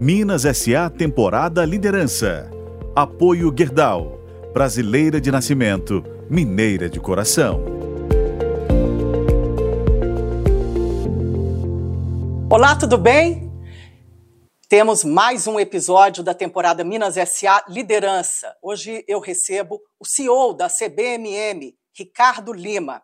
Minas 0.00 0.42
SA 0.42 0.90
Temporada 0.90 1.64
Liderança. 1.64 2.50
Apoio 2.96 3.54
Gerdau. 3.56 4.18
Brasileira 4.52 5.20
de 5.20 5.30
nascimento, 5.30 6.02
mineira 6.28 6.88
de 6.90 6.98
coração. 6.98 7.64
Olá, 12.50 12.74
tudo 12.76 12.98
bem? 12.98 13.52
Temos 14.68 15.04
mais 15.04 15.46
um 15.46 15.60
episódio 15.60 16.24
da 16.24 16.34
temporada 16.34 16.82
Minas 16.82 17.14
SA 17.14 17.64
Liderança. 17.68 18.56
Hoje 18.60 19.04
eu 19.06 19.20
recebo 19.20 19.80
o 20.00 20.04
CEO 20.04 20.54
da 20.54 20.68
CBMM, 20.68 21.72
Ricardo 21.96 22.52
Lima. 22.52 23.00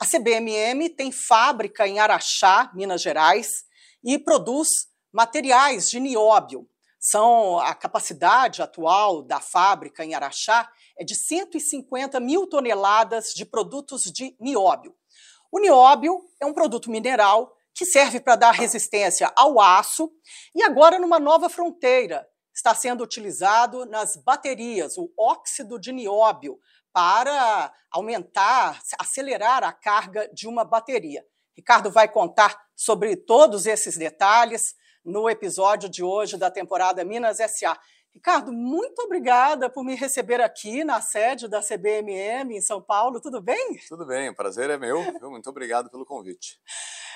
A 0.00 0.06
CBMM 0.06 0.88
tem 0.96 1.12
fábrica 1.12 1.86
em 1.86 1.98
Araxá, 1.98 2.70
Minas 2.74 3.02
Gerais, 3.02 3.66
e 4.02 4.18
produz 4.18 4.68
materiais 5.16 5.88
de 5.88 5.98
nióbio. 5.98 6.68
São 7.00 7.58
a 7.58 7.74
capacidade 7.74 8.60
atual 8.60 9.22
da 9.22 9.40
fábrica 9.40 10.04
em 10.04 10.14
Araxá 10.14 10.70
é 10.94 11.02
de 11.02 11.14
150 11.14 12.20
mil 12.20 12.46
toneladas 12.46 13.32
de 13.32 13.46
produtos 13.46 14.02
de 14.02 14.36
nióbio. 14.38 14.94
O 15.50 15.58
nióbio 15.58 16.20
é 16.38 16.44
um 16.44 16.52
produto 16.52 16.90
mineral 16.90 17.50
que 17.72 17.86
serve 17.86 18.20
para 18.20 18.36
dar 18.36 18.50
resistência 18.50 19.32
ao 19.34 19.58
aço 19.58 20.12
e 20.54 20.62
agora 20.62 20.98
numa 20.98 21.18
nova 21.18 21.48
fronteira 21.48 22.26
está 22.54 22.74
sendo 22.74 23.02
utilizado 23.02 23.86
nas 23.86 24.16
baterias, 24.16 24.98
o 24.98 25.10
óxido 25.18 25.78
de 25.78 25.92
nióbio, 25.92 26.58
para 26.92 27.72
aumentar, 27.90 28.82
acelerar 28.98 29.64
a 29.64 29.72
carga 29.72 30.28
de 30.34 30.46
uma 30.46 30.62
bateria. 30.62 31.24
Ricardo 31.56 31.90
vai 31.90 32.06
contar 32.06 32.58
sobre 32.74 33.16
todos 33.16 33.64
esses 33.64 33.96
detalhes 33.96 34.74
no 35.06 35.30
episódio 35.30 35.88
de 35.88 36.02
hoje 36.02 36.36
da 36.36 36.50
temporada 36.50 37.04
Minas 37.04 37.38
SA. 37.38 37.78
Ricardo, 38.12 38.52
muito 38.52 39.02
obrigada 39.02 39.70
por 39.70 39.84
me 39.84 39.94
receber 39.94 40.40
aqui 40.40 40.82
na 40.82 41.00
sede 41.00 41.46
da 41.46 41.60
CBMM 41.62 42.56
em 42.56 42.60
São 42.60 42.82
Paulo. 42.82 43.20
Tudo 43.20 43.40
bem? 43.40 43.78
Tudo 43.88 44.04
bem, 44.04 44.30
o 44.30 44.34
prazer 44.34 44.68
é 44.68 44.76
meu. 44.76 45.00
Muito 45.30 45.48
obrigado 45.48 45.88
pelo 45.90 46.04
convite. 46.04 46.58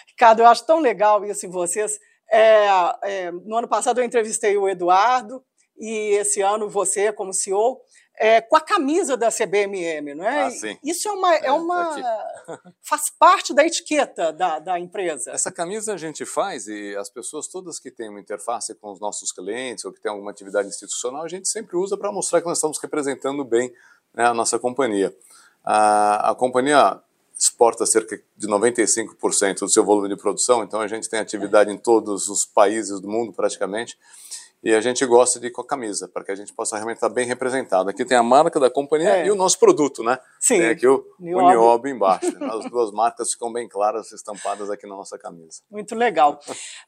Ricardo, 0.09 0.41
eu 0.41 0.47
acho 0.47 0.65
tão 0.65 0.78
legal 0.78 1.25
isso 1.25 1.47
em 1.47 1.50
vocês. 1.50 1.98
É, 2.31 2.67
é, 3.03 3.33
no 3.33 3.56
ano 3.56 3.67
passado 3.67 3.98
eu 3.98 4.05
entrevistei 4.05 4.56
o 4.56 4.69
Eduardo 4.69 5.43
e 5.77 6.11
esse 6.12 6.43
ano 6.43 6.69
você, 6.69 7.12
como 7.12 7.33
CEO, 7.33 7.81
é, 8.23 8.39
com 8.43 8.55
a 8.55 8.61
camisa 8.61 9.17
da 9.17 9.31
CBMM, 9.31 10.15
não 10.15 10.27
é? 10.27 10.43
Ah, 10.43 10.51
sim. 10.51 10.77
Isso 10.85 11.09
é 11.09 11.11
uma, 11.11 11.35
é, 11.35 11.47
é 11.47 11.53
uma 11.53 11.97
faz 12.85 13.09
parte 13.09 13.55
da 13.55 13.65
etiqueta 13.65 14.31
da, 14.31 14.59
da 14.59 14.79
empresa. 14.79 15.31
Essa 15.31 15.51
camisa 15.51 15.95
a 15.95 15.97
gente 15.97 16.27
faz 16.27 16.69
e 16.69 16.95
as 16.97 17.09
pessoas 17.09 17.49
todas 17.49 17.79
que 17.79 17.91
têm 17.91 18.11
uma 18.11 18.21
interface 18.21 18.75
com 18.75 18.93
os 18.93 19.01
nossos 19.01 19.33
clientes 19.33 19.87
ou 19.87 19.93
que 19.93 20.03
têm 20.03 20.12
alguma 20.12 20.31
atividade 20.31 20.69
institucional, 20.69 21.25
a 21.25 21.29
gente 21.29 21.49
sempre 21.49 21.79
usa 21.79 21.97
para 21.97 22.12
mostrar 22.12 22.43
que 22.43 22.47
nós 22.47 22.59
estamos 22.59 22.79
representando 22.79 23.43
bem 23.43 23.73
né, 24.12 24.27
a 24.27 24.34
nossa 24.34 24.59
companhia. 24.59 25.17
A, 25.65 26.33
a 26.33 26.34
companhia 26.34 27.01
exporta 27.39 27.87
cerca 27.87 28.23
de 28.37 28.47
95% 28.47 29.61
do 29.61 29.71
seu 29.71 29.83
volume 29.83 30.11
de 30.11 30.17
produção, 30.17 30.62
então 30.62 30.83
a 30.83 30.87
gente 30.87 31.09
tem 31.09 31.19
atividade 31.19 31.73
em 31.73 31.79
todos 31.79 32.29
os 32.29 32.45
países 32.45 33.01
do 33.01 33.09
mundo 33.09 33.33
praticamente 33.33 33.97
e 34.62 34.75
a 34.75 34.80
gente 34.80 35.05
gosta 35.06 35.41
de 35.41 35.47
ir 35.47 35.50
com 35.50 35.62
a 35.62 35.66
camisa, 35.66 36.08
para 36.08 36.25
que 36.25 36.30
a 36.30 36.34
gente 36.34 36.53
possa 36.53 36.77
realmente 36.77 36.97
estar 36.97 37.08
bem 37.08 37.27
representado. 37.27 37.89
Aqui 37.89 38.05
tem 38.05 38.16
a 38.16 38.22
marca 38.22 38.61
da 38.61 38.70
companhia 38.70 39.16
é. 39.16 39.27
e 39.27 39.30
o 39.30 39.34
nosso 39.34 39.58
produto, 39.58 40.03
né? 40.03 40.19
Sim. 40.39 40.58
Tem 40.58 40.69
aqui 40.69 40.86
o 40.86 41.05
Niobe, 41.19 41.91
embaixo. 41.91 42.27
As 42.44 42.70
duas 42.70 42.92
marcas 42.92 43.33
ficam 43.33 43.53
bem 43.53 43.69
claras, 43.69 44.12
estampadas 44.12 44.70
aqui 44.70 44.86
na 44.86 44.97
nossa 44.97 45.19
camisa. 45.19 45.62
Muito 45.70 45.94
legal. 45.94 46.38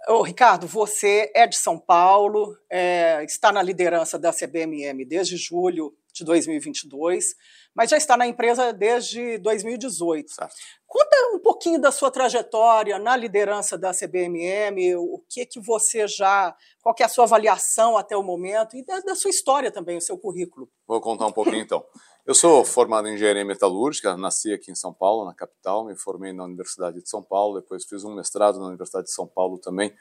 Ô, 0.09 0.23
Ricardo, 0.23 0.67
você 0.67 1.31
é 1.35 1.47
de 1.47 1.57
São 1.57 1.79
Paulo, 1.79 2.57
é, 2.71 3.25
está 3.25 3.51
na 3.51 3.63
liderança 3.63 4.19
da 4.19 4.33
CBMM 4.33 5.05
desde 5.07 5.37
julho 5.37 5.95
de 6.13 6.25
2022 6.25 7.35
mas 7.75 7.91
já 7.91 7.97
está 7.97 8.17
na 8.17 8.27
empresa 8.27 8.73
desde 8.73 9.39
2018. 9.39 10.31
Certo. 10.31 10.55
Conta 10.87 11.17
um 11.35 11.39
pouquinho 11.39 11.81
da 11.81 11.91
sua 11.91 12.11
trajetória 12.11 12.99
na 12.99 13.17
liderança 13.17 13.79
da 13.79 13.93
CBMM, 13.93 14.95
o 14.97 15.23
que 15.29 15.47
que 15.47 15.59
você 15.59 16.07
já, 16.07 16.55
qual 16.83 16.95
é 17.01 17.05
a 17.05 17.09
sua 17.09 17.25
avaliação 17.25 17.97
até 17.97 18.15
o 18.17 18.23
momento 18.23 18.77
e 18.77 18.85
da, 18.85 19.01
da 19.01 19.15
sua 19.15 19.31
história 19.31 19.71
também, 19.71 19.97
o 19.97 20.03
seu 20.03 20.19
currículo. 20.19 20.69
Vou 20.87 21.01
contar 21.01 21.27
um 21.27 21.33
pouquinho 21.33 21.63
então. 21.63 21.83
Eu 22.27 22.35
sou 22.35 22.65
formado 22.65 23.09
em 23.09 23.15
engenharia 23.15 23.45
metalúrgica, 23.45 24.17
nasci 24.17 24.53
aqui 24.53 24.71
em 24.71 24.77
São 24.77 24.93
Paulo, 24.93 25.25
na 25.25 25.35
capital, 25.35 25.85
me 25.85 25.97
formei 25.97 26.33
na 26.33 26.45
Universidade 26.45 27.03
de 27.03 27.09
São 27.09 27.23
Paulo, 27.23 27.61
depois 27.61 27.85
fiz 27.85 28.05
um 28.05 28.15
mestrado 28.15 28.61
na 28.61 28.67
Universidade 28.67 29.07
de 29.07 29.13
São 29.13 29.27
Paulo 29.27 29.59
também, 29.59 29.93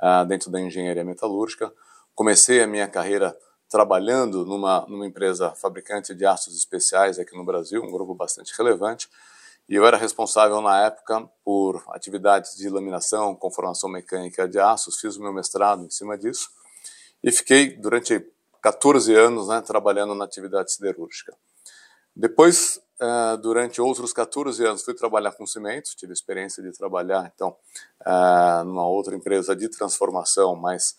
uh, 0.00 0.26
dentro 0.26 0.50
da 0.50 0.60
engenharia 0.60 1.04
metalúrgica. 1.04 1.72
Comecei 2.16 2.62
a 2.62 2.66
minha 2.66 2.88
carreira 2.88 3.36
trabalhando 3.68 4.44
numa, 4.44 4.86
numa 4.88 5.06
empresa 5.06 5.50
fabricante 5.50 6.14
de 6.14 6.24
aços 6.24 6.56
especiais 6.56 7.18
aqui 7.18 7.36
no 7.36 7.44
Brasil, 7.44 7.82
um 7.82 7.90
grupo 7.90 8.14
bastante 8.14 8.52
relevante, 8.56 9.08
e 9.68 9.74
eu 9.74 9.84
era 9.84 9.96
responsável 9.96 10.60
na 10.62 10.86
época 10.86 11.28
por 11.44 11.84
atividades 11.88 12.56
de 12.56 12.70
laminação, 12.70 13.34
conformação 13.34 13.90
mecânica 13.90 14.48
de 14.48 14.58
aços, 14.58 14.98
fiz 14.98 15.16
o 15.16 15.22
meu 15.22 15.32
mestrado 15.32 15.84
em 15.84 15.90
cima 15.90 16.16
disso, 16.16 16.48
e 17.22 17.30
fiquei 17.30 17.76
durante 17.76 18.24
14 18.62 19.14
anos 19.14 19.48
né, 19.48 19.60
trabalhando 19.60 20.14
na 20.14 20.24
atividade 20.24 20.72
siderúrgica. 20.72 21.36
Depois, 22.16 22.80
uh, 23.00 23.36
durante 23.38 23.80
outros 23.80 24.12
14 24.12 24.64
anos, 24.64 24.82
fui 24.82 24.94
trabalhar 24.94 25.32
com 25.32 25.46
cimentos, 25.46 25.94
tive 25.94 26.12
experiência 26.12 26.62
de 26.62 26.72
trabalhar, 26.72 27.30
então, 27.34 27.54
uh, 28.00 28.64
numa 28.64 28.88
outra 28.88 29.14
empresa 29.14 29.54
de 29.54 29.68
transformação, 29.68 30.56
mas 30.56 30.96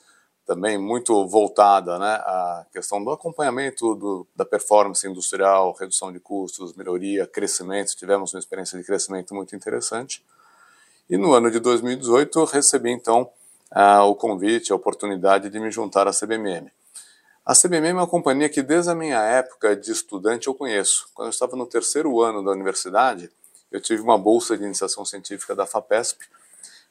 também 0.49 0.79
muito 0.79 1.27
voltada 1.27 1.99
né, 1.99 2.13
à 2.25 2.65
questão 2.73 3.03
do 3.03 3.11
acompanhamento 3.11 3.93
do, 3.93 4.25
da 4.35 4.43
performance 4.43 5.07
industrial, 5.07 5.77
redução 5.79 6.11
de 6.11 6.19
custos, 6.19 6.73
melhoria, 6.73 7.27
crescimento. 7.27 7.95
Tivemos 7.95 8.33
uma 8.33 8.39
experiência 8.39 8.75
de 8.75 8.83
crescimento 8.83 9.35
muito 9.35 9.55
interessante. 9.55 10.25
E 11.07 11.17
no 11.17 11.33
ano 11.33 11.51
de 11.51 11.59
2018 11.59 12.45
recebi 12.45 12.89
então 12.89 13.29
uh, 13.71 14.01
o 14.05 14.15
convite, 14.15 14.73
a 14.73 14.75
oportunidade 14.75 15.51
de 15.51 15.59
me 15.59 15.69
juntar 15.69 16.07
à 16.07 16.11
CBMM. 16.11 16.71
A 17.45 17.53
CBMM 17.53 17.89
é 17.91 17.93
uma 17.93 18.07
companhia 18.07 18.49
que 18.49 18.63
desde 18.63 18.89
a 18.89 18.95
minha 18.95 19.21
época 19.21 19.75
de 19.75 19.91
estudante 19.91 20.47
eu 20.47 20.55
conheço. 20.55 21.09
Quando 21.13 21.27
eu 21.27 21.31
estava 21.31 21.55
no 21.55 21.67
terceiro 21.67 22.19
ano 22.21 22.43
da 22.43 22.49
universidade, 22.49 23.29
eu 23.71 23.79
tive 23.79 24.01
uma 24.01 24.17
bolsa 24.17 24.57
de 24.57 24.63
iniciação 24.63 25.05
científica 25.05 25.55
da 25.55 25.67
FAPESP, 25.67 26.25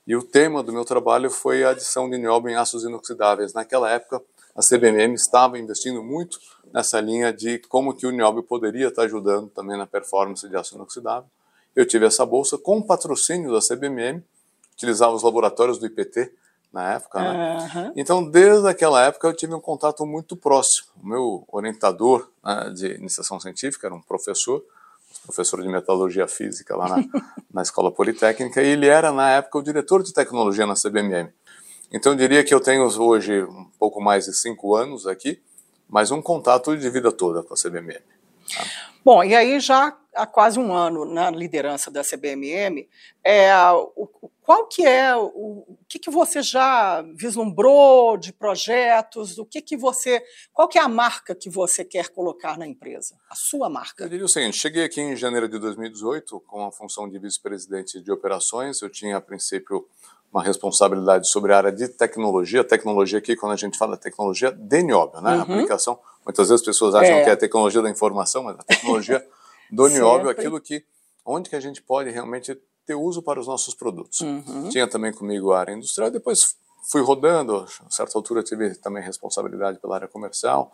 e 0.08 0.16
o 0.16 0.22
tema 0.22 0.62
do 0.62 0.72
meu 0.72 0.86
trabalho 0.86 1.28
foi 1.28 1.62
a 1.64 1.70
adição 1.70 2.08
de 2.08 2.16
nióbio 2.16 2.50
em 2.50 2.54
aços 2.54 2.82
inoxidáveis. 2.82 3.52
Naquela 3.52 3.90
época, 3.90 4.22
a 4.56 4.62
CBMM 4.62 5.12
estava 5.12 5.58
investindo 5.58 6.02
muito 6.02 6.38
nessa 6.72 6.98
linha 6.98 7.30
de 7.30 7.58
como 7.68 7.94
que 7.94 8.06
o 8.06 8.10
nióbio 8.10 8.42
poderia 8.42 8.88
estar 8.88 9.02
ajudando 9.02 9.50
também 9.50 9.76
na 9.76 9.86
performance 9.86 10.48
de 10.48 10.56
aço 10.56 10.76
inoxidável. 10.76 11.28
Eu 11.76 11.84
tive 11.84 12.06
essa 12.06 12.24
bolsa 12.24 12.56
com 12.56 12.80
patrocínio 12.80 13.52
da 13.52 13.60
CBMM, 13.60 14.24
utilizava 14.72 15.12
os 15.12 15.22
laboratórios 15.22 15.76
do 15.76 15.84
IPT 15.84 16.32
na 16.72 16.94
época, 16.94 17.20
né? 17.20 17.70
Uhum. 17.74 17.92
Então, 17.94 18.24
desde 18.24 18.66
aquela 18.66 19.04
época, 19.04 19.28
eu 19.28 19.34
tive 19.34 19.52
um 19.52 19.60
contato 19.60 20.06
muito 20.06 20.34
próximo. 20.34 20.88
O 21.02 21.06
meu 21.06 21.44
orientador 21.52 22.30
né, 22.42 22.72
de 22.74 22.94
iniciação 22.94 23.38
científica 23.38 23.86
era 23.86 23.94
um 23.94 24.00
professor, 24.00 24.64
professor 25.28 25.60
de 25.60 25.68
metalurgia 25.68 26.26
física 26.26 26.74
lá 26.74 26.88
na, 26.88 26.96
na 27.52 27.62
Escola 27.62 27.92
Politécnica, 27.92 28.62
e 28.62 28.68
ele 28.68 28.86
era, 28.86 29.12
na 29.12 29.30
época, 29.30 29.58
o 29.58 29.62
diretor 29.62 30.02
de 30.02 30.12
tecnologia 30.12 30.66
na 30.66 30.72
CBMM. 30.74 31.30
Então, 31.92 32.12
eu 32.12 32.16
diria 32.16 32.42
que 32.42 32.54
eu 32.54 32.60
tenho 32.60 32.84
hoje 32.84 33.42
um 33.44 33.66
pouco 33.78 34.00
mais 34.00 34.24
de 34.24 34.34
cinco 34.34 34.74
anos 34.74 35.06
aqui, 35.06 35.40
mas 35.88 36.10
um 36.10 36.22
contato 36.22 36.74
de 36.76 36.88
vida 36.88 37.12
toda 37.12 37.42
com 37.42 37.52
a 37.52 37.56
CBMM. 37.56 38.00
Bom, 39.04 39.24
e 39.24 39.34
aí 39.34 39.58
já 39.60 39.96
há 40.14 40.26
quase 40.26 40.58
um 40.58 40.72
ano 40.74 41.04
na 41.04 41.30
liderança 41.30 41.90
da 41.90 42.02
CBMM, 42.02 42.88
é, 43.24 43.54
o, 43.96 44.30
qual 44.48 44.66
que 44.66 44.82
é 44.82 45.14
o, 45.14 45.26
o 45.26 45.78
que, 45.86 45.98
que 45.98 46.10
você 46.10 46.42
já 46.42 47.02
vislumbrou 47.14 48.16
de 48.16 48.32
projetos? 48.32 49.38
O 49.38 49.44
que 49.44 49.60
que 49.60 49.76
você, 49.76 50.24
qual 50.52 50.66
que 50.66 50.78
é 50.78 50.82
a 50.82 50.88
marca 50.88 51.34
que 51.34 51.50
você 51.50 51.84
quer 51.84 52.08
colocar 52.08 52.56
na 52.56 52.66
empresa? 52.66 53.14
A 53.30 53.34
sua 53.34 53.68
marca? 53.68 54.04
Eu 54.04 54.08
diria 54.08 54.24
o 54.24 54.28
seguinte: 54.28 54.56
cheguei 54.56 54.84
aqui 54.84 55.02
em 55.02 55.14
janeiro 55.14 55.48
de 55.48 55.58
2018 55.58 56.40
com 56.40 56.66
a 56.66 56.72
função 56.72 57.08
de 57.08 57.18
vice-presidente 57.18 58.00
de 58.00 58.10
operações. 58.10 58.80
Eu 58.80 58.88
tinha 58.88 59.18
a 59.18 59.20
princípio 59.20 59.86
uma 60.32 60.42
responsabilidade 60.42 61.28
sobre 61.28 61.52
a 61.52 61.56
área 61.56 61.72
de 61.72 61.88
tecnologia. 61.88 62.62
Tecnologia 62.62 63.18
aqui, 63.18 63.34
quando 63.34 63.52
a 63.52 63.56
gente 63.56 63.78
fala 63.78 63.96
tecnologia 63.96 64.50
de 64.52 64.82
nióbio, 64.82 65.20
né? 65.20 65.36
Uhum. 65.36 65.42
Aplicação. 65.42 65.98
Muitas 66.24 66.48
vezes 66.48 66.60
as 66.60 66.66
pessoas 66.66 66.94
acham 66.94 67.16
é. 67.16 67.24
que 67.24 67.30
é 67.30 67.32
a 67.32 67.36
tecnologia 67.36 67.80
da 67.80 67.90
informação, 67.90 68.42
mas 68.42 68.58
a 68.58 68.62
tecnologia 68.62 69.26
do 69.70 69.88
nióbio, 69.88 70.28
aquilo 70.28 70.60
que 70.60 70.84
onde 71.24 71.50
que 71.50 71.56
a 71.56 71.60
gente 71.60 71.82
pode 71.82 72.10
realmente 72.10 72.58
ter 72.86 72.94
uso 72.94 73.22
para 73.22 73.38
os 73.38 73.46
nossos 73.46 73.74
produtos. 73.74 74.20
Uhum. 74.20 74.70
Tinha 74.70 74.88
também 74.88 75.12
comigo 75.12 75.52
a 75.52 75.60
área 75.60 75.72
industrial, 75.72 76.10
depois 76.10 76.56
fui 76.90 77.02
rodando, 77.02 77.66
a 77.86 77.90
certa 77.90 78.16
altura 78.16 78.42
tive 78.42 78.74
também 78.76 79.02
responsabilidade 79.02 79.78
pela 79.78 79.96
área 79.96 80.08
comercial, 80.08 80.72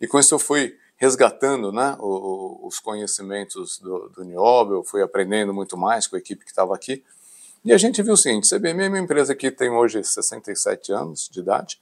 e 0.00 0.06
com 0.06 0.20
isso 0.20 0.32
eu 0.34 0.38
fui 0.38 0.76
resgatando 0.96 1.72
né, 1.72 1.96
os 2.00 2.78
conhecimentos 2.78 3.78
do, 3.78 4.08
do 4.08 4.24
nióbio, 4.24 4.84
fui 4.84 5.02
aprendendo 5.02 5.52
muito 5.52 5.76
mais 5.76 6.06
com 6.06 6.14
a 6.14 6.18
equipe 6.18 6.44
que 6.44 6.50
estava 6.50 6.74
aqui, 6.74 7.04
e 7.64 7.72
a 7.72 7.78
gente 7.78 8.02
viu 8.02 8.14
o 8.14 8.16
seguinte, 8.16 8.48
CBM 8.48 8.84
é 8.84 8.88
uma 8.88 8.98
empresa 8.98 9.34
que 9.34 9.50
tem 9.50 9.70
hoje 9.70 10.02
67 10.02 10.92
anos 10.92 11.28
de 11.30 11.40
idade, 11.40 11.80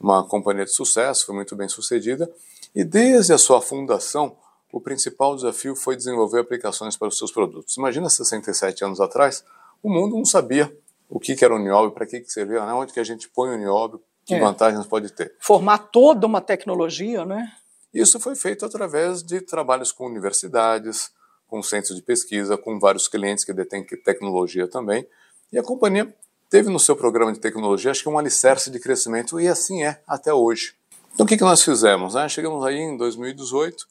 uma 0.00 0.26
companhia 0.26 0.64
de 0.64 0.74
sucesso, 0.74 1.26
foi 1.26 1.34
muito 1.34 1.54
bem 1.54 1.68
sucedida, 1.68 2.30
e 2.74 2.84
desde 2.84 3.32
a 3.32 3.38
sua 3.38 3.60
fundação, 3.60 4.36
o 4.72 4.80
principal 4.80 5.34
desafio 5.34 5.74
foi 5.74 5.96
desenvolver 5.96 6.40
aplicações 6.40 6.96
para 6.96 7.08
os 7.08 7.18
seus 7.18 7.32
produtos. 7.32 7.76
Imagina 7.76 8.08
67 8.08 8.84
anos 8.84 9.00
atrás, 9.00 9.44
o 9.82 9.90
mundo 9.90 10.16
não 10.16 10.24
sabia 10.24 10.74
o 11.08 11.18
que, 11.18 11.44
era 11.44 11.54
o 11.54 11.58
nióbio, 11.58 11.90
para 11.90 12.06
que, 12.06 12.20
que 12.20 12.30
servia, 12.30 12.64
né? 12.64 12.72
onde 12.72 12.92
que 12.92 13.00
a 13.00 13.04
gente 13.04 13.28
põe 13.28 13.50
o 13.50 13.58
nióbio, 13.58 14.00
que 14.24 14.34
é. 14.34 14.40
vantagens 14.40 14.86
pode 14.86 15.12
ter. 15.12 15.34
Formar 15.40 15.78
toda 15.78 16.26
uma 16.26 16.40
tecnologia, 16.40 17.24
né? 17.24 17.52
Isso 17.92 18.20
foi 18.20 18.36
feito 18.36 18.64
através 18.64 19.22
de 19.22 19.40
trabalhos 19.40 19.90
com 19.90 20.06
universidades, 20.06 21.10
com 21.50 21.60
centros 21.62 21.96
de 21.96 22.02
pesquisa, 22.02 22.56
com 22.56 22.78
vários 22.78 23.08
clientes 23.08 23.44
que 23.44 23.52
detêm 23.52 23.84
tecnologia 23.84 24.68
também. 24.68 25.04
E 25.52 25.58
a 25.58 25.62
companhia 25.62 26.14
teve 26.48 26.70
no 26.70 26.78
seu 26.78 26.94
programa 26.94 27.32
de 27.32 27.40
tecnologia, 27.40 27.90
acho 27.90 28.02
que 28.02 28.08
um 28.08 28.18
alicerce 28.18 28.70
de 28.70 28.78
crescimento, 28.78 29.40
e 29.40 29.48
assim 29.48 29.82
é 29.82 30.00
até 30.06 30.32
hoje. 30.32 30.74
Então, 31.12 31.26
o 31.26 31.28
que, 31.28 31.36
que 31.36 31.42
nós 31.42 31.62
fizemos? 31.62 32.14
Né? 32.14 32.28
Chegamos 32.28 32.64
aí 32.64 32.76
em 32.76 32.96
2018 32.96 33.86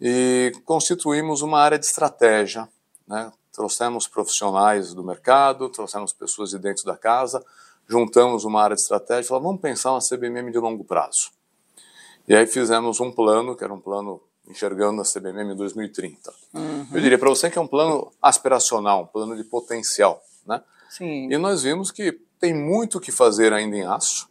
e 0.00 0.52
constituímos 0.64 1.42
uma 1.42 1.60
área 1.60 1.78
de 1.78 1.84
estratégia. 1.84 2.66
Né? 3.06 3.30
Trouxemos 3.52 4.08
profissionais 4.08 4.94
do 4.94 5.04
mercado, 5.04 5.68
trouxemos 5.68 6.12
pessoas 6.12 6.50
de 6.50 6.58
dentro 6.58 6.84
da 6.84 6.96
casa, 6.96 7.44
juntamos 7.86 8.44
uma 8.44 8.62
área 8.62 8.74
de 8.74 8.82
estratégia 8.82 9.26
e 9.26 9.28
falamos, 9.28 9.46
vamos 9.46 9.60
pensar 9.60 9.92
uma 9.92 10.00
CBMM 10.00 10.50
de 10.50 10.58
longo 10.58 10.84
prazo. 10.84 11.30
E 12.26 12.34
aí 12.34 12.46
fizemos 12.46 12.98
um 12.98 13.12
plano, 13.12 13.54
que 13.54 13.62
era 13.62 13.72
um 13.72 13.80
plano 13.80 14.20
enxergando 14.48 15.00
a 15.00 15.04
CBMM 15.04 15.52
em 15.52 15.56
2030. 15.56 16.32
Uhum. 16.52 16.86
Eu 16.92 17.00
diria 17.00 17.18
para 17.18 17.28
você 17.28 17.50
que 17.50 17.58
é 17.58 17.60
um 17.60 17.66
plano 17.66 18.12
aspiracional, 18.20 19.02
um 19.02 19.06
plano 19.06 19.36
de 19.36 19.44
potencial. 19.44 20.22
Né? 20.46 20.62
Sim. 20.90 21.32
E 21.32 21.38
nós 21.38 21.62
vimos 21.62 21.90
que 21.90 22.12
tem 22.38 22.54
muito 22.54 22.98
o 22.98 23.00
que 23.00 23.10
fazer 23.10 23.52
ainda 23.52 23.76
em 23.76 23.86
aço. 23.86 24.28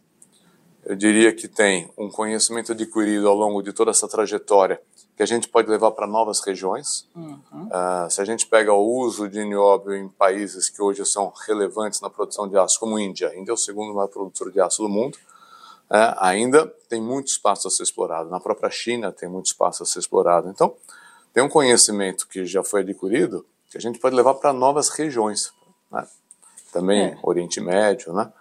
Eu 0.84 0.94
diria 0.94 1.32
que 1.34 1.48
tem 1.48 1.90
um 1.96 2.10
conhecimento 2.10 2.72
adquirido 2.72 3.26
ao 3.26 3.34
longo 3.34 3.62
de 3.62 3.72
toda 3.72 3.90
essa 3.90 4.06
trajetória 4.06 4.80
que 5.16 5.22
a 5.22 5.26
gente 5.26 5.48
pode 5.48 5.68
levar 5.70 5.92
para 5.92 6.06
novas 6.06 6.40
regiões. 6.40 7.08
Uhum. 7.14 7.68
Uh, 7.68 8.10
se 8.10 8.20
a 8.20 8.24
gente 8.24 8.46
pega 8.46 8.72
o 8.72 8.98
uso 8.98 9.28
de 9.28 9.44
nióbio 9.44 9.94
em 9.94 10.08
países 10.08 10.68
que 10.68 10.82
hoje 10.82 11.04
são 11.06 11.32
relevantes 11.46 12.00
na 12.00 12.10
produção 12.10 12.48
de 12.48 12.56
aço, 12.58 12.78
como 12.80 12.98
Índia, 12.98 13.28
a 13.28 13.36
Índia 13.36 13.52
é 13.52 13.54
o 13.54 13.56
segundo 13.56 13.94
maior 13.94 14.08
produtor 14.08 14.50
de 14.50 14.60
aço 14.60 14.82
do 14.82 14.88
mundo, 14.88 15.16
uh, 15.94 16.16
ainda 16.18 16.66
tem 16.88 17.00
muito 17.00 17.28
espaço 17.28 17.68
a 17.68 17.70
ser 17.70 17.84
explorado. 17.84 18.28
Na 18.28 18.40
própria 18.40 18.70
China 18.70 19.12
tem 19.12 19.28
muito 19.28 19.46
espaço 19.46 19.84
a 19.84 19.86
ser 19.86 20.00
explorado. 20.00 20.48
Então, 20.48 20.74
tem 21.32 21.42
um 21.42 21.48
conhecimento 21.48 22.26
que 22.26 22.44
já 22.44 22.64
foi 22.64 22.80
adquirido 22.80 23.46
que 23.70 23.78
a 23.78 23.80
gente 23.80 23.98
pode 23.98 24.14
levar 24.14 24.34
para 24.34 24.52
novas 24.52 24.88
regiões. 24.90 25.52
Né? 25.90 26.06
Também 26.72 27.04
é. 27.06 27.18
Oriente 27.22 27.60
Médio, 27.60 28.12
né? 28.12 28.32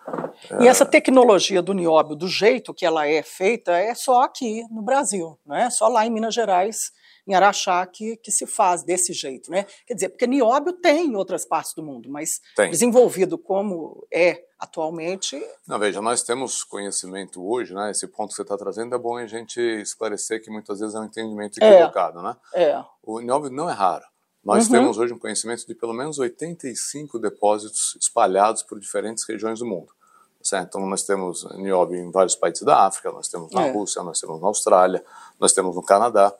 E 0.60 0.68
essa 0.68 0.86
tecnologia 0.86 1.62
do 1.62 1.74
nióbio, 1.74 2.16
do 2.16 2.28
jeito 2.28 2.74
que 2.74 2.86
ela 2.86 3.08
é 3.08 3.22
feita, 3.22 3.72
é 3.78 3.94
só 3.94 4.24
aqui 4.24 4.64
no 4.72 4.82
Brasil, 4.82 5.38
não 5.46 5.56
é? 5.56 5.70
Só 5.70 5.88
lá 5.88 6.06
em 6.06 6.10
Minas 6.10 6.34
Gerais, 6.34 6.92
em 7.28 7.34
Araxá, 7.34 7.86
que, 7.86 8.18
que 8.18 8.32
se 8.32 8.46
faz 8.46 8.84
desse 8.84 9.14
jeito, 9.14 9.50
né? 9.50 9.66
Quer 9.88 9.94
dizer, 9.94 10.10
porque 10.10 10.28
nióbio 10.28 10.74
tem 10.74 11.08
em 11.08 11.16
outras 11.16 11.46
partes 11.46 11.74
do 11.74 11.82
mundo, 11.82 12.10
mas 12.10 12.42
tem. 12.56 12.70
desenvolvido 12.70 13.38
como 13.38 14.06
é 14.12 14.44
atualmente. 14.60 15.42
Não, 15.68 15.80
veja, 15.80 16.02
nós 16.02 16.24
temos 16.24 16.64
conhecimento 16.64 17.46
hoje, 17.46 17.74
né? 17.74 17.92
Esse 17.92 18.08
ponto 18.08 18.30
que 18.30 18.36
você 18.36 18.42
está 18.42 18.58
trazendo 18.58 18.96
é 18.96 18.98
bom 18.98 19.18
a 19.18 19.28
gente 19.28 19.60
esclarecer 19.60 20.42
que 20.42 20.50
muitas 20.50 20.80
vezes 20.80 20.96
é 20.96 21.00
um 21.00 21.06
entendimento 21.06 21.62
é. 21.62 21.70
equivocado, 21.70 22.20
é, 22.20 22.24
né? 22.24 22.36
É. 22.54 22.84
O 23.02 23.20
nióbio 23.20 23.50
não 23.50 23.70
é 23.70 23.74
raro. 23.74 24.06
Nós 24.44 24.66
uhum. 24.66 24.72
temos 24.72 24.98
hoje 24.98 25.14
um 25.14 25.20
conhecimento 25.20 25.66
de 25.66 25.74
pelo 25.74 25.94
menos 25.94 26.20
85 26.20 27.18
depósitos 27.18 27.98
espalhados 28.00 28.62
por 28.62 28.78
diferentes 28.80 29.24
regiões 29.24 29.60
do 29.60 29.66
mundo. 29.66 29.94
Certo? 30.42 30.68
Então, 30.68 30.86
nós 30.86 31.04
temos 31.04 31.46
nióbio 31.56 31.98
em 31.98 32.12
vários 32.12 32.36
países 32.36 32.64
da 32.64 32.86
África, 32.86 33.10
nós 33.14 33.30
temos 33.30 33.54
na 33.54 33.68
é. 33.68 33.72
Rússia, 33.72 34.04
nós 34.04 34.20
temos 34.20 34.42
na 34.42 34.48
Austrália, 34.48 35.04
nós 35.40 35.54
temos 35.54 35.74
no 35.74 35.82
Canadá. 35.82 36.34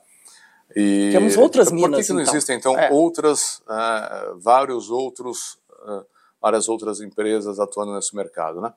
E 0.76 1.10
temos 1.12 1.38
outras 1.38 1.70
por 1.70 1.76
minas, 1.76 1.90
Por 1.90 1.98
que, 1.98 2.08
que 2.08 2.14
não 2.14 2.22
então? 2.22 2.34
existem, 2.34 2.58
então, 2.58 2.78
é. 2.78 2.92
outras, 2.92 3.62
uh, 3.68 4.40
vários 4.40 4.90
outros, 4.90 5.60
uh, 5.88 6.06
várias 6.42 6.68
outras 6.68 7.00
empresas 7.00 7.60
atuando 7.60 7.94
nesse 7.94 8.16
mercado, 8.16 8.60
né? 8.60 8.74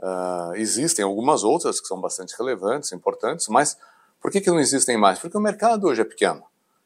Uh, 0.00 0.54
existem 0.56 1.04
algumas 1.04 1.44
outras 1.44 1.80
que 1.80 1.86
são 1.86 2.00
bastante 2.00 2.36
relevantes, 2.38 2.92
importantes, 2.92 3.48
mas 3.48 3.76
por 4.20 4.30
que, 4.30 4.40
que 4.40 4.50
não 4.50 4.60
existem 4.60 4.96
mais? 4.96 5.18
Porque 5.18 5.36
o 5.36 5.40
mercado 5.40 5.86
hoje 5.86 6.00
é 6.00 6.04
pequeno. 6.04 6.42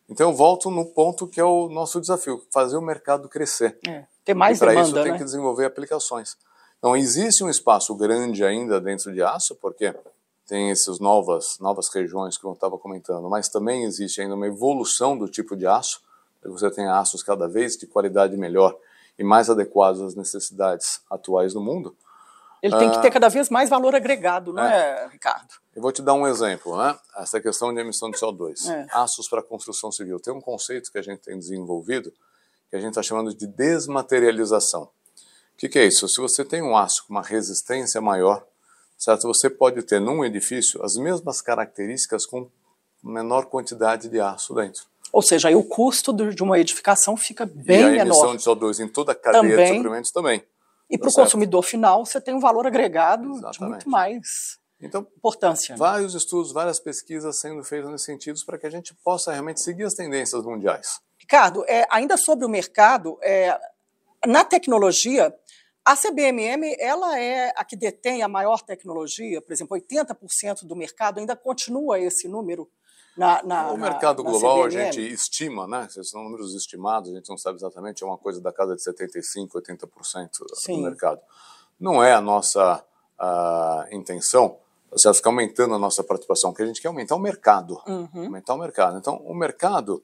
Então 0.09 0.31
eu 0.31 0.35
volto 0.35 0.71
no 0.71 0.87
ponto 0.87 1.27
que 1.27 1.41
é 1.41 1.45
o 1.45 1.69
nosso 1.69 2.01
desafio, 2.01 2.43
fazer 2.51 2.77
o 2.77 2.83
mercado 2.83 3.29
crescer. 3.29 3.79
É, 3.87 4.05
ter 4.25 4.35
mais 4.35 4.57
e 4.57 4.61
para 4.61 4.71
demanda, 4.71 4.89
isso 4.89 5.03
tem 5.03 5.13
né? 5.13 5.19
que 5.19 5.25
desenvolver 5.25 5.67
aplicações. 5.67 6.37
Então 6.79 6.97
existe 6.97 7.45
um 7.45 7.51
espaço 7.51 7.95
grande 7.95 8.45
ainda 8.45 8.81
dentro 8.81 9.13
de 9.13 9.23
aço, 9.23 9.55
porque 9.57 9.95
tem 10.49 10.71
essas 10.71 10.99
novas, 10.99 11.59
novas 11.61 11.89
regiões 11.95 12.39
que 12.39 12.45
eu 12.45 12.53
estava 12.55 12.79
comentando, 12.79 13.29
mas 13.29 13.51
também 13.51 13.85
existe 13.85 14.23
ainda 14.23 14.35
uma 14.35 14.47
evolução 14.47 15.17
do 15.17 15.29
tipo 15.29 15.55
de 15.55 15.67
aço. 15.67 16.01
Você 16.43 16.71
tem 16.71 16.89
aços 16.89 17.23
cada 17.23 17.47
vez 17.47 17.77
de 17.77 17.87
qualidade 17.87 18.35
melhor 18.37 18.75
e 19.19 19.23
mais 19.23 19.51
adequados 19.51 20.01
às 20.01 20.15
necessidades 20.15 21.03
atuais 21.11 21.53
do 21.53 21.61
mundo. 21.61 21.95
Ele 22.63 22.77
tem 22.77 22.91
que 22.91 23.01
ter 23.01 23.09
ah, 23.09 23.13
cada 23.13 23.29
vez 23.29 23.51
mais 23.51 23.69
valor 23.69 23.95
agregado, 23.95 24.53
não 24.53 24.65
é, 24.65 25.05
é 25.05 25.09
Ricardo? 25.09 25.55
Eu 25.77 25.83
vou 25.83 25.93
te 25.93 26.03
dar 26.03 26.15
um 26.15 26.27
exemplo, 26.27 26.77
né? 26.77 26.99
Essa 27.17 27.41
questão 27.41 27.73
de 27.73 27.81
emissão 27.81 28.11
de 28.11 28.19
CO2. 28.19 28.69
É. 28.69 28.87
Aços 28.91 29.29
para 29.29 29.43
construção 29.43 29.93
civil. 29.93 30.19
Tem 30.19 30.33
um 30.33 30.41
conceito 30.41 30.91
que 30.91 30.99
a 30.99 31.03
gente 31.03 31.21
tem 31.21 31.39
desenvolvido 31.39 32.13
que 32.69 32.77
a 32.77 32.81
gente 32.81 32.91
está 32.91 33.03
chamando 33.03 33.35
de 33.35 33.47
desmaterialização. 33.47 34.83
O 34.83 34.91
que, 35.57 35.69
que, 35.69 35.79
é 35.79 35.87
isso? 35.87 36.09
Se 36.09 36.21
você 36.21 36.45
tem 36.45 36.63
um 36.63 36.77
aço 36.77 37.07
com 37.07 37.15
uma 37.15 37.23
resistência 37.23 38.01
maior, 38.01 38.45
certo? 38.99 39.29
Você 39.29 39.49
pode 39.49 39.83
ter 39.83 40.01
num 40.01 40.25
edifício 40.25 40.83
as 40.85 40.97
mesmas 40.97 41.41
características 41.41 42.27
com 42.27 42.51
menor 43.03 43.47
quantidade 43.47 44.09
de 44.09 44.21
aço 44.21 44.55
dentro. 44.55 44.83
Ou 45.13 45.23
seja, 45.23 45.49
aí 45.49 45.55
o 45.55 45.65
custo 45.65 46.13
de 46.13 46.43
uma 46.43 46.59
edificação 46.59 47.17
fica 47.17 47.47
bem 47.47 47.79
menor. 47.79 47.95
E 47.95 48.01
a 48.01 48.03
emissão 48.03 48.37
de 48.37 48.43
CO2 48.43 48.81
em 48.81 48.89
toda 48.89 49.13
a 49.13 49.15
cadeia 49.15 49.43
também. 49.43 49.71
de 49.71 49.77
suprimentos 49.77 50.11
também. 50.11 50.45
E 50.91 50.99
para 50.99 51.09
o 51.09 51.13
consumidor 51.13 51.63
final, 51.63 52.05
você 52.05 52.21
tem 52.21 52.35
um 52.35 52.41
valor 52.41 52.67
agregado 52.67 53.31
Exatamente. 53.31 53.59
de 53.59 53.65
muito 53.65 53.91
mais 53.91 54.59
então, 54.81 55.07
importância. 55.17 55.77
Vários 55.77 56.15
estudos, 56.15 56.53
várias 56.53 56.79
pesquisas 56.79 57.41
sendo 57.41 57.63
feitas 57.65 57.91
nesse 57.91 58.05
sentido 58.05 58.39
para 58.47 58.59
que 58.59 58.67
a 58.67 58.71
gente 58.71 58.95
possa 59.05 59.33
realmente 59.33 59.61
seguir 59.61 59.85
as 59.85 59.95
tendências 59.95 60.45
mundiais. 60.45 61.01
Ricardo, 61.19 61.65
é, 61.67 61.87
ainda 61.91 62.17
sobre 62.17 62.45
o 62.47 62.49
mercado, 62.49 63.19
é, 63.23 63.59
na 64.27 64.45
tecnologia, 64.45 65.35
a 65.89 65.97
CBMM 65.97 66.77
ela 66.79 67.19
é 67.19 67.51
a 67.57 67.65
que 67.65 67.75
detém 67.75 68.23
a 68.23 68.29
maior 68.29 68.61
tecnologia, 68.61 69.41
por 69.41 69.53
exemplo, 69.55 69.75
80% 69.75 70.67
do 70.67 70.77
mercado 70.77 71.19
ainda 71.19 71.35
continua 71.35 71.99
esse 71.99 72.29
número 72.29 72.69
na, 73.17 73.43
na, 73.43 73.73
o 73.73 73.77
mercado 73.79 74.23
na, 74.23 74.31
global 74.31 74.65
a 74.65 74.71
gente 74.71 75.01
estima, 75.01 75.67
né? 75.67 75.87
Esses 75.87 76.11
são 76.11 76.23
números 76.23 76.55
estimados, 76.55 77.11
a 77.11 77.15
gente 77.17 77.29
não 77.31 77.39
sabe 77.39 77.57
exatamente, 77.57 78.05
é 78.05 78.07
uma 78.07 78.19
coisa 78.19 78.39
da 78.39 78.53
casa 78.53 78.77
de 78.77 78.83
75%, 78.83 79.49
80% 79.55 80.29
Sim. 80.55 80.77
do 80.77 80.83
mercado. 80.83 81.21
Não 81.81 82.05
é 82.05 82.13
a 82.13 82.21
nossa 82.21 82.85
a 83.19 83.87
intenção 83.91 84.59
você 84.91 85.13
ficar 85.13 85.31
aumentando 85.31 85.75
a 85.75 85.79
nossa 85.79 86.05
participação, 86.05 86.53
que 86.53 86.63
a 86.63 86.67
gente 86.67 86.81
quer 86.81 86.89
aumentar 86.89 87.17
o 87.17 87.19
mercado. 87.19 87.81
Uhum. 87.87 88.25
Aumentar 88.25 88.55
o 88.55 88.59
mercado. 88.59 88.99
Então, 88.99 89.17
o 89.17 89.35
mercado, 89.35 90.03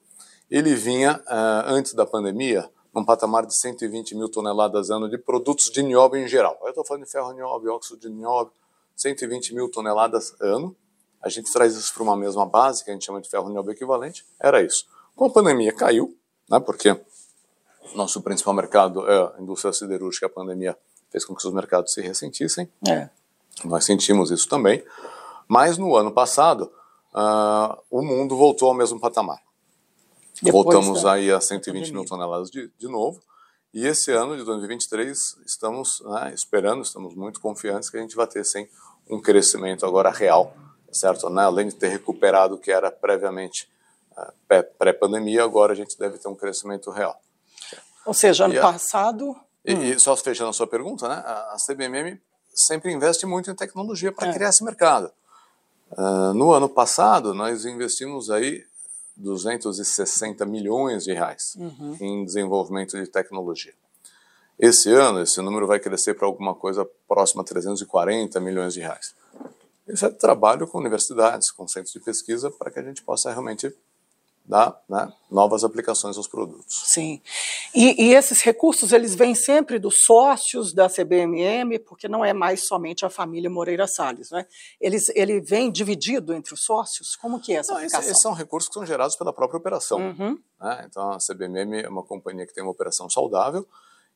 ele 0.50 0.75
vinha, 0.75 1.23
uh, 1.26 1.64
antes 1.66 1.94
da 1.94 2.04
pandemia, 2.04 2.68
num 2.94 3.04
patamar 3.04 3.44
de 3.46 3.58
120 3.58 4.14
mil 4.14 4.28
toneladas 4.28 4.90
ano 4.90 5.08
de 5.08 5.18
produtos 5.18 5.70
de 5.70 5.82
nióbio 5.82 6.20
em 6.20 6.28
geral. 6.28 6.58
Eu 6.62 6.68
estou 6.68 6.84
falando 6.84 7.04
de 7.04 7.10
ferro 7.10 7.32
nióbio, 7.32 7.72
óxido 7.72 8.00
de 8.00 8.08
nióbio, 8.08 8.52
120 8.96 9.54
mil 9.54 9.68
toneladas 9.70 10.34
ano 10.40 10.76
a 11.24 11.30
gente 11.30 11.50
traz 11.50 11.74
isso 11.74 11.92
para 11.94 12.02
uma 12.02 12.16
mesma 12.16 12.44
base, 12.44 12.84
que 12.84 12.90
a 12.90 12.92
gente 12.92 13.06
chama 13.06 13.18
de 13.18 13.30
ferro 13.30 13.48
nióbio 13.48 13.72
equivalente, 13.72 14.26
era 14.38 14.60
isso. 14.62 14.84
Com 15.16 15.24
a 15.24 15.30
pandemia 15.30 15.72
caiu, 15.72 16.14
né, 16.50 16.60
porque 16.60 17.00
nosso 17.94 18.20
principal 18.20 18.52
mercado 18.52 19.08
é 19.10 19.32
a 19.34 19.40
indústria 19.40 19.72
siderúrgica, 19.72 20.26
a 20.26 20.28
pandemia 20.28 20.76
fez 21.10 21.24
com 21.24 21.34
que 21.34 21.46
os 21.46 21.54
mercados 21.54 21.94
se 21.94 22.02
ressentissem. 22.02 22.68
É. 22.86 23.08
Nós 23.64 23.86
sentimos 23.86 24.30
isso 24.30 24.46
também. 24.48 24.84
Mas 25.48 25.78
no 25.78 25.96
ano 25.96 26.12
passado, 26.12 26.70
uh, 27.14 27.78
o 27.90 28.02
mundo 28.02 28.36
voltou 28.36 28.68
ao 28.68 28.74
mesmo 28.74 29.00
patamar. 29.00 29.40
Depois, 30.44 30.64
Voltamos 30.64 31.04
aí 31.04 31.30
a 31.30 31.40
120 31.40 31.92
mil 31.92 32.04
toneladas 32.04 32.50
de, 32.50 32.70
de 32.78 32.86
novo. 32.86 33.20
E 33.72 33.86
esse 33.86 34.12
ano 34.12 34.36
de 34.36 34.44
2023 34.44 35.18
estamos 35.44 36.00
né, 36.04 36.32
esperando, 36.34 36.82
estamos 36.82 37.14
muito 37.14 37.40
confiantes 37.40 37.90
que 37.90 37.96
a 37.96 38.00
gente 38.00 38.14
vai 38.14 38.26
ter 38.26 38.44
sim 38.44 38.68
um 39.10 39.20
crescimento 39.20 39.84
agora 39.84 40.10
real 40.10 40.54
certo? 40.94 41.28
Né? 41.28 41.42
Além 41.42 41.68
de 41.68 41.74
ter 41.74 41.88
recuperado 41.88 42.54
o 42.54 42.58
que 42.58 42.70
era 42.70 42.90
previamente 42.90 43.68
uh, 44.12 44.64
pré-pandemia, 44.78 45.42
agora 45.42 45.72
a 45.72 45.76
gente 45.76 45.98
deve 45.98 46.18
ter 46.18 46.28
um 46.28 46.34
crescimento 46.34 46.90
real. 46.90 47.20
Ou 48.06 48.14
seja, 48.14 48.44
ano 48.44 48.54
e 48.54 48.60
passado... 48.60 49.36
E, 49.64 49.74
hum. 49.74 49.82
e, 49.82 49.98
só 49.98 50.14
fechando 50.16 50.50
a 50.50 50.52
sua 50.52 50.66
pergunta, 50.66 51.08
né? 51.08 51.14
a 51.14 51.56
CBMM 51.66 52.20
sempre 52.54 52.92
investe 52.92 53.24
muito 53.24 53.50
em 53.50 53.54
tecnologia 53.54 54.12
para 54.12 54.28
é. 54.28 54.32
criar 54.32 54.50
esse 54.50 54.62
mercado. 54.62 55.10
Uh, 55.90 56.34
no 56.34 56.52
ano 56.52 56.68
passado, 56.68 57.32
nós 57.32 57.64
investimos 57.64 58.30
aí 58.30 58.62
260 59.16 60.44
milhões 60.47 61.04
de 61.04 61.12
reais 61.12 61.56
uhum. 61.56 61.97
em 62.00 62.25
desenvolvimento 62.25 62.97
de 62.97 63.06
tecnologia. 63.06 63.75
Esse 64.59 64.90
ano, 64.90 65.21
esse 65.21 65.40
número 65.40 65.66
vai 65.66 65.80
crescer 65.80 66.14
para 66.14 66.26
alguma 66.26 66.54
coisa 66.54 66.88
próxima 67.09 67.42
a 67.42 67.44
340 67.44 68.38
milhões 68.40 68.75
de 68.75 68.80
reais. 68.80 69.14
Isso 69.87 70.06
é 70.06 70.11
trabalho 70.11 70.66
com 70.66 70.78
universidades, 70.78 71.50
com 71.50 71.68
centros 71.68 71.92
de 71.92 72.00
pesquisa, 72.00 72.50
para 72.50 72.71
que 72.71 72.78
a 72.78 72.83
gente 72.83 73.02
possa 73.02 73.30
realmente 73.30 73.75
dar 74.44 74.78
né, 74.88 75.10
novas 75.30 75.64
aplicações 75.64 76.18
aos 76.18 76.28
produtos. 76.28 76.82
Sim. 76.84 77.20
E, 77.74 78.04
e, 78.04 78.14
esses 78.14 78.42
recursos, 78.42 78.92
eles 78.92 79.14
vêm 79.14 79.34
sempre 79.34 79.78
dos 79.78 80.04
sócios 80.04 80.74
da 80.74 80.88
CBMM, 80.88 81.78
porque 81.78 82.06
não 82.06 82.22
é 82.22 82.34
mais 82.34 82.66
somente 82.66 83.06
a 83.06 83.10
família 83.10 83.48
Moreira 83.48 83.86
Salles, 83.86 84.30
né? 84.30 84.46
Eles, 84.78 85.08
ele 85.14 85.40
vem 85.40 85.72
dividido 85.72 86.34
entre 86.34 86.52
os 86.52 86.62
sócios? 86.62 87.16
Como 87.16 87.40
que 87.40 87.54
é 87.54 87.56
essa 87.56 87.72
não, 87.72 87.78
aplicação? 87.78 88.10
Esses 88.10 88.20
são 88.20 88.32
recursos 88.34 88.68
que 88.68 88.74
são 88.74 88.84
gerados 88.84 89.16
pela 89.16 89.32
própria 89.32 89.58
operação. 89.58 89.98
Uhum. 89.98 90.38
Né? 90.60 90.86
Então, 90.90 91.12
a 91.12 91.18
CBMM 91.18 91.82
é 91.82 91.88
uma 91.88 92.02
companhia 92.02 92.46
que 92.46 92.52
tem 92.52 92.62
uma 92.62 92.72
operação 92.72 93.08
saudável, 93.08 93.66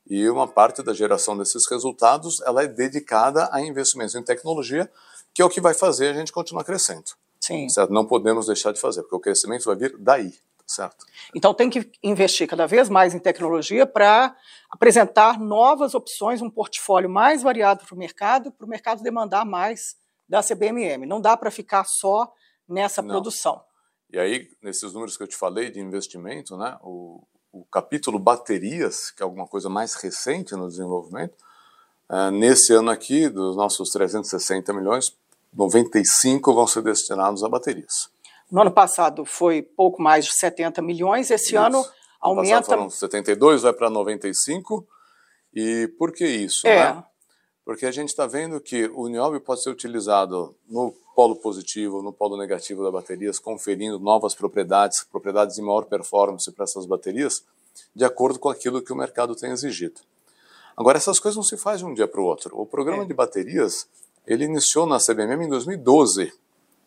e 0.09 0.29
uma 0.31 0.49
parte 0.49 0.83
da 0.83 0.95
geração 0.95 1.37
desses 1.37 1.69
resultados 1.69 2.41
ela 2.41 2.63
é 2.63 2.67
dedicada 2.67 3.49
a 3.53 3.61
investimentos 3.61 4.15
em 4.15 4.23
tecnologia, 4.23 4.91
que 5.35 5.43
é 5.43 5.45
o 5.45 5.51
que 5.51 5.61
vai 5.61 5.75
fazer 5.75 6.09
a 6.09 6.15
gente 6.15 6.33
continuar 6.33 6.65
crescendo. 6.65 7.11
Sim. 7.41 7.69
Certo? 7.69 7.93
Não 7.93 8.07
podemos 8.07 8.47
deixar 8.47 8.73
de 8.73 8.81
fazer, 8.81 9.03
porque 9.03 9.17
o 9.17 9.21
crescimento 9.21 9.65
vai 9.65 9.77
vir 9.77 9.97
daí, 9.99 10.35
certo? 10.67 11.07
Então 11.35 11.55
tem 11.55 11.71
que 11.71 11.91
investir 12.03 12.47
cada 12.47 12.67
vez 12.67 12.89
mais 12.89 13.15
em 13.15 13.19
tecnologia 13.19 13.87
para 13.87 14.37
apresentar 14.71 15.39
novas 15.39 15.95
opções, 15.95 16.43
um 16.43 16.51
portfólio 16.51 17.09
mais 17.09 17.43
variado 17.43 17.85
para 17.85 17.95
o 17.95 17.99
mercado, 17.99 18.53
para 18.53 18.67
o 18.67 18.69
mercado 18.69 19.03
demandar 19.03 19.45
mais 19.45 19.97
da 20.29 20.43
CBMM. 20.43 21.07
Não 21.07 21.21
dá 21.21 21.37
para 21.37 21.51
ficar 21.51 21.85
só 21.85 22.31
nessa 22.69 23.01
Não. 23.01 23.09
produção. 23.09 23.63
E 24.11 24.19
aí, 24.19 24.49
nesses 24.63 24.93
números 24.93 25.17
que 25.17 25.23
eu 25.23 25.27
te 25.29 25.37
falei 25.37 25.71
de 25.71 25.81
investimento, 25.81 26.57
né, 26.57 26.79
o, 26.83 27.23
o 27.53 27.65
capítulo 27.65 28.19
baterias, 28.19 29.11
que 29.11 29.23
é 29.23 29.25
alguma 29.25 29.47
coisa 29.47 29.69
mais 29.69 29.95
recente 29.95 30.55
no 30.55 30.69
desenvolvimento, 30.69 31.35
uh, 32.11 32.31
nesse 32.31 32.73
ano 32.73 32.91
aqui, 32.91 33.29
dos 33.29 33.57
nossos 33.57 33.91
360 33.91 34.73
milhões, 34.73 35.15
95 35.53 36.55
vão 36.55 36.67
ser 36.67 36.83
destinados 36.83 37.43
a 37.43 37.49
baterias. 37.49 38.11
No 38.51 38.63
ano 38.63 38.71
passado 38.71 39.25
foi 39.25 39.63
pouco 39.63 40.01
mais 40.01 40.25
de 40.25 40.33
70 40.33 40.81
milhões, 40.81 41.31
esse 41.31 41.49
isso. 41.49 41.59
ano 41.59 41.85
aumenta. 42.21 42.65
Foram 42.65 42.91
72, 42.91 43.63
vai 43.63 43.73
para 43.73 43.91
95. 43.91 44.87
E 45.55 45.89
por 45.99 46.13
que 46.13 46.27
isso? 46.27 46.67
É. 46.67 46.95
Né? 46.95 47.05
Porque 47.65 47.85
a 47.85 47.91
gente 47.91 48.09
está 48.09 48.27
vendo 48.27 48.61
que 48.61 48.87
o 48.95 49.09
nióbio 49.09 49.41
pode 49.41 49.63
ser 49.63 49.71
utilizado 49.71 50.55
no 50.67 50.95
polo 51.15 51.37
positivo, 51.37 52.01
no 52.01 52.13
polo 52.13 52.37
negativo 52.39 52.83
das 52.83 52.93
baterias, 52.93 53.39
conferindo 53.39 53.99
novas 53.99 54.35
propriedades, 54.35 55.05
propriedades 55.05 55.57
de 55.57 55.63
maior 55.63 55.85
performance 55.85 56.51
para 56.53 56.65
essas 56.65 56.87
baterias, 56.87 57.45
de 57.95 58.05
acordo 58.05 58.39
com 58.39 58.49
aquilo 58.49 58.81
que 58.81 58.93
o 58.93 58.97
mercado 58.97 59.35
tem 59.35 59.51
exigido. 59.51 60.01
Agora, 60.77 60.97
essas 60.97 61.19
coisas 61.19 61.37
não 61.37 61.43
se 61.43 61.57
fazem 61.57 61.85
de 61.85 61.93
um 61.93 61.95
dia 61.95 62.07
para 62.07 62.21
o 62.21 62.25
outro. 62.25 62.59
O 62.59 62.65
programa 62.65 63.03
é. 63.03 63.07
de 63.07 63.13
baterias, 63.13 63.89
ele 64.29 64.45
iniciou 64.45 64.87
na 64.87 64.99
CBMM 64.99 65.47
em 65.47 65.49
2012. 65.49 66.33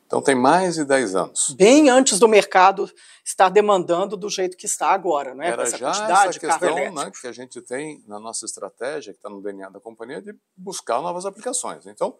Então 0.06 0.22
tem 0.22 0.36
mais 0.36 0.76
de 0.76 0.86
10 0.86 1.16
anos. 1.16 1.56
Bem 1.58 1.90
antes 1.90 2.20
do 2.20 2.28
mercado 2.28 2.90
estar 3.26 3.50
demandando 3.50 4.16
do 4.16 4.30
jeito 4.30 4.56
que 4.56 4.66
está 4.66 4.90
agora, 4.90 5.34
né? 5.34 5.48
Era 5.48 5.64
essa 5.64 5.78
já 5.78 5.90
essa 5.90 6.40
questão 6.40 6.76
né, 6.94 7.12
que 7.20 7.28
a 7.28 7.32
gente 7.32 7.62
tem 7.62 8.04
na 8.08 8.20
nossa 8.20 8.46
estratégia, 8.46 9.14
que 9.14 9.20
está 9.20 9.30
no 9.30 9.42
DNA 9.42 9.70
da 9.70 9.80
companhia, 9.80 10.22
de 10.22 10.36
buscar 10.56 11.02
novas 11.02 11.26
aplicações. 11.26 11.88
Então, 11.88 12.14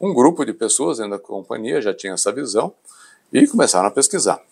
um 0.00 0.12
grupo 0.12 0.44
de 0.44 0.52
pessoas 0.52 0.98
dentro 0.98 1.12
da 1.12 1.18
companhia 1.18 1.80
já 1.80 1.94
tinha 1.94 2.12
essa 2.12 2.32
visão 2.32 2.74
e 3.32 3.46
começaram 3.46 3.88
a 3.88 3.90
pesquisar. 3.90 4.42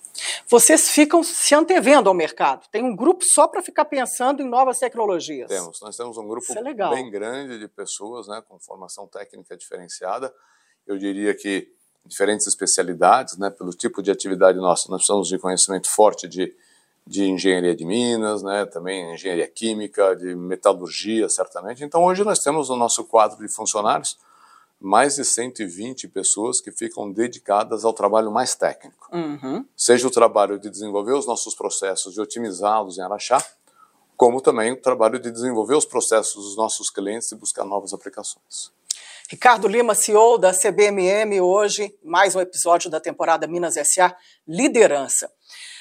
Vocês 0.48 0.90
ficam 0.90 1.22
se 1.22 1.54
antevendo 1.54 2.08
ao 2.08 2.14
mercado. 2.14 2.66
Tem 2.70 2.82
um 2.82 2.94
grupo 2.94 3.24
só 3.24 3.46
para 3.46 3.62
ficar 3.62 3.84
pensando 3.84 4.42
em 4.42 4.48
novas 4.48 4.78
tecnologias. 4.78 5.48
Temos. 5.48 5.80
Nós 5.80 5.96
temos 5.96 6.16
um 6.16 6.26
grupo 6.26 6.46
é 6.52 6.90
bem 6.90 7.10
grande 7.10 7.58
de 7.58 7.68
pessoas 7.68 8.26
né, 8.28 8.42
com 8.48 8.58
formação 8.58 9.06
técnica 9.06 9.56
diferenciada. 9.56 10.32
Eu 10.86 10.96
diria 10.96 11.34
que 11.34 11.68
diferentes 12.04 12.46
especialidades, 12.46 13.36
né, 13.36 13.50
pelo 13.50 13.70
tipo 13.70 14.02
de 14.02 14.10
atividade 14.10 14.58
nossa. 14.58 14.88
Nós 14.88 15.00
precisamos 15.00 15.28
de 15.28 15.38
conhecimento 15.38 15.88
forte 15.90 16.28
de, 16.28 16.54
de 17.06 17.24
engenharia 17.24 17.74
de 17.74 17.84
minas, 17.84 18.42
né, 18.42 18.64
também 18.66 19.14
engenharia 19.14 19.48
química, 19.48 20.14
de 20.14 20.34
metalurgia, 20.34 21.28
certamente. 21.28 21.84
Então, 21.84 22.04
hoje 22.04 22.24
nós 22.24 22.38
temos 22.38 22.68
no 22.68 22.76
nosso 22.76 23.04
quadro 23.04 23.38
de 23.44 23.52
funcionários 23.52 24.16
mais 24.80 25.16
de 25.16 25.24
120 25.24 26.08
pessoas 26.08 26.60
que 26.60 26.70
ficam 26.70 27.10
dedicadas 27.10 27.84
ao 27.84 27.92
trabalho 27.92 28.30
mais 28.30 28.54
técnico. 28.54 29.08
Uhum. 29.12 29.64
Seja 29.76 30.06
o 30.06 30.10
trabalho 30.10 30.58
de 30.58 30.68
desenvolver 30.68 31.12
os 31.12 31.26
nossos 31.26 31.54
processos, 31.54 32.14
de 32.14 32.20
otimizá-los 32.20 32.98
em 32.98 33.02
Araxá, 33.02 33.44
como 34.16 34.40
também 34.40 34.72
o 34.72 34.80
trabalho 34.80 35.18
de 35.18 35.30
desenvolver 35.30 35.74
os 35.74 35.84
processos 35.84 36.44
dos 36.44 36.56
nossos 36.56 36.90
clientes 36.90 37.30
e 37.32 37.36
buscar 37.36 37.64
novas 37.64 37.92
aplicações. 37.92 38.72
Ricardo 39.28 39.66
Lima, 39.66 39.94
CEO 39.94 40.38
da 40.38 40.52
CBMM, 40.52 41.40
hoje, 41.40 41.92
mais 42.04 42.36
um 42.36 42.40
episódio 42.40 42.88
da 42.88 43.00
temporada 43.00 43.46
Minas 43.46 43.74
SA, 43.74 44.16
Liderança. 44.46 45.30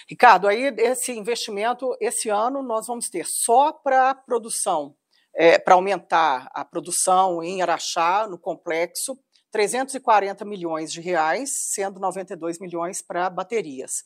Ricardo, 0.08 0.48
aí 0.48 0.74
esse 0.78 1.12
investimento, 1.12 1.96
esse 2.00 2.30
ano, 2.30 2.64
nós 2.64 2.88
vamos 2.88 3.10
ter 3.10 3.26
só 3.26 3.72
para 3.72 4.16
produção 4.16 4.96
é, 5.36 5.60
para 5.60 5.76
aumentar 5.76 6.50
a 6.54 6.64
produção 6.64 7.44
em 7.44 7.62
Araxá, 7.62 8.28
no 8.28 8.40
complexo, 8.40 9.18
340 9.52 10.44
milhões 10.44 10.92
de 10.92 11.00
reais, 11.00 11.50
sendo 11.74 12.00
92 12.00 12.60
milhões 12.60 13.02
para 13.02 13.30
baterias. 13.30 14.04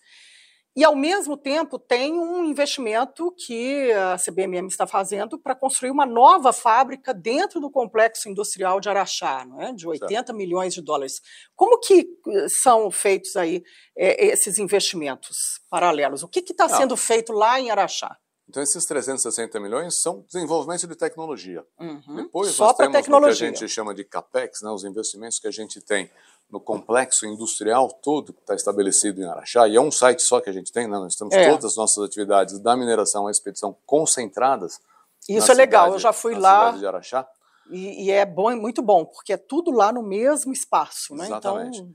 E, 0.75 0.83
ao 0.83 0.95
mesmo 0.95 1.36
tempo, 1.36 1.79
tem 1.79 2.13
um 2.13 2.45
investimento 2.45 3.33
que 3.45 3.91
a 3.91 4.17
CBMM 4.17 4.67
está 4.67 4.86
fazendo 4.86 5.39
para 5.39 5.55
construir 5.55 5.89
uma 5.89 6.05
nova 6.05 6.53
fábrica 6.53 7.13
dentro 7.13 7.59
do 7.59 7.71
complexo 7.71 8.29
industrial 8.29 8.79
de 8.79 8.88
Araxá, 8.88 9.45
é? 9.59 9.74
de 9.74 9.88
80 9.88 10.07
certo. 10.07 10.33
milhões 10.33 10.74
de 10.74 10.81
dólares. 10.81 11.19
Como 11.55 11.79
que 11.79 12.07
eh, 12.27 12.48
são 12.48 12.89
feitos 12.91 13.36
aí 13.36 13.63
é, 13.98 14.27
esses 14.27 14.59
investimentos 14.59 15.36
paralelos? 15.69 16.21
O 16.21 16.27
que 16.27 16.39
está 16.39 16.69
sendo 16.69 16.95
feito 16.95 17.33
lá 17.33 17.59
em 17.59 17.71
Araxá? 17.71 18.15
Então, 18.50 18.63
esses 18.63 18.84
360 18.84 19.60
milhões 19.60 20.01
são 20.01 20.25
desenvolvimento 20.27 20.88
de 20.88 20.96
tecnologia. 20.96 21.63
Uhum. 21.79 22.15
Depois, 22.15 22.50
Só 22.50 22.65
nós 22.65 22.77
temos 22.77 22.94
tecnologia. 22.94 23.48
o 23.48 23.51
que 23.51 23.58
a 23.58 23.60
gente 23.60 23.72
chama 23.72 23.94
de 23.94 24.03
CAPEX, 24.03 24.63
né, 24.63 24.72
os 24.72 24.84
investimentos 24.84 25.38
que 25.38 25.48
a 25.48 25.51
gente 25.51 25.79
tem 25.79 26.10
no 26.50 26.60
complexo 26.60 27.27
industrial 27.27 27.91
todo 28.01 28.34
que 28.34 28.41
está 28.41 28.56
estabelecido 28.56 29.22
em 29.22 29.25
Araxá, 29.25 29.68
e 29.68 29.75
é 29.75 29.82
um 29.82 29.91
site 29.91 30.24
só 30.24 30.41
que 30.41 30.50
a 30.50 30.53
gente 30.53 30.72
tem, 30.72 30.88
né? 30.88 30.98
nós 30.98 31.15
temos 31.15 31.32
é. 31.36 31.48
todas 31.48 31.65
as 31.65 31.75
nossas 31.75 32.03
atividades 32.03 32.58
da 32.58 32.75
mineração 32.75 33.27
à 33.27 33.32
expedição 33.32 33.77
concentradas. 33.86 34.82
Isso 35.29 35.51
é 35.51 35.53
legal, 35.53 35.84
cidade, 35.84 35.96
eu 35.96 36.00
já 36.00 36.12
fui 36.12 36.34
lá. 36.34 36.72
De 36.72 36.88
Araxá. 36.88 37.29
E, 37.70 38.06
e, 38.06 38.10
é 38.10 38.25
bom, 38.25 38.56
muito 38.56 38.82
bom, 38.82 39.06
porque 39.06 39.34
é 39.34 39.38
tudo 39.38 39.70
lá 39.70 39.94
no 39.94 40.01
mesmo 40.01 40.51
espaço. 40.51 41.15
Né? 41.15 41.25
Exatamente. 41.25 41.82
Então... 41.82 41.94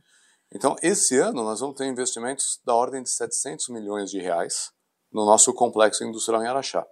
então, 0.53 0.77
esse 0.81 1.19
ano 1.19 1.43
nós 1.43 1.59
vamos 1.59 1.75
ter 1.75 1.87
investimentos 1.87 2.61
da 2.65 2.77
ordem 2.77 3.03
de 3.03 3.11
700 3.11 3.71
milhões 3.71 4.09
de 4.09 4.21
reais 4.21 4.73
no 5.15 5.25
nosso 5.25 5.55
complexo 5.55 6.05
industrial 6.05 6.43
em 6.43 6.49
Araxá. 6.49 6.85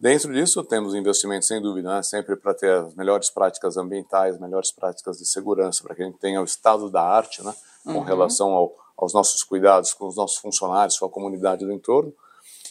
Dentro 0.00 0.32
disso, 0.32 0.64
temos 0.64 0.94
investimentos, 0.94 1.48
sem 1.48 1.60
dúvida, 1.60 1.96
né, 1.96 2.02
sempre 2.02 2.36
para 2.36 2.54
ter 2.54 2.70
as 2.70 2.94
melhores 2.94 3.30
práticas 3.30 3.76
ambientais, 3.76 4.38
melhores 4.38 4.72
práticas 4.72 5.18
de 5.18 5.28
segurança, 5.28 5.82
para 5.82 5.94
que 5.94 6.02
a 6.02 6.06
gente 6.06 6.18
tenha 6.18 6.40
o 6.40 6.44
estado 6.44 6.88
da 6.88 7.02
arte 7.02 7.44
né, 7.44 7.54
com 7.84 7.92
uhum. 7.92 8.02
relação 8.02 8.50
ao, 8.50 8.74
aos 8.96 9.12
nossos 9.12 9.42
cuidados 9.42 9.92
com 9.92 10.06
os 10.06 10.16
nossos 10.16 10.38
funcionários, 10.38 10.98
com 10.98 11.06
a 11.06 11.10
comunidade 11.10 11.66
do 11.66 11.72
entorno, 11.72 12.14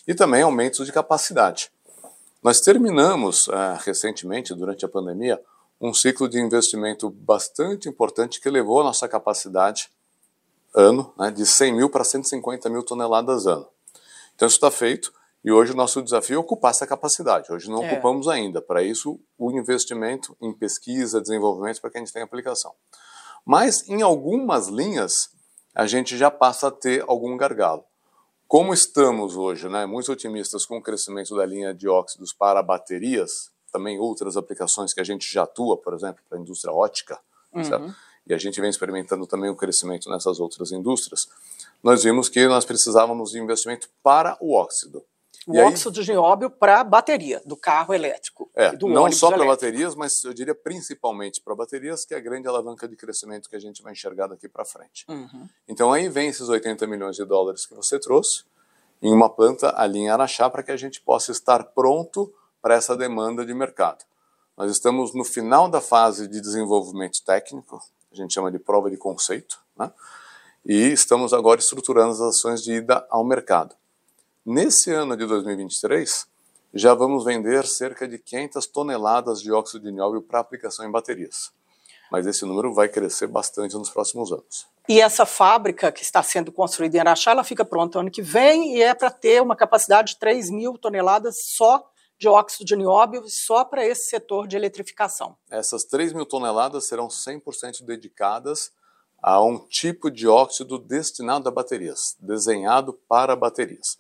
e 0.08 0.16
também 0.16 0.42
aumentos 0.42 0.86
de 0.86 0.92
capacidade. 0.92 1.70
Nós 2.42 2.62
terminamos 2.62 3.48
uh, 3.50 3.78
recentemente, 3.80 4.54
durante 4.54 4.86
a 4.86 4.90
pandemia, 4.90 5.40
um 5.82 5.94
ciclo 5.94 6.30
de 6.30 6.40
investimento 6.40 7.10
bastante 7.10 7.90
importante 7.90 8.40
que 8.40 8.48
elevou 8.48 8.80
a 8.80 8.86
nossa 8.86 9.08
capacidade 9.08 9.92
ano 10.74 11.14
né, 11.18 11.30
de 11.30 11.46
100 11.46 11.74
mil 11.74 11.90
para 11.90 12.06
150 12.06 12.70
mil 12.70 12.84
toneladas 12.84 13.46
ano. 13.46 13.68
Então 14.38 14.48
isso 14.48 14.58
está 14.58 14.70
feito 14.70 15.12
e 15.44 15.52
hoje 15.52 15.72
o 15.72 15.76
nosso 15.76 16.00
desafio 16.04 16.36
é 16.36 16.40
ocupar 16.40 16.70
essa 16.70 16.86
capacidade. 16.86 17.52
Hoje 17.52 17.72
não 17.72 17.84
é. 17.84 17.92
ocupamos 17.92 18.28
ainda. 18.28 18.62
Para 18.62 18.84
isso, 18.84 19.20
o 19.36 19.52
investimento 19.52 20.38
em 20.40 20.54
pesquisa, 20.54 21.20
desenvolvimento, 21.20 21.82
para 21.82 21.90
que 21.90 21.98
a 21.98 22.00
gente 22.00 22.14
tenha 22.14 22.24
aplicação. 22.24 22.72
Mas 23.44 23.88
em 23.90 24.04
algumas 24.04 24.68
linhas, 24.68 25.30
a 25.74 25.88
gente 25.88 26.16
já 26.16 26.30
passa 26.30 26.68
a 26.68 26.72
ter 26.72 27.04
algum 27.08 27.36
gargalo. 27.36 27.84
Como 28.48 28.74
estamos 28.74 29.36
hoje, 29.36 29.68
né, 29.68 29.88
muito 29.88 30.12
otimistas 30.12 30.66
com 30.66 30.78
o 30.78 30.84
crescimento 30.84 31.36
da 31.36 31.46
linha 31.46 31.74
de 31.74 31.88
óxidos 31.88 32.32
para 32.32 32.62
baterias, 32.62 33.50
também 33.72 33.98
outras 34.00 34.38
aplicações 34.38 34.94
que 34.94 35.02
a 35.02 35.04
gente 35.04 35.32
já 35.32 35.44
atua, 35.44 35.78
por 35.78 35.94
exemplo, 35.94 36.22
para 36.30 36.38
a 36.38 36.42
indústria 36.42 36.72
ótica, 36.72 37.20
uhum. 37.52 37.94
E 38.28 38.34
a 38.34 38.38
gente 38.38 38.60
vem 38.60 38.70
experimentando 38.70 39.26
também 39.26 39.50
o 39.50 39.56
crescimento 39.56 40.10
nessas 40.10 40.40
outras 40.40 40.72
indústrias, 40.72 41.28
nós 41.84 42.04
vimos 42.04 42.30
que 42.30 42.48
nós 42.48 42.66
precisávamos 42.66 43.32
de 43.32 43.40
investimento 43.40 43.90
para 44.04 44.38
o 44.40 44.54
óxido. 44.54 45.04
O 45.48 45.56
e 45.56 45.60
óxido 45.60 46.00
aí, 46.00 46.06
de 46.06 46.12
nióbio 46.12 46.50
para 46.50 46.84
bateria 46.84 47.42
do 47.46 47.56
carro 47.56 47.94
elétrico. 47.94 48.52
É, 48.54 48.78
não 48.78 49.10
só 49.12 49.32
para 49.32 49.46
baterias, 49.46 49.96
mas 49.96 50.22
eu 50.26 50.34
diria 50.34 50.54
principalmente 50.54 51.40
para 51.42 51.56
baterias, 51.56 52.04
que 52.04 52.14
é 52.14 52.18
a 52.18 52.20
grande 52.20 52.48
alavanca 52.48 52.86
de 52.86 52.98
crescimento 52.98 53.50
que 53.50 53.56
a 53.56 53.60
gente 53.60 53.82
vai 53.82 53.94
enxergar 53.94 54.28
daqui 54.28 54.50
para 54.50 54.66
frente. 54.66 55.06
Uhum. 55.08 55.48
Então 55.68 55.94
aí 55.94 56.10
vem 56.10 56.28
esses 56.28 56.50
80 56.50 56.86
milhões 56.86 57.16
de 57.16 57.24
dólares 57.24 57.66
que 57.66 57.74
você 57.74 57.98
trouxe 57.98 58.44
em 59.02 59.14
uma 59.14 59.30
planta 59.30 59.74
ali 59.78 60.00
em 60.00 60.10
Araxá 60.10 60.50
para 60.50 60.64
que 60.64 60.72
a 60.72 60.78
gente 60.78 61.00
possa 61.00 61.32
estar 61.32 61.64
pronto 61.64 62.34
para 62.62 62.76
essa 62.76 62.98
demanda 62.98 63.46
de 63.46 63.54
mercado. 63.54 64.04
Nós 64.58 64.72
estamos 64.72 65.14
no 65.14 65.24
final 65.24 65.70
da 65.70 65.80
fase 65.80 66.28
de 66.28 66.42
desenvolvimento 66.42 67.24
técnico, 67.24 67.80
a 68.12 68.16
gente 68.16 68.34
chama 68.34 68.52
de 68.52 68.60
prova 68.60 68.90
de 68.90 68.98
conceito, 68.98 69.60
né? 69.78 69.92
e 70.66 70.92
estamos 70.92 71.34
agora 71.34 71.60
estruturando 71.60 72.12
as 72.12 72.22
ações 72.22 72.62
de 72.62 72.74
ida 72.74 73.06
ao 73.10 73.24
mercado. 73.24 73.76
Nesse 74.46 74.92
ano 74.92 75.16
de 75.16 75.26
2023, 75.26 76.26
já 76.74 76.94
vamos 76.94 77.26
vender 77.26 77.66
cerca 77.66 78.08
de 78.08 78.18
500 78.18 78.68
toneladas 78.68 79.42
de 79.42 79.52
óxido 79.52 79.86
de 79.86 79.92
nióbio 79.92 80.22
para 80.22 80.40
aplicação 80.40 80.86
em 80.88 80.92
baterias. 80.92 81.52
Mas 82.12 82.26
esse 82.26 82.46
número 82.46 82.74
vai 82.74 82.88
crescer 82.88 83.28
bastante 83.28 83.76
nos 83.76 83.90
próximos 83.90 84.32
anos. 84.32 84.68
E 84.88 85.02
essa 85.02 85.26
fábrica 85.26 85.92
que 85.92 86.02
está 86.02 86.24
sendo 86.24 86.52
construída 86.52 86.96
em 86.96 87.00
Araxá, 87.02 87.32
ela 87.32 87.44
fica 87.44 87.66
pronta 87.66 88.00
ano 88.00 88.10
que 88.10 88.22
vem 88.22 88.78
e 88.78 88.82
é 88.82 88.94
para 88.94 89.12
ter 89.12 89.42
uma 89.42 89.56
capacidade 89.56 90.14
de 90.14 90.20
3 90.20 90.50
mil 90.50 90.78
toneladas 90.78 91.36
só 91.44 91.86
de 92.20 92.28
óxido 92.28 92.66
de 92.66 92.76
nióbio, 92.76 93.24
só 93.28 93.64
para 93.64 93.86
esse 93.86 94.10
setor 94.10 94.48
de 94.48 94.56
eletrificação. 94.56 95.38
Essas 95.50 95.84
3 95.84 96.14
mil 96.14 96.26
toneladas 96.26 96.86
serão 96.86 97.08
100% 97.08 97.84
dedicadas 97.84 98.72
a 99.22 99.42
um 99.42 99.58
tipo 99.58 100.10
de 100.10 100.28
óxido 100.28 100.78
destinado 100.78 101.48
a 101.50 101.52
baterias, 101.52 102.16
desenhado 102.20 102.94
para 103.08 103.36
baterias. 103.36 103.98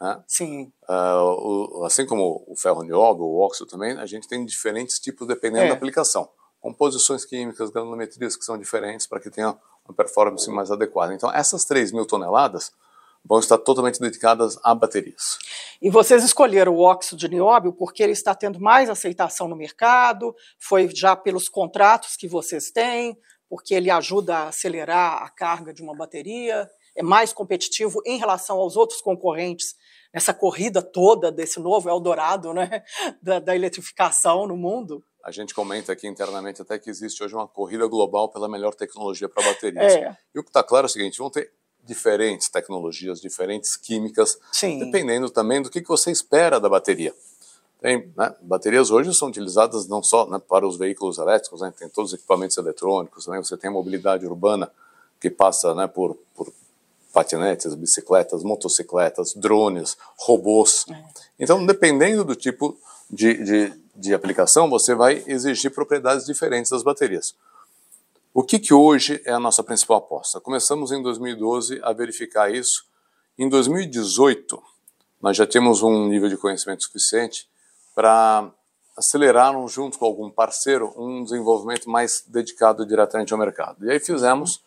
Né? 0.00 0.22
Sim. 0.26 0.72
Uh, 0.88 1.80
o, 1.80 1.84
assim 1.84 2.06
como 2.06 2.44
o 2.46 2.56
ferro 2.56 2.82
nióbio, 2.82 3.24
o 3.24 3.40
óxido 3.40 3.66
também, 3.66 3.98
a 3.98 4.06
gente 4.06 4.26
tem 4.26 4.44
diferentes 4.44 4.98
tipos 4.98 5.26
dependendo 5.26 5.64
é. 5.64 5.68
da 5.68 5.74
aplicação. 5.74 6.28
Composições 6.60 7.24
químicas, 7.24 7.70
granulometrias 7.70 8.36
que 8.36 8.44
são 8.44 8.58
diferentes 8.58 9.06
para 9.06 9.20
que 9.20 9.30
tenha 9.30 9.56
uma 9.84 9.94
performance 9.94 10.48
mais 10.50 10.70
adequada. 10.70 11.14
Então, 11.14 11.32
essas 11.32 11.64
3 11.64 11.92
mil 11.92 12.06
toneladas 12.06 12.72
vão 13.24 13.38
estar 13.38 13.58
totalmente 13.58 14.00
dedicadas 14.00 14.58
a 14.62 14.74
baterias. 14.74 15.38
E 15.80 15.90
vocês 15.90 16.24
escolheram 16.24 16.74
o 16.74 16.80
óxido 16.80 17.16
de 17.16 17.28
nióbio 17.28 17.72
porque 17.72 18.02
ele 18.02 18.12
está 18.12 18.34
tendo 18.34 18.60
mais 18.60 18.88
aceitação 18.88 19.48
no 19.48 19.56
mercado, 19.56 20.34
foi 20.58 20.88
já 20.94 21.14
pelos 21.14 21.48
contratos 21.48 22.16
que 22.16 22.28
vocês 22.28 22.70
têm, 22.70 23.16
porque 23.48 23.74
ele 23.74 23.90
ajuda 23.90 24.36
a 24.36 24.48
acelerar 24.48 25.22
a 25.22 25.28
carga 25.28 25.72
de 25.72 25.82
uma 25.82 25.94
bateria, 25.94 26.68
é 26.96 27.02
mais 27.02 27.32
competitivo 27.32 28.00
em 28.06 28.18
relação 28.18 28.58
aos 28.58 28.76
outros 28.76 29.00
concorrentes 29.00 29.74
nessa 30.12 30.34
corrida 30.34 30.82
toda 30.82 31.30
desse 31.30 31.60
novo 31.60 31.88
Eldorado 31.88 32.52
né, 32.52 32.82
da, 33.22 33.38
da 33.38 33.54
eletrificação 33.54 34.46
no 34.46 34.56
mundo. 34.56 35.04
A 35.24 35.30
gente 35.30 35.54
comenta 35.54 35.92
aqui 35.92 36.08
internamente 36.08 36.62
até 36.62 36.78
que 36.78 36.88
existe 36.88 37.22
hoje 37.22 37.34
uma 37.34 37.46
corrida 37.46 37.86
global 37.86 38.30
pela 38.30 38.48
melhor 38.48 38.74
tecnologia 38.74 39.28
para 39.28 39.44
baterias. 39.44 39.94
É. 39.94 40.16
E 40.34 40.38
o 40.38 40.42
que 40.42 40.48
está 40.48 40.62
claro 40.62 40.86
é 40.86 40.88
o 40.88 40.90
seguinte: 40.90 41.18
vão 41.18 41.30
ter 41.30 41.52
diferentes 41.90 42.48
tecnologias, 42.48 43.20
diferentes 43.20 43.76
químicas, 43.76 44.38
Sim. 44.52 44.78
dependendo 44.78 45.28
também 45.28 45.60
do 45.60 45.68
que, 45.68 45.82
que 45.82 45.88
você 45.88 46.12
espera 46.12 46.60
da 46.60 46.68
bateria. 46.68 47.12
Tem, 47.80 48.12
né, 48.16 48.32
baterias 48.42 48.90
hoje 48.90 49.12
são 49.12 49.28
utilizadas 49.28 49.88
não 49.88 50.02
só 50.02 50.26
né, 50.26 50.38
para 50.38 50.66
os 50.66 50.76
veículos 50.76 51.18
elétricos, 51.18 51.62
né, 51.62 51.72
tem 51.76 51.88
todos 51.88 52.12
os 52.12 52.18
equipamentos 52.18 52.56
eletrônicos, 52.56 53.26
né, 53.26 53.38
você 53.38 53.56
tem 53.56 53.68
a 53.68 53.72
mobilidade 53.72 54.24
urbana 54.24 54.70
que 55.20 55.28
passa 55.28 55.74
né, 55.74 55.88
por, 55.88 56.16
por 56.36 56.52
patinetes, 57.12 57.74
bicicletas, 57.74 58.44
motocicletas, 58.44 59.34
drones, 59.34 59.96
robôs. 60.16 60.84
É. 60.88 61.04
Então, 61.40 61.66
dependendo 61.66 62.24
do 62.24 62.36
tipo 62.36 62.78
de, 63.10 63.42
de, 63.42 63.72
de, 63.96 64.14
aplicação, 64.14 64.70
você 64.70 64.94
vai 64.94 65.24
exigir 65.26 65.72
propriedades 65.72 66.24
diferentes 66.24 66.70
das 66.70 66.84
baterias. 66.84 67.34
O 68.32 68.44
que, 68.44 68.60
que 68.60 68.72
hoje 68.72 69.20
é 69.24 69.32
a 69.32 69.40
nossa 69.40 69.60
principal 69.60 69.96
aposta? 69.96 70.40
Começamos 70.40 70.92
em 70.92 71.02
2012 71.02 71.80
a 71.82 71.92
verificar 71.92 72.48
isso. 72.48 72.86
Em 73.36 73.48
2018, 73.48 74.62
nós 75.20 75.36
já 75.36 75.44
temos 75.44 75.82
um 75.82 76.06
nível 76.06 76.28
de 76.28 76.36
conhecimento 76.36 76.84
suficiente 76.84 77.48
para 77.92 78.48
acelerar, 78.96 79.52
junto 79.66 79.98
com 79.98 80.04
algum 80.04 80.30
parceiro, 80.30 80.94
um 80.96 81.24
desenvolvimento 81.24 81.90
mais 81.90 82.22
dedicado 82.24 82.86
diretamente 82.86 83.32
ao 83.32 83.38
mercado. 83.38 83.84
E 83.84 83.90
aí 83.90 83.98
fizemos 83.98 84.62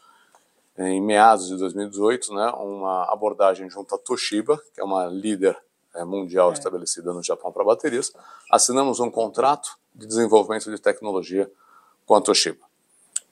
em 0.77 1.01
meados 1.01 1.47
de 1.47 1.55
2018, 1.55 2.33
né, 2.33 2.51
uma 2.57 3.05
abordagem 3.13 3.69
junto 3.69 3.95
à 3.95 3.97
Toshiba, 3.97 4.61
que 4.73 4.81
é 4.81 4.83
uma 4.83 5.05
líder 5.05 5.57
é, 5.95 6.03
mundial 6.03 6.49
é. 6.49 6.53
estabelecida 6.53 7.13
no 7.13 7.23
Japão 7.23 7.49
para 7.49 7.63
baterias. 7.63 8.11
Assinamos 8.51 8.99
um 8.99 9.09
contrato 9.09 9.77
de 9.95 10.05
desenvolvimento 10.05 10.69
de 10.69 10.81
tecnologia 10.81 11.49
com 12.05 12.13
a 12.15 12.19
Toshiba. 12.19 12.72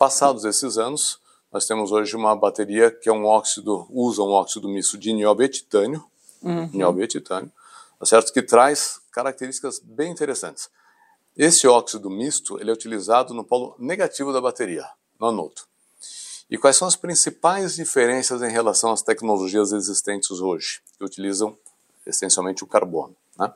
Passados 0.02 0.46
esses 0.46 0.80
anos, 0.80 1.20
nós 1.54 1.68
temos 1.68 1.92
hoje 1.92 2.16
uma 2.16 2.36
bateria 2.36 2.90
que 2.90 3.08
é 3.08 3.14
um 3.14 3.24
óxido, 3.24 3.86
usa 3.88 4.24
um 4.24 4.32
óxido 4.32 4.68
misto 4.68 4.98
de 4.98 5.14
nióbio 5.14 5.46
e 5.46 5.48
titânio, 5.48 6.04
uhum. 6.42 6.68
nióbio 6.74 7.04
e 7.04 7.08
titânio, 7.08 7.52
tá 8.00 8.06
certo? 8.08 8.34
que 8.34 8.42
traz 8.42 9.00
características 9.12 9.78
bem 9.78 10.12
interessantes. 10.12 10.72
Esse 11.38 11.68
óxido 11.68 12.10
misto 12.10 12.60
ele 12.60 12.72
é 12.72 12.74
utilizado 12.74 13.32
no 13.36 13.44
polo 13.44 13.76
negativo 13.78 14.34
da 14.34 14.42
bateria, 14.42 14.90
no 15.20 15.28
anodo. 15.28 15.62
E 16.50 16.58
quais 16.58 16.78
são 16.78 16.88
as 16.88 16.96
principais 16.96 17.76
diferenças 17.76 18.42
em 18.42 18.50
relação 18.50 18.92
às 18.92 19.04
tecnologias 19.04 19.72
existentes 19.72 20.32
hoje, 20.32 20.82
que 20.98 21.06
utilizam 21.06 21.56
essencialmente 22.08 22.64
o 22.64 22.68
carbono? 22.68 23.16
Né? 23.38 23.54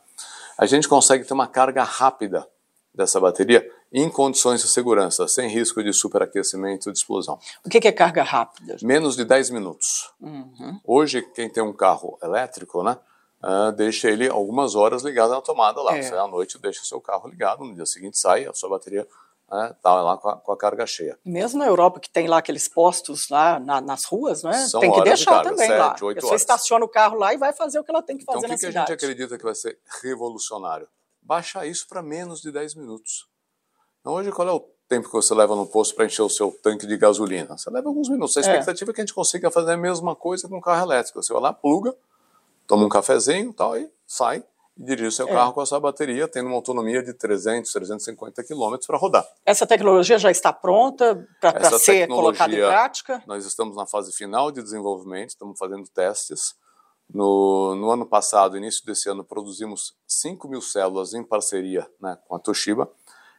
A 0.59 0.67
gente 0.67 0.87
consegue 0.87 1.25
ter 1.25 1.33
uma 1.33 1.47
carga 1.47 1.81
rápida 1.81 2.47
dessa 2.93 3.19
bateria 3.19 3.67
em 3.97 4.09
condições 4.09 4.61
de 4.61 4.67
segurança, 4.67 5.25
sem 5.25 5.47
risco 5.47 5.81
de 5.81 5.93
superaquecimento 5.93 6.89
e 6.89 6.91
de 6.91 6.97
explosão. 6.97 7.39
O 7.65 7.69
que 7.69 7.87
é 7.87 7.91
carga 7.93 8.23
rápida? 8.23 8.75
Menos 8.81 9.15
de 9.15 9.23
10 9.23 9.51
minutos. 9.51 10.11
Uhum. 10.19 10.81
Hoje, 10.83 11.21
quem 11.33 11.49
tem 11.49 11.63
um 11.63 11.71
carro 11.71 12.19
elétrico, 12.21 12.83
né, 12.83 12.97
uh, 13.41 13.71
deixa 13.71 14.09
ele 14.09 14.27
algumas 14.27 14.75
horas 14.75 15.01
ligado 15.01 15.29
na 15.29 15.39
tomada 15.39 15.81
lá. 15.81 15.95
É. 15.95 16.01
Você 16.01 16.13
à 16.13 16.27
noite 16.27 16.59
deixa 16.59 16.81
o 16.81 16.85
seu 16.85 16.99
carro 16.99 17.29
ligado, 17.29 17.63
no 17.63 17.73
dia 17.73 17.85
seguinte 17.85 18.17
sai, 18.17 18.45
a 18.45 18.53
sua 18.53 18.69
bateria 18.69 19.07
né, 19.49 19.73
tá 19.81 20.01
lá 20.01 20.17
com 20.17 20.27
a, 20.27 20.35
com 20.41 20.51
a, 20.51 20.57
carga 20.57 20.85
cheia. 20.85 21.17
Mesmo 21.23 21.59
na 21.59 21.65
Europa, 21.65 22.01
que 22.01 22.09
tem 22.09 22.27
lá 22.27 22.39
aqueles 22.39 22.67
postos 22.67 23.29
lá 23.29 23.61
na, 23.61 23.79
nas 23.79 24.03
ruas, 24.03 24.43
né? 24.43 24.65
São 24.67 24.81
tem 24.81 24.91
que 24.91 25.03
deixar 25.03 25.37
de 25.37 25.43
carga, 25.43 25.49
também 25.51 25.67
7, 25.67 25.79
lá. 25.79 25.95
8 26.01 26.19
Você 26.19 26.27
horas. 26.27 26.41
estaciona 26.41 26.83
o 26.83 26.89
carro 26.89 27.17
lá 27.17 27.33
e 27.33 27.37
vai 27.37 27.53
fazer 27.53 27.79
o 27.79 27.83
que 27.85 27.91
ela 27.91 28.03
tem 28.03 28.17
que 28.17 28.23
então, 28.23 28.35
fazer 28.35 28.47
então, 28.47 28.55
na 28.55 28.55
que 28.55 28.59
cidade. 28.59 28.83
Então, 28.83 28.83
o 28.83 28.97
que 28.97 29.05
a 29.05 29.07
gente 29.07 29.13
acredita 29.13 29.37
que 29.37 29.45
vai 29.45 29.55
ser 29.55 29.79
revolucionário? 30.03 30.89
Baixar 31.21 31.65
isso 31.65 31.87
para 31.87 32.01
menos 32.01 32.41
de 32.41 32.51
10 32.51 32.75
minutos. 32.75 33.33
Então, 34.05 34.13
hoje, 34.13 34.31
qual 34.31 34.47
é 34.47 34.51
o 34.51 34.59
tempo 34.87 35.07
que 35.07 35.13
você 35.13 35.33
leva 35.33 35.55
no 35.55 35.65
posto 35.65 35.95
para 35.95 36.05
encher 36.05 36.21
o 36.21 36.29
seu 36.29 36.51
tanque 36.61 36.85
de 36.85 36.95
gasolina? 36.95 37.57
Você 37.57 37.71
leva 37.71 37.89
alguns 37.89 38.07
minutos. 38.07 38.37
A 38.37 38.39
é. 38.39 38.43
expectativa 38.43 38.91
é, 38.91 38.91
é 38.91 38.93
que 38.93 39.01
a 39.01 39.03
gente 39.03 39.15
consiga 39.15 39.49
fazer 39.49 39.71
a 39.71 39.77
mesma 39.77 40.15
coisa 40.15 40.47
com 40.47 40.59
o 40.59 40.61
carro 40.61 40.85
elétrico. 40.85 41.23
Você 41.23 41.33
vai 41.33 41.41
lá, 41.41 41.51
pluga, 41.51 41.91
toma 42.67 42.85
um 42.85 42.89
cafezinho 42.89 43.51
tal, 43.51 43.75
e 43.75 43.89
sai 44.05 44.43
e 44.77 44.83
dirige 44.83 45.07
o 45.07 45.11
seu 45.11 45.27
é. 45.27 45.31
carro 45.31 45.53
com 45.53 45.61
a 45.61 45.65
sua 45.65 45.79
bateria, 45.79 46.27
tendo 46.27 46.45
uma 46.45 46.55
autonomia 46.55 47.01
de 47.01 47.15
300, 47.15 47.71
350 47.71 48.43
quilômetros 48.43 48.85
para 48.85 48.95
rodar. 48.95 49.27
Essa 49.43 49.65
tecnologia 49.65 50.19
já 50.19 50.29
está 50.29 50.53
pronta 50.53 51.27
para 51.41 51.71
ser 51.79 52.07
colocada 52.07 52.53
em 52.53 52.57
prática? 52.57 53.23
Nós 53.25 53.43
estamos 53.43 53.75
na 53.75 53.87
fase 53.87 54.11
final 54.11 54.51
de 54.51 54.61
desenvolvimento, 54.61 55.29
estamos 55.29 55.57
fazendo 55.57 55.83
testes. 55.89 56.53
No, 57.11 57.75
no 57.75 57.89
ano 57.89 58.05
passado, 58.05 58.55
início 58.55 58.85
desse 58.85 59.09
ano, 59.09 59.23
produzimos 59.23 59.95
5 60.07 60.47
mil 60.47 60.61
células 60.61 61.15
em 61.15 61.23
parceria 61.23 61.89
né, 61.99 62.19
com 62.27 62.35
a 62.35 62.39
Toshiba. 62.39 62.87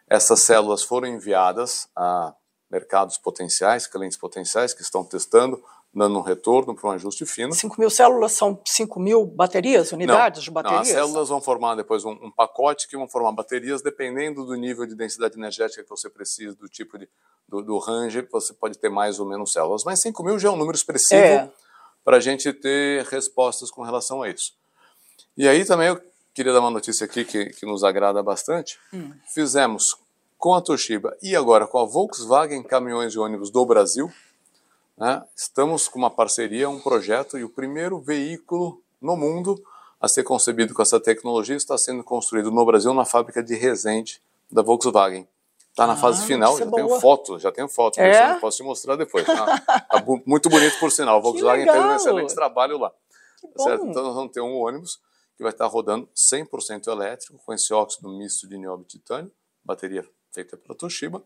Essas 0.08 0.40
células 0.40 0.82
foram 0.82 1.08
enviadas 1.08 1.88
a 1.96 2.34
mercados 2.70 3.18
potenciais, 3.18 3.86
clientes 3.86 4.18
potenciais 4.18 4.72
que 4.72 4.82
estão 4.82 5.04
testando, 5.04 5.62
dando 5.92 6.18
um 6.18 6.22
retorno 6.22 6.74
para 6.74 6.90
um 6.90 6.92
ajuste 6.92 7.24
fino. 7.24 7.52
5 7.54 7.76
mil 7.78 7.88
células 7.88 8.32
são 8.32 8.60
5 8.66 9.00
mil 9.00 9.24
baterias, 9.24 9.92
unidades 9.92 10.40
não, 10.40 10.44
de 10.44 10.50
baterias? 10.50 10.88
Não, 10.88 10.94
as 10.94 11.06
células 11.06 11.28
vão 11.28 11.40
formar 11.40 11.74
depois 11.74 12.04
um, 12.04 12.10
um, 12.10 12.30
pacote 12.30 12.86
que 12.86 12.96
vão 12.96 13.08
formar 13.08 13.32
baterias, 13.32 13.82
dependendo 13.82 14.44
do 14.44 14.54
nível 14.54 14.86
de 14.86 14.94
densidade 14.94 15.36
energética 15.36 15.82
que 15.82 15.88
você 15.88 16.10
precisa, 16.10 16.54
do 16.54 16.68
tipo 16.68 16.98
de, 16.98 17.08
do, 17.48 17.62
do 17.62 17.78
range, 17.78 18.26
você 18.30 18.52
pode 18.52 18.78
ter 18.78 18.90
mais 18.90 19.18
ou 19.18 19.26
menos 19.26 19.52
células. 19.52 19.84
Mas 19.84 20.00
5 20.00 20.22
mil 20.22 20.38
já 20.38 20.48
é 20.48 20.52
um 20.52 20.56
número 20.56 20.76
expressivo 20.76 21.20
é. 21.20 21.50
para 22.04 22.18
a 22.18 22.20
gente 22.20 22.52
ter 22.52 23.04
respostas 23.06 23.70
com 23.70 23.82
relação 23.82 24.22
a 24.22 24.28
isso. 24.28 24.52
E 25.36 25.48
aí 25.48 25.64
também 25.64 25.88
eu 25.88 26.00
queria 26.37 26.53
dar 26.53 26.61
uma 26.61 26.70
notícia 26.70 27.07
aqui 27.07 27.25
que, 27.25 27.46
que 27.46 27.64
nos 27.64 27.83
agrada 27.83 28.22
bastante. 28.22 28.79
Hum. 28.92 29.11
Fizemos 29.33 29.96
com 30.37 30.53
a 30.53 30.61
Toshiba 30.61 31.16
e 31.22 31.35
agora 31.35 31.66
com 31.66 31.79
a 31.79 31.87
Volkswagen 31.87 32.62
Caminhões 32.62 33.14
e 33.14 33.18
Ônibus 33.18 33.51
do 33.51 33.64
Brasil, 33.64 34.12
né, 34.99 35.25
estamos 35.35 35.88
com 35.88 35.99
uma 35.99 36.11
parceria, 36.11 36.68
um 36.68 36.79
projeto, 36.79 37.38
e 37.38 37.44
o 37.44 37.49
primeiro 37.49 37.99
veículo 37.99 38.83
no 39.01 39.16
mundo 39.16 39.59
a 39.99 40.07
ser 40.07 40.25
concebido 40.25 40.75
com 40.75 40.83
essa 40.83 41.01
tecnologia 41.01 41.57
está 41.57 41.79
sendo 41.79 42.05
construído 42.05 42.51
no 42.51 42.66
Brasil 42.66 42.92
na 42.92 43.07
fábrica 43.07 43.42
de 43.42 43.55
Resende 43.55 44.20
da 44.53 44.61
Volkswagen. 44.61 45.27
Está 45.70 45.87
na 45.87 45.94
ah, 45.94 45.96
fase 45.96 46.27
final, 46.27 46.57
já 46.59 46.66
é 46.66 46.70
tenho 46.70 47.01
foto, 47.01 47.38
já 47.38 47.51
tenho 47.51 47.68
foto, 47.68 47.99
é? 47.99 48.38
posso 48.40 48.59
te 48.59 48.62
mostrar 48.62 48.96
depois. 48.96 49.25
Tá, 49.27 49.59
tá 49.59 50.05
muito 50.27 50.51
bonito 50.51 50.79
por 50.79 50.92
sinal. 50.92 51.16
A 51.16 51.20
Volkswagen 51.20 51.64
fez 51.64 51.85
um 51.85 51.94
excelente 51.94 52.35
trabalho 52.35 52.79
lá. 52.79 52.92
Certo? 53.57 53.87
Então 53.87 54.03
nós 54.03 54.14
vamos 54.14 54.33
ter 54.33 54.40
um 54.40 54.57
ônibus 54.59 54.99
que 55.37 55.42
vai 55.42 55.53
estar 55.53 55.66
rodando 55.66 56.09
100% 56.14 56.88
elétrico 56.88 57.38
com 57.44 57.53
esse 57.53 57.72
óxido 57.72 58.09
misto 58.09 58.49
de 58.49 58.57
nióbio 58.57 58.85
e 58.85 58.88
titânio, 58.88 59.31
bateria 59.64 60.05
feita 60.33 60.57
pela 60.57 60.77
Toshiba. 60.77 61.22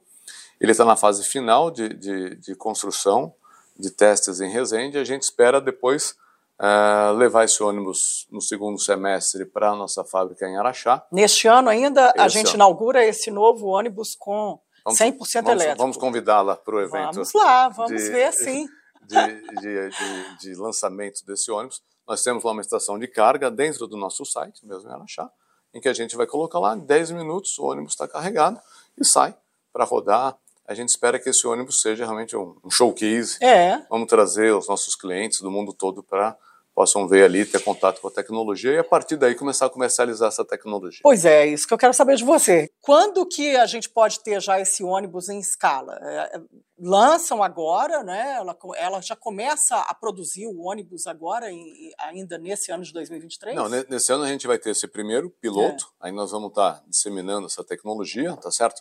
Ele 0.61 0.73
está 0.73 0.85
na 0.85 0.97
fase 0.97 1.25
final 1.25 1.71
de, 1.71 1.89
de, 1.95 2.37
de 2.37 2.55
construção, 2.55 3.35
de 3.79 3.91
testes 3.91 4.41
em 4.41 4.51
Resende. 4.51 4.99
A 4.99 5.05
gente 5.05 5.23
espera 5.23 5.61
depois 5.61 6.15
uh, 6.61 7.13
levar 7.17 7.45
esse 7.45 7.63
ônibus 7.63 8.27
no 8.31 8.41
segundo 8.41 8.79
semestre 8.79 9.45
para 9.45 9.71
a 9.71 9.77
nossa 9.77 10.05
fábrica 10.05 10.47
em 10.47 10.57
Araxá. 10.57 11.05
Neste 11.11 11.49
ano 11.49 11.69
ainda, 11.69 12.11
esse 12.11 12.21
a 12.21 12.29
gente 12.29 12.49
ano. 12.49 12.57
inaugura 12.57 13.05
esse 13.05 13.31
novo 13.31 13.67
ônibus 13.67 14.15
com 14.15 14.61
Vamos, 14.85 14.99
100% 14.99 15.43
vamos, 15.43 15.51
elétrico. 15.51 15.79
Vamos 15.79 15.97
convidá-la 15.97 16.57
para 16.57 16.75
o 16.75 16.81
evento. 16.81 17.15
Vamos 17.15 17.33
lá, 17.35 17.69
vamos 17.69 18.03
de- 18.03 18.11
ver 18.11 18.33
sim. 18.33 18.67
de, 19.07 19.61
de, 19.61 19.91
de, 19.91 20.39
de 20.39 20.55
lançamento 20.55 21.25
desse 21.27 21.51
ônibus. 21.51 21.83
Nós 22.07 22.23
temos 22.23 22.43
lá 22.45 22.53
uma 22.53 22.61
estação 22.61 22.99
de 22.99 23.07
carga 23.07 23.51
dentro 23.51 23.87
do 23.87 23.97
nosso 23.97 24.25
site, 24.25 24.67
mesmo 24.67 24.89
em 24.89 24.93
Araxá, 24.93 25.31
em 25.73 25.81
que 25.81 25.89
a 25.89 25.93
gente 25.93 26.17
vai 26.17 26.27
colocar 26.27 26.59
lá, 26.59 26.77
em 26.77 26.81
10 26.81 27.13
minutos 27.13 27.59
o 27.59 27.65
ônibus 27.65 27.93
está 27.93 28.09
carregado 28.09 28.61
e 28.99 29.05
sai 29.05 29.35
para 29.73 29.85
rodar. 29.85 30.37
A 30.67 30.75
gente 30.75 30.89
espera 30.89 31.19
que 31.19 31.29
esse 31.29 31.47
ônibus 31.47 31.81
seja 31.81 32.05
realmente 32.05 32.37
um, 32.37 32.57
um 32.65 32.71
showcase. 32.71 33.39
É, 33.43 33.85
Vamos 33.89 34.09
trazer 34.09 34.55
os 34.55 34.69
nossos 34.69 34.95
clientes 34.95 35.41
do 35.41 35.51
mundo 35.51 35.73
todo 35.73 36.03
para 36.03 36.37
possam 36.81 37.07
ver 37.07 37.25
ali, 37.25 37.45
ter 37.45 37.63
contato 37.63 38.01
com 38.01 38.09
a 38.09 38.11
tecnologia 38.11 38.73
e 38.73 38.79
a 38.79 38.85
partir 38.85 39.17
daí 39.19 39.35
começar 39.35 39.67
a 39.67 39.71
comercializar 39.71 40.29
essa 40.29 40.43
tecnologia. 40.43 41.01
pois 41.03 41.27
é, 41.27 41.47
isso 41.47 41.67
que 41.69 41.75
eu 41.75 41.79
quero 41.79 41.93
saber 41.93 42.17
de 42.17 42.25
você. 42.25 42.71
Quando 42.81 43.27
que 43.27 43.55
a 43.55 43.67
gente 43.67 43.91
pode 43.91 44.21
ter 44.23 44.41
já 44.41 44.59
esse 44.59 44.83
ônibus 44.83 45.29
em 45.29 45.39
escala? 45.39 45.99
É, 46.03 46.37
é, 46.37 46.41
lançam 46.79 47.43
agora, 47.43 48.03
né? 48.03 48.37
Ela, 48.39 48.57
ela 48.79 49.03
já 49.03 49.15
começa 49.15 49.77
a 49.77 49.93
produzir 49.93 50.47
o 50.47 50.63
ônibus 50.63 51.07
agora, 51.07 51.51
em- 51.53 51.91
ainda 51.99 52.39
nesse 52.39 52.73
ano 52.73 52.83
de 52.83 52.95
2023? 52.95 53.55
Não, 53.55 53.69
ne- 53.69 53.85
nesse 53.91 54.11
ano 54.11 54.25
a 54.25 54.29
gente 54.29 54.47
vai 54.47 54.59
ter 54.59 54.71
esse 54.71 54.89
primeiro 54.89 55.29
piloto, 55.29 55.85
É. 56.03 56.07
aí 56.07 56.13
nós 56.13 56.31
vamos 56.31 56.49
estar 56.49 56.83
disseminando 56.89 57.45
essa 57.47 57.63
tecnologia, 57.63 58.35
tá 58.39 58.51
certo? 58.51 58.81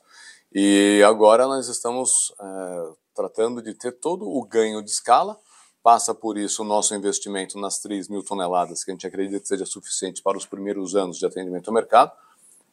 E 0.55 1.03
agora 1.05 1.45
nós 1.47 1.67
estamos 1.67 2.09
eh, 2.39 2.93
tratando 3.13 3.62
de 3.62 3.73
ter 3.73 3.91
todo 3.91 4.25
o 4.25 4.41
ganho 4.45 4.81
de 4.81 4.89
escala, 4.89 5.38
passa 5.82 6.13
por 6.13 6.38
isso 6.38 6.62
o 6.62 6.65
nosso 6.65 6.94
investimento 6.94 7.58
nas 7.58 7.80
3 7.80 8.08
mil 8.10 8.24
toneladas, 8.24 8.84
que 8.84 8.92
a 8.92 8.94
gente 8.94 9.08
acredita 9.08 9.39
que 9.39 9.48
seja 9.48 9.65
suficiente 9.65 10.22
para 10.22 10.38
os 10.38 10.46
primeiros 10.46 10.96
anos 10.96 11.18
de 11.18 11.26
atendimento 11.26 11.70
ao 11.70 11.74
mercado. 11.74 12.12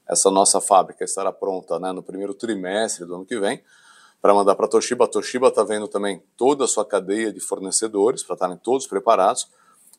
Essa 0.09 0.31
nossa 0.31 0.61
fábrica 0.61 1.05
estará 1.05 1.33
pronta 1.33 1.79
né, 1.79 1.93
no 1.93 2.03
primeiro 2.03 2.35
trimestre 2.35 3.05
do 3.05 3.17
ano 3.17 3.27
que 3.27 3.39
vem 3.39 3.63
para 4.21 4.35
mandar 4.35 4.55
para 4.55 4.67
a 4.67 4.69
Toshiba. 4.69 5.05
A 5.05 5.09
Toshiba 5.09 5.49
está 5.49 5.63
vendo 5.63 5.89
também 5.89 6.23
toda 6.37 6.65
a 6.65 6.69
sua 6.69 6.85
cadeia 6.85 7.33
de 7.33 7.41
fornecedores 7.41 8.23
para 8.23 8.35
estarem 8.35 8.57
todos 8.57 8.87
preparados 8.87 9.49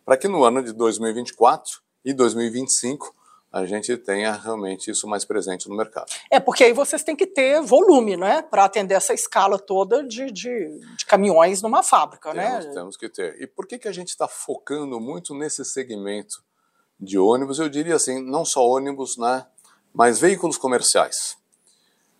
para 0.05 0.15
que 0.15 0.27
no 0.27 0.43
ano 0.43 0.63
de 0.63 0.71
2024 0.71 1.81
e 2.05 2.13
2025 2.13 3.13
a 3.57 3.65
gente 3.65 3.97
tenha 3.97 4.33
realmente 4.33 4.91
isso 4.91 5.07
mais 5.07 5.25
presente 5.25 5.67
no 5.67 5.75
mercado. 5.75 6.11
É, 6.31 6.39
porque 6.39 6.63
aí 6.63 6.73
vocês 6.73 7.03
têm 7.03 7.15
que 7.15 7.25
ter 7.25 7.59
volume, 7.61 8.15
né? 8.15 8.41
Para 8.41 8.65
atender 8.65 8.93
essa 8.93 9.13
escala 9.13 9.57
toda 9.57 10.03
de, 10.03 10.31
de, 10.31 10.79
de 10.95 11.05
caminhões 11.05 11.61
numa 11.61 11.81
fábrica, 11.81 12.31
Temos, 12.31 12.65
né? 12.65 12.71
temos 12.71 12.97
que 12.97 13.09
ter. 13.09 13.41
E 13.41 13.47
por 13.47 13.65
que, 13.65 13.79
que 13.79 13.87
a 13.87 13.91
gente 13.91 14.09
está 14.09 14.27
focando 14.27 14.99
muito 14.99 15.33
nesse 15.33 15.65
segmento 15.65 16.43
de 16.99 17.17
ônibus? 17.17 17.57
Eu 17.57 17.67
diria 17.67 17.95
assim, 17.95 18.23
não 18.23 18.45
só 18.45 18.63
ônibus, 18.63 19.17
né, 19.17 19.45
mas 19.91 20.19
veículos 20.19 20.57
comerciais. 20.57 21.37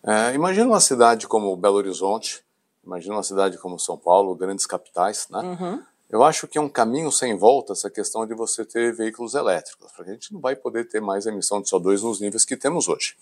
É, 0.04 0.34
imagina 0.34 0.68
uma 0.68 0.80
cidade 0.80 1.28
como 1.28 1.56
Belo 1.56 1.76
Horizonte, 1.76 2.44
imagina 2.84 3.16
uma 3.16 3.24
cidade 3.24 3.58
como 3.60 3.80
São 3.80 3.98
Paulo, 3.98 4.36
grandes 4.36 4.66
capitais, 4.66 5.28
né? 5.30 5.40
Uhum. 5.40 5.84
Eu 6.10 6.24
acho 6.24 6.48
que 6.48 6.58
é 6.58 6.62
um 6.62 6.70
caminho 6.70 7.12
sem 7.12 7.38
volta 7.38 7.74
essa 7.74 7.90
questão 7.90 8.26
de 8.26 8.34
você 8.34 8.64
ter 8.64 8.94
veículos 8.94 9.34
elétricos, 9.34 9.92
porque 9.92 10.10
a 10.12 10.14
gente 10.14 10.34
não 10.34 10.40
vai 10.40 10.56
poder 10.56 10.88
ter 10.88 11.02
mais 11.02 11.26
emissão 11.26 11.62
de 11.62 11.70
CO2 11.70 12.02
nos 12.02 12.22
níveis 12.22 12.46
que 12.46 12.56
temos 12.56 12.88
hoje. 12.88 13.18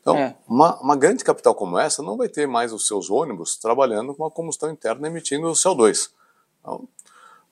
Então, 0.00 0.16
É. 0.16 0.34
uma, 0.48 0.78
uma 0.80 0.96
grande 0.96 1.22
capital 1.22 1.54
como 1.54 1.78
essa 1.78 2.02
não 2.02 2.16
vai 2.16 2.28
ter 2.28 2.46
mais 2.46 2.72
os 2.72 2.86
seus 2.86 3.10
ônibus 3.10 3.56
trabalhando 3.56 4.14
com 4.14 4.24
a 4.24 4.30
combustão 4.30 4.70
interna 4.70 5.06
emitindo 5.06 5.50
CO2. 5.52 6.10
Então, 6.60 6.88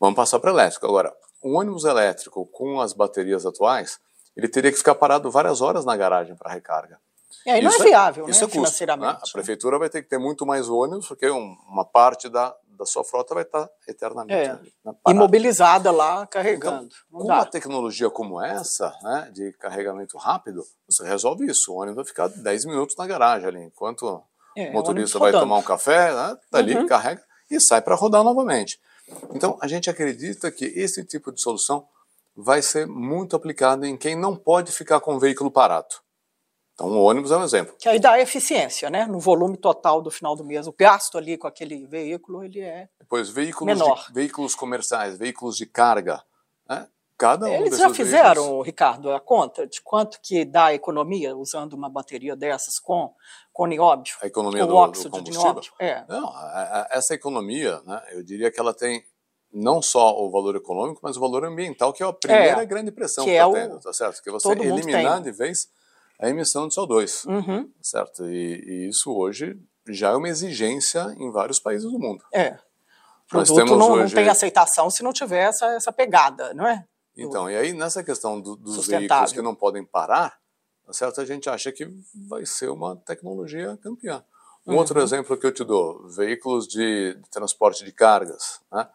vamos 0.00 0.16
passar 0.16 0.38
para 0.40 0.50
elétrico. 0.50 0.86
Agora, 0.86 1.14
um 1.42 1.56
ônibus 1.58 1.84
elétrico 1.84 2.46
com 2.46 2.80
as 2.80 2.92
baterias 2.94 3.44
atuais, 3.44 3.98
ele 4.34 4.48
teria 4.48 4.70
que 4.72 4.78
ficar 4.78 4.94
parado 4.94 5.30
várias 5.30 5.60
horas 5.60 5.84
na 5.84 5.94
garagem 5.96 6.34
para 6.34 6.50
recarga. 6.50 6.98
E 7.44 7.50
aí 7.50 7.60
não 7.62 7.70
Isso 7.70 7.82
é 7.82 7.84
viável, 7.86 8.28
isso 8.28 8.40
né? 8.40 8.44
é 8.44 8.46
custo, 8.46 8.60
né? 8.60 8.66
financeiramente. 8.66 9.20
A 9.28 9.32
prefeitura 9.32 9.78
vai 9.78 9.88
ter 9.90 10.02
que 10.02 10.08
ter 10.08 10.18
muito 10.18 10.46
mais 10.46 10.68
ônibus, 10.68 11.08
porque 11.08 11.28
um- 11.30 11.56
uma 11.68 11.84
parte 11.84 12.28
da, 12.28 12.54
da 12.82 12.86
sua 12.86 13.04
frota 13.04 13.34
vai 13.34 13.44
estar 13.44 13.68
eternamente 13.88 14.32
É. 14.34 14.48
parada. 14.48 15.00
Imobilizada 15.08 15.90
lá, 15.90 16.26
carregando. 16.26 16.88
Então, 17.08 17.20
com 17.20 17.24
uma 17.24 17.44
tecnologia 17.46 18.10
como 18.10 18.40
essa, 18.42 18.92
né, 19.02 19.30
de 19.32 19.52
carregamento 19.54 20.16
rápido, 20.18 20.62
você 20.88 21.04
resolve 21.04 21.46
isso. 21.46 21.72
O 21.72 21.76
ônibus 21.76 21.96
vai 21.96 22.04
ficar 22.04 22.28
10 22.28 22.64
minutos 22.66 22.96
na 22.96 23.06
garagem 23.06 23.48
ali, 23.48 23.62
enquanto 23.64 24.22
É, 24.56 24.70
o 24.70 24.72
motorista 24.72 25.18
vai 25.18 25.32
tomar 25.32 25.56
um 25.56 25.62
café, 25.62 26.12
né, 26.12 26.36
tá 26.50 26.58
ali, 26.58 26.76
Uhum. 26.76 26.86
carrega 26.86 27.22
e 27.50 27.60
sai 27.60 27.80
para 27.80 27.94
rodar 27.94 28.22
novamente. 28.22 28.78
Então, 29.34 29.58
a 29.60 29.66
gente 29.68 29.88
acredita 29.90 30.50
que 30.50 30.64
esse 30.64 31.04
tipo 31.04 31.32
de 31.32 31.40
solução 31.40 31.86
vai 32.36 32.62
ser 32.62 32.86
muito 32.86 33.36
aplicado 33.36 33.84
em 33.84 33.96
quem 33.96 34.16
não 34.16 34.34
pode 34.36 34.72
ficar 34.72 35.00
com 35.00 35.14
o 35.14 35.18
veículo 35.18 35.50
parado. 35.50 35.94
Então, 36.84 36.98
o 36.98 37.02
ônibus 37.04 37.30
é 37.30 37.36
um 37.36 37.44
exemplo. 37.44 37.74
Que 37.78 37.88
aí 37.88 38.00
dá 38.00 38.18
eficiência, 38.20 38.90
né? 38.90 39.06
No 39.06 39.20
volume 39.20 39.56
total 39.56 40.02
do 40.02 40.10
final 40.10 40.34
do 40.34 40.44
mês. 40.44 40.66
O 40.66 40.74
gasto 40.76 41.16
ali 41.16 41.38
com 41.38 41.46
aquele 41.46 41.86
veículo, 41.86 42.42
ele 42.42 42.60
é. 42.60 42.88
Depois, 42.98 43.28
veículos, 43.28 43.78
Menor. 43.78 44.06
de, 44.08 44.12
veículos 44.12 44.54
comerciais, 44.56 45.16
veículos 45.16 45.56
de 45.56 45.64
carga. 45.64 46.20
Né? 46.68 46.88
Cada 47.16 47.46
um 47.46 47.52
Eles 47.52 47.78
já 47.78 47.86
veículos- 47.86 47.96
fizeram, 47.96 48.60
Ricardo, 48.62 49.12
a 49.12 49.20
conta 49.20 49.64
de 49.64 49.80
quanto 49.80 50.18
que 50.20 50.44
dá 50.44 50.66
a 50.66 50.74
economia 50.74 51.36
usando 51.36 51.74
uma 51.74 51.88
bateria 51.88 52.34
dessas 52.34 52.80
com, 52.80 53.14
com 53.52 53.66
nióbio, 53.66 54.14
a 54.20 54.26
economia 54.26 54.62
do, 54.66 54.72
do 54.72 54.76
óxido 54.76 55.22
de 55.22 55.30
combustível. 55.30 55.52
nióbio? 55.52 55.72
É. 55.78 56.04
Não, 56.08 56.26
a- 56.30 56.32
a- 56.32 56.88
essa 56.90 57.14
economia, 57.14 57.80
né, 57.86 58.02
eu 58.10 58.24
diria 58.24 58.50
que 58.50 58.58
ela 58.58 58.74
tem 58.74 59.04
não 59.52 59.80
só 59.80 60.18
o 60.20 60.30
valor 60.32 60.56
econômico, 60.56 60.98
mas 61.00 61.16
o 61.16 61.20
valor 61.20 61.44
ambiental, 61.44 61.92
que 61.92 62.02
é 62.02 62.06
a 62.06 62.12
primeira 62.12 62.62
É, 62.62 62.66
grande 62.66 62.90
pressão 62.90 63.22
que 63.24 63.30
que 63.30 63.36
é 63.36 63.40
está 63.40 63.46
o- 63.48 63.52
tendo, 63.52 63.78
tá 63.78 63.92
certo? 63.92 64.20
Que 64.20 64.30
você 64.30 64.48
todo 64.48 64.60
eliminar 64.64 65.20
de 65.20 65.30
vez 65.30 65.68
a 66.22 66.28
emissão 66.30 66.68
de 66.68 66.74
CO2, 66.74 67.24
Uhum, 67.26 67.70
certo? 67.80 68.24
E, 68.28 68.62
e 68.66 68.88
isso 68.88 69.10
hoje 69.12 69.58
já 69.88 70.10
é 70.10 70.14
uma 70.16 70.28
exigência 70.28 71.14
em 71.18 71.30
vários 71.30 71.58
países 71.58 71.90
do 71.90 71.98
mundo. 71.98 72.24
é. 72.32 72.58
O 73.24 73.28
produto 73.32 73.64
não, 73.64 73.78
não 73.78 73.92
hoje- 73.92 74.14
tem 74.14 74.28
aceitação 74.28 74.90
se 74.90 75.02
não 75.02 75.10
tiver 75.12 75.44
essa, 75.48 75.64
essa 75.68 75.90
pegada, 75.90 76.52
não 76.52 76.66
é? 76.66 76.84
Então, 77.16 77.50
e 77.50 77.56
aí 77.56 77.72
nessa 77.72 78.04
questão 78.04 78.38
do- 78.38 78.56
dos 78.56 78.86
veículos 78.86 79.32
que 79.32 79.40
não 79.40 79.54
podem 79.54 79.82
parar, 79.84 80.38
tá 80.86 80.92
certo? 80.92 81.18
A 81.20 81.24
gente 81.24 81.48
acha 81.48 81.72
que 81.72 81.88
vai 82.28 82.44
ser 82.44 82.68
uma 82.68 82.94
tecnologia 82.94 83.78
campeã. 83.82 84.22
Um 84.66 84.76
outro 84.76 84.98
Uhum. 84.98 85.04
exemplo 85.04 85.36
que 85.38 85.46
eu 85.46 85.52
te 85.52 85.64
dou, 85.64 86.06
veículos 86.10 86.68
de, 86.68 87.14
de 87.14 87.30
transporte 87.30 87.84
de 87.86 87.92
cargas, 87.92 88.60
né? 88.70 88.86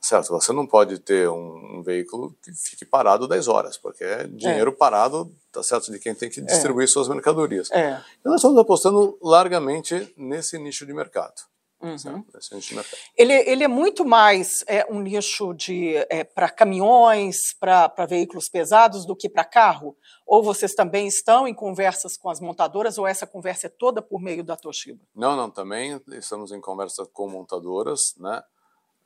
Certo, 0.00 0.28
você 0.28 0.50
não 0.52 0.66
pode 0.66 0.98
ter 0.98 1.28
um, 1.28 1.78
um 1.78 1.82
veículo 1.82 2.34
que 2.42 2.50
fique 2.52 2.86
parado 2.86 3.28
10 3.28 3.48
horas, 3.48 3.76
porque 3.76 4.02
é 4.02 4.26
dinheiro 4.26 4.72
parado, 4.72 5.30
tá 5.52 5.62
certo, 5.62 5.92
de 5.92 5.98
quem 5.98 6.14
tem 6.14 6.30
que 6.30 6.40
distribuir 6.40 6.88
suas 6.88 7.06
mercadorias. 7.06 7.70
É. 7.70 8.00
E 8.24 8.28
nós 8.28 8.36
estamos 8.36 8.56
apostando 8.58 9.18
largamente 9.20 10.10
nesse 10.16 10.58
nicho 10.58 10.86
de 10.86 10.94
mercado. 10.94 11.34
Uhum. 11.82 11.98
certo? 11.98 12.24
Nesse 12.34 12.54
nicho 12.54 12.68
de 12.70 12.74
mercado. 12.76 12.98
Ele, 13.14 13.32
ele 13.32 13.62
é 13.62 13.68
muito 13.68 14.02
mais 14.04 14.64
é, 14.66 14.86
um 14.90 15.00
nicho 15.00 15.52
de 15.52 15.94
é, 16.08 16.24
para 16.24 16.48
caminhões, 16.48 17.54
para 17.58 18.06
veículos 18.08 18.48
pesados 18.48 19.06
do 19.06 19.14
que 19.14 19.28
para 19.28 19.44
carro? 19.44 19.94
Ou 20.26 20.42
vocês 20.42 20.74
também 20.74 21.06
estão 21.08 21.46
em 21.46 21.54
conversas 21.54 22.16
com 22.16 22.30
as 22.30 22.40
montadoras, 22.40 22.96
ou 22.96 23.06
essa 23.06 23.26
conversa 23.26 23.66
é 23.66 23.70
toda 23.70 24.00
por 24.00 24.20
meio 24.20 24.42
da 24.42 24.56
Toshiba? 24.56 25.04
Não, 25.14 25.36
não, 25.36 25.50
também 25.50 26.00
estamos 26.12 26.52
em 26.52 26.60
conversa 26.60 27.04
com 27.12 27.28
montadoras, 27.28 28.14
né? 28.18 28.42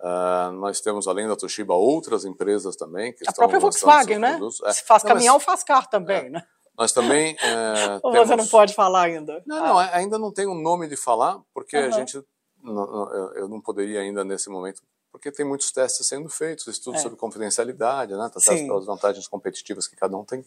Ah, 0.06 0.50
nós 0.52 0.80
temos, 0.82 1.08
além 1.08 1.26
da 1.26 1.34
Toshiba, 1.34 1.72
outras 1.74 2.26
empresas 2.26 2.76
também 2.76 3.12
que 3.14 3.24
A 3.26 3.30
estão 3.30 3.34
própria 3.36 3.58
Volkswagen, 3.58 4.18
né? 4.18 4.38
É. 4.64 4.72
Se 4.72 4.84
faz 4.84 5.02
Não, 5.02 5.08
mas 5.08 5.14
caminhão, 5.14 5.40
faz 5.40 5.64
carro 5.64 5.88
também, 5.90 6.28
né? 6.28 6.42
Nós 6.76 6.92
também 6.92 7.34
eh, 7.42 8.00
Ou 8.02 8.12
temos... 8.12 8.28
você 8.28 8.36
não 8.36 8.46
pode 8.46 8.74
falar 8.74 9.04
ainda? 9.06 9.42
Não, 9.46 9.56
Ah, 9.56 9.68
não, 9.68 9.78
ainda 9.78 10.18
não 10.18 10.30
tem 10.30 10.46
um 10.46 10.60
nome 10.60 10.88
de 10.88 10.96
falar, 10.96 11.40
porque 11.54 11.74
a 11.76 11.86
Aham. 11.86 11.90
gente... 11.92 12.22
não- 12.62 13.32
eu- 13.34 13.48
não 13.48 13.60
poderia 13.62 14.00
ainda 14.00 14.22
nesse 14.24 14.50
momento, 14.50 14.82
porque 15.10 15.32
tem 15.32 15.46
muitos 15.46 15.70
testes 15.72 16.06
sendo 16.06 16.28
feitos, 16.28 16.66
estudos 16.66 17.00
É. 17.00 17.02
sobre 17.02 17.16
confidencialidade, 17.16 18.12
né? 18.14 18.28
Tá 18.30 18.40
certo? 18.40 18.58
Sim. 18.58 18.66
Pelas 18.66 18.84
vantagens 18.84 19.26
competitivas 19.26 19.86
que 19.86 19.96
cada 19.96 20.14
um 20.18 20.24
tem. 20.24 20.44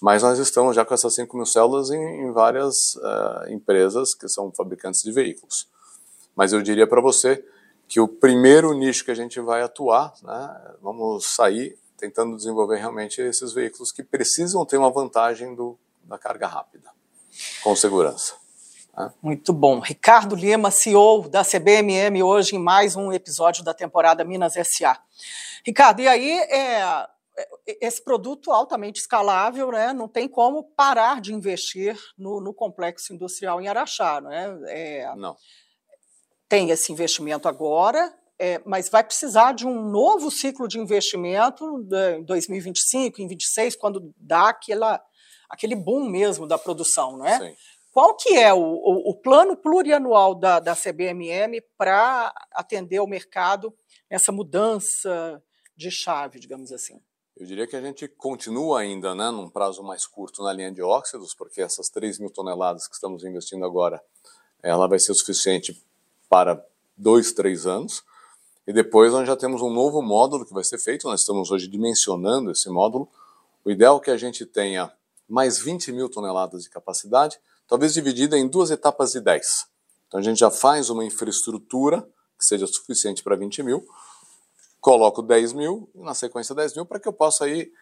Mas 0.00 0.22
nós 0.22 0.38
estamos 0.38 0.74
já 0.76 0.84
com 0.84 0.94
essas 0.94 1.14
5 1.14 1.36
mil 1.36 1.44
células 1.44 1.90
em, 1.90 1.98
em 2.22 2.32
várias 2.32 2.74
eh, 3.02 3.52
empresas 3.52 4.14
que 4.14 4.28
são 4.28 4.50
fabricantes 4.56 5.02
de 5.02 5.10
veículos. 5.12 5.66
Mas 6.36 6.52
eu 6.54 6.62
diria 6.62 6.86
para 6.86 7.00
você 7.02 7.44
que 7.88 7.98
o 7.98 8.06
primeiro 8.06 8.72
nicho 8.74 9.04
que 9.04 9.10
a 9.10 9.14
gente 9.14 9.40
vai 9.40 9.62
atuar, 9.62 10.12
né, 10.22 10.74
vamos 10.82 11.34
sair 11.34 11.78
tentando 11.96 12.36
desenvolver 12.36 12.76
realmente 12.76 13.20
esses 13.20 13.52
veículos 13.52 13.90
que 13.90 14.04
precisam 14.04 14.64
ter 14.64 14.76
uma 14.76 14.90
vantagem 14.90 15.54
do, 15.54 15.76
da 16.04 16.18
carga 16.18 16.46
rápida, 16.46 16.90
com 17.62 17.74
segurança. 17.74 18.36
Muito 19.22 19.52
bom. 19.52 19.78
Ricardo 19.78 20.34
Lima, 20.34 20.70
CEO 20.70 21.28
da 21.28 21.44
CBMM, 21.44 22.20
hoje 22.22 22.56
em 22.56 22.58
mais 22.58 22.96
um 22.96 23.12
episódio 23.12 23.62
da 23.64 23.72
temporada 23.72 24.24
Minas 24.24 24.54
SA. 24.54 25.00
Ricardo, 25.64 26.00
e 26.00 26.08
aí 26.08 26.30
é, 26.30 26.80
é, 26.80 27.06
esse 27.80 28.02
produto 28.02 28.50
altamente 28.50 29.00
escalável, 29.00 29.70
né, 29.70 29.92
não 29.92 30.08
tem 30.08 30.28
como 30.28 30.64
parar 30.64 31.20
de 31.20 31.32
investir 31.32 31.96
no, 32.18 32.40
no 32.40 32.52
complexo 32.52 33.14
industrial 33.14 33.60
em 33.60 33.68
Araxá. 33.68 34.20
Né? 34.20 34.58
É, 34.66 35.14
Não. 35.16 35.36
Tem 36.48 36.70
esse 36.70 36.90
investimento 36.92 37.46
agora, 37.48 38.14
é, 38.38 38.60
mas 38.64 38.88
vai 38.88 39.04
precisar 39.04 39.52
de 39.52 39.66
um 39.66 39.90
novo 39.90 40.30
ciclo 40.30 40.68
de 40.68 40.78
investimento 40.78 41.78
né, 41.90 42.18
em 42.18 42.24
2025, 42.24 43.20
em 43.20 43.26
2026, 43.26 43.76
quando 43.76 44.14
dá 44.16 44.50
aquela, 44.50 45.02
aquele 45.48 45.74
boom 45.74 46.08
mesmo 46.08 46.46
da 46.46 46.56
produção. 46.56 47.18
Né? 47.18 47.38
Sim. 47.38 47.56
Qual 47.90 48.16
que 48.16 48.36
é 48.36 48.54
o, 48.54 48.60
o, 48.60 49.10
o 49.10 49.14
plano 49.14 49.56
plurianual 49.56 50.34
da, 50.34 50.60
da 50.60 50.76
CBMM 50.76 51.60
para 51.76 52.32
atender 52.52 53.00
o 53.00 53.06
mercado 53.06 53.74
nessa 54.10 54.30
mudança 54.30 55.42
de 55.76 55.90
chave, 55.90 56.38
digamos 56.38 56.72
assim? 56.72 57.00
Eu 57.36 57.46
diria 57.46 57.66
que 57.66 57.76
a 57.76 57.80
gente 57.80 58.08
continua 58.08 58.80
ainda, 58.80 59.14
né, 59.14 59.30
num 59.30 59.48
prazo 59.48 59.82
mais 59.82 60.06
curto 60.06 60.42
na 60.42 60.52
linha 60.52 60.72
de 60.72 60.82
óxidos, 60.82 61.34
porque 61.34 61.60
essas 61.60 61.88
3 61.88 62.18
mil 62.18 62.30
toneladas 62.30 62.88
que 62.88 62.94
estamos 62.94 63.22
investindo 63.24 63.64
agora, 63.64 64.02
ela 64.60 64.88
vai 64.88 64.98
ser 64.98 65.14
suficiente 65.14 65.80
para 66.28 66.64
dois, 66.96 67.32
três 67.32 67.66
anos. 67.66 68.02
E 68.66 68.72
depois 68.72 69.12
nós 69.12 69.26
já 69.26 69.36
temos 69.36 69.62
um 69.62 69.70
novo 69.70 70.02
módulo 70.02 70.44
que 70.44 70.52
vai 70.52 70.64
ser 70.64 70.78
feito, 70.78 71.08
nós 71.08 71.20
estamos 71.20 71.50
hoje 71.50 71.66
dimensionando 71.68 72.50
esse 72.50 72.68
módulo. 72.68 73.08
O 73.64 73.70
ideal 73.70 73.96
é 73.96 74.00
que 74.00 74.10
a 74.10 74.16
gente 74.16 74.44
tenha 74.44 74.92
mais 75.28 75.58
20 75.58 75.92
mil 75.92 76.08
toneladas 76.08 76.62
de 76.62 76.70
capacidade, 76.70 77.38
talvez 77.66 77.94
dividida 77.94 78.36
em 78.36 78.46
duas 78.46 78.70
etapas 78.70 79.12
de 79.12 79.20
10. 79.20 79.66
Então 80.06 80.20
a 80.20 80.22
gente 80.22 80.38
já 80.38 80.50
faz 80.50 80.90
uma 80.90 81.04
infraestrutura 81.04 82.02
que 82.38 82.44
seja 82.44 82.66
suficiente 82.66 83.22
para 83.22 83.36
20 83.36 83.62
mil, 83.62 83.86
coloco 84.80 85.22
10 85.22 85.52
mil, 85.52 85.90
e 85.94 86.00
na 86.00 86.14
sequência 86.14 86.54
10 86.54 86.76
mil, 86.76 86.86
para 86.86 87.00
que 87.00 87.08
eu 87.08 87.12
possa 87.12 87.48
ir 87.48 87.72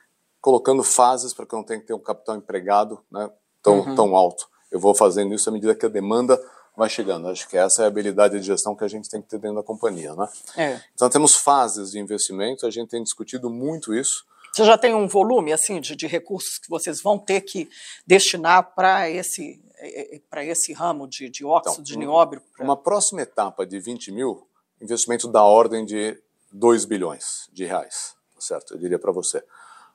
colocando 0.40 0.82
fases 0.84 1.34
para 1.34 1.44
que 1.44 1.54
eu 1.54 1.58
não 1.58 1.64
tenha 1.64 1.80
que 1.80 1.86
ter 1.86 1.94
um 1.94 1.98
capital 1.98 2.36
empregado 2.36 3.00
né, 3.10 3.28
tão, 3.62 3.80
uhum. 3.80 3.94
tão 3.94 4.16
alto. 4.16 4.48
Eu 4.70 4.78
vou 4.78 4.94
fazendo 4.94 5.34
isso 5.34 5.48
à 5.48 5.52
medida 5.52 5.74
que 5.74 5.86
a 5.86 5.88
demanda 5.88 6.40
vai 6.76 6.88
chegando. 6.90 7.28
Acho 7.28 7.48
que 7.48 7.56
essa 7.56 7.82
é 7.82 7.84
a 7.86 7.88
habilidade 7.88 8.38
de 8.38 8.46
gestão 8.46 8.76
que 8.76 8.84
a 8.84 8.88
gente 8.88 9.08
tem 9.08 9.22
que 9.22 9.28
ter 9.28 9.38
dentro 9.38 9.56
da 9.56 9.62
companhia. 9.62 10.14
Né? 10.14 10.28
É. 10.56 10.80
Então 10.94 11.08
temos 11.08 11.34
fases 11.34 11.90
de 11.90 11.98
investimento, 11.98 12.66
a 12.66 12.70
gente 12.70 12.90
tem 12.90 13.02
discutido 13.02 13.48
muito 13.48 13.94
isso. 13.94 14.24
Você 14.52 14.64
já 14.64 14.78
tem 14.78 14.94
um 14.94 15.06
volume 15.06 15.52
assim 15.52 15.80
de, 15.80 15.96
de 15.96 16.06
recursos 16.06 16.58
que 16.58 16.68
vocês 16.68 17.02
vão 17.02 17.18
ter 17.18 17.42
que 17.42 17.68
destinar 18.06 18.74
para 18.74 19.08
esse, 19.10 19.62
é, 19.76 20.16
é, 20.16 20.20
para 20.30 20.44
esse 20.44 20.72
ramo 20.72 21.06
de, 21.06 21.28
de 21.28 21.44
óxido 21.44 21.72
então, 21.72 21.84
de 21.84 21.98
nióbio? 21.98 22.42
Pra... 22.54 22.64
Uma 22.64 22.76
próxima 22.76 23.22
etapa 23.22 23.66
de 23.66 23.78
20 23.78 24.12
mil, 24.12 24.46
investimento 24.80 25.28
da 25.28 25.42
ordem 25.42 25.84
de 25.84 26.18
2 26.52 26.86
bilhões 26.86 27.48
de 27.52 27.64
reais, 27.64 28.14
certo? 28.38 28.74
Eu 28.74 28.78
diria 28.78 28.98
para 28.98 29.12
você. 29.12 29.44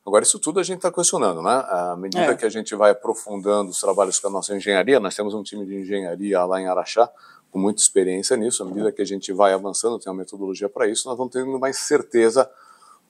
Agora, 0.06 0.24
isso 0.24 0.40
tudo 0.40 0.60
a 0.60 0.64
gente 0.64 0.78
está 0.78 0.92
questionando, 0.92 1.42
né? 1.42 1.64
À 1.68 1.96
medida 1.96 2.32
é. 2.32 2.36
que 2.36 2.46
a 2.46 2.50
gente 2.50 2.76
vai 2.76 2.92
aprofundando 2.92 3.70
os 3.70 3.78
trabalhos 3.78 4.20
com 4.20 4.28
a 4.28 4.32
nossa 4.32 4.56
engenharia, 4.56 5.00
nós 5.00 5.16
temos 5.16 5.34
um 5.34 5.44
time 5.44 5.66
de 5.66 5.76
engenharia 5.76 6.44
lá 6.44 6.60
em 6.60 6.68
Araxá, 6.68 7.10
com 7.52 7.60
muita 7.60 7.82
experiência 7.82 8.36
nisso, 8.36 8.64
à 8.64 8.66
medida 8.66 8.92
que 8.92 9.02
a 9.02 9.06
gente 9.06 9.32
vai 9.32 9.54
avançando, 9.54 10.00
tem 10.00 10.12
uma 10.12 10.20
metodologia 10.20 10.70
para 10.70 10.88
isso, 10.88 11.08
nós 11.08 11.18
vamos 11.18 11.34
tendo 11.34 11.60
mais 11.60 11.78
certeza 11.80 12.50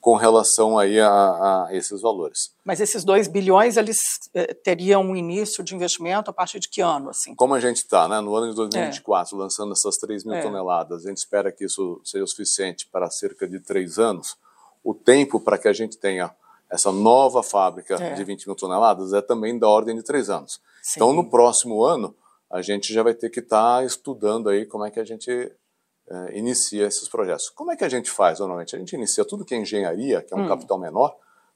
com 0.01 0.15
relação 0.15 0.80
aí 0.80 0.99
a, 0.99 1.10
a 1.12 1.67
esses 1.71 2.01
valores. 2.01 2.51
Mas 2.65 2.82
esses 2.82 3.04
2 3.04 3.27
bilhões, 3.27 3.77
eles 3.77 3.99
eh, 4.34 4.51
teriam 4.56 5.04
um 5.04 5.15
início 5.15 5.63
de 5.63 5.75
investimento 5.75 6.32
a 6.32 6.34
partir 6.34 6.60
de 6.60 6.67
que 6.67 6.82
ano? 6.82 7.12
Assim? 7.12 7.36
Como 7.36 7.54
a 7.54 7.60
gente 7.60 7.77
está, 7.77 8.08
né, 8.08 8.19
no 8.19 8.36
ano 8.36 8.49
de 8.49 8.56
2024, 8.56 9.36
é. 9.36 9.39
lançando 9.39 9.73
essas 9.73 9.95
3 9.97 10.25
mil 10.25 10.34
é. 10.34 10.41
toneladas, 10.41 11.06
a 11.06 11.10
gente 11.10 11.19
espera 11.19 11.51
que 11.51 11.65
isso 11.65 12.01
seja 12.04 12.25
suficiente 12.25 12.89
para 12.91 13.12
cerca 13.12 13.47
de 13.47 13.60
três 13.60 13.99
anos. 13.99 14.36
O 14.84 14.95
tempo 14.95 15.39
para 15.39 15.60
que 15.60 15.67
a 15.67 15.73
gente 15.73 15.95
tenha 15.99 16.32
essa 16.71 16.91
nova 16.91 17.43
fábrica 17.43 17.95
é. 17.95 18.13
de 18.13 18.23
20 18.23 18.47
mil 18.47 18.55
toneladas 18.55 19.12
é 19.12 19.21
também 19.21 19.60
da 19.60 19.67
ordem 19.67 19.95
de 19.95 20.03
três 20.03 20.29
anos. 20.29 20.62
Sim. 20.81 20.93
Então, 20.95 21.13
no 21.13 21.29
próximo 21.29 21.84
ano, 21.84 22.15
a 22.49 22.62
gente 22.62 22.93
já 22.93 23.03
vai 23.03 23.13
ter 23.13 23.29
que 23.29 23.41
estar 23.41 23.79
tá 23.79 23.84
estudando 23.84 24.49
aí 24.49 24.65
como 24.65 24.86
é 24.86 24.89
que 24.89 24.99
a 24.99 25.03
gente 25.03 25.29
uh, 25.29 26.31
inicia 26.31 26.88
esses 26.88 27.10
projetos. 27.10 27.49
Como 27.49 27.71
é 27.71 27.75
que 27.75 27.84
a 27.84 27.89
gente 27.89 28.10
faz 28.10 28.39
normalmente? 28.39 28.73
A 28.73 28.79
gente 28.79 28.95
inicia 28.95 29.25
tudo 29.25 29.43
que 29.43 29.53
é 29.53 29.57
engenharia, 29.57 30.21
que 30.21 30.34
é 30.34 30.38
um 30.38 30.45
hum. 30.45 30.47
capital 30.47 30.79
menor, 30.79 31.15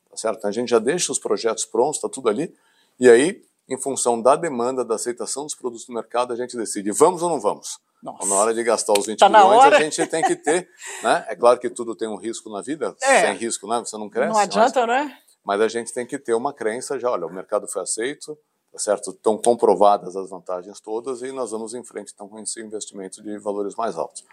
tá 0.10 0.18
certo? 0.18 0.40
Então, 0.40 0.50
a 0.50 0.54
gente 0.54 0.70
já 0.70 0.80
deixa 0.80 1.14
os 1.14 1.18
projetos 1.18 1.66
prontos, 1.66 1.96
está 1.96 2.10
tudo 2.10 2.28
ali, 2.28 2.54
e 3.00 3.10
aí, 3.10 3.42
em 3.70 3.80
função 3.80 4.22
da 4.22 4.36
demanda, 4.36 4.84
da 4.84 4.96
aceitação 4.96 5.44
dos 5.44 5.56
produtos 5.56 5.88
no 5.88 5.96
mercado, 5.96 6.34
a 6.34 6.36
gente 6.36 6.58
decide, 6.58 6.92
vamos 6.92 7.22
ou 7.24 7.30
não 7.30 7.40
vamos? 7.40 7.80
Então, 8.14 8.28
na 8.28 8.36
hora 8.36 8.54
de 8.54 8.64
gastar 8.64 8.94
os 8.94 9.06
20 9.06 9.18
tá 9.18 9.30
milhões, 9.30 9.74
a 9.74 9.80
gente 9.82 10.06
tem 10.08 10.22
que 10.22 10.36
ter, 10.36 10.70
né? 11.02 11.26
É 11.28 11.36
claro 11.36 11.60
que 11.60 11.70
tudo 11.70 11.96
tem 11.96 12.08
um 12.08 12.16
risco 12.16 12.50
na 12.50 12.62
vida, 12.62 12.96
é. 13.02 13.22
sem 13.22 13.36
risco, 13.36 13.68
né? 13.68 13.80
Você 13.80 13.98
não 13.98 14.10
cresce. 14.10 14.34
Não 14.34 14.40
adianta, 14.40 14.86
mas, 14.86 15.06
né? 15.08 15.18
Mas 15.44 15.62
a 15.62 15.68
gente 15.68 15.94
tem 15.94 16.06
que 16.06 16.18
ter 16.20 16.34
uma 16.34 16.54
crença 16.54 17.00
já, 17.00 17.10
olha, 17.10 17.26
o 17.26 17.34
mercado 17.34 17.68
foi 17.68 17.82
aceito, 17.82 18.38
tá 18.72 18.80
certo? 18.80 19.12
Estão 19.12 19.38
comprovadas 19.38 20.16
as 20.16 20.30
vantagens 20.30 20.80
todas 20.80 21.22
e 21.22 21.32
nós 21.32 21.52
vamos 21.52 21.74
em 21.74 21.84
frente 21.84 22.12
então 22.14 22.28
com 22.28 22.40
esse 22.40 22.62
investimento 22.62 23.24
de 23.24 23.38
valores 23.38 23.76
mais 23.76 23.98
altos. 23.98 24.24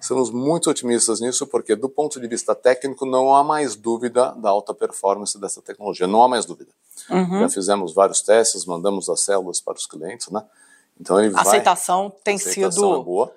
Estamos 0.00 0.30
muito 0.30 0.70
otimistas 0.70 1.20
nisso, 1.20 1.46
porque 1.46 1.76
do 1.76 1.88
ponto 1.88 2.18
de 2.18 2.26
vista 2.26 2.54
técnico 2.54 3.04
não 3.04 3.34
há 3.34 3.44
mais 3.44 3.76
dúvida 3.76 4.34
da 4.36 4.48
alta 4.48 4.72
performance 4.72 5.38
dessa 5.38 5.60
tecnologia, 5.60 6.06
não 6.06 6.22
há 6.22 6.28
mais 6.28 6.46
dúvida. 6.46 6.70
Uhum. 7.10 7.40
Já 7.40 7.48
fizemos 7.50 7.92
vários 7.92 8.22
testes, 8.22 8.64
mandamos 8.64 9.10
as 9.10 9.22
células 9.22 9.60
para 9.60 9.74
os 9.74 9.86
clientes, 9.86 10.30
né? 10.30 10.42
Então 11.00 11.18
ele 11.18 11.34
a 11.34 11.40
aceitação 11.40 12.10
vai, 12.10 12.18
tem 12.22 12.36
aceitação 12.36 12.70
sido 12.72 13.00
é 13.00 13.04
boa. 13.04 13.34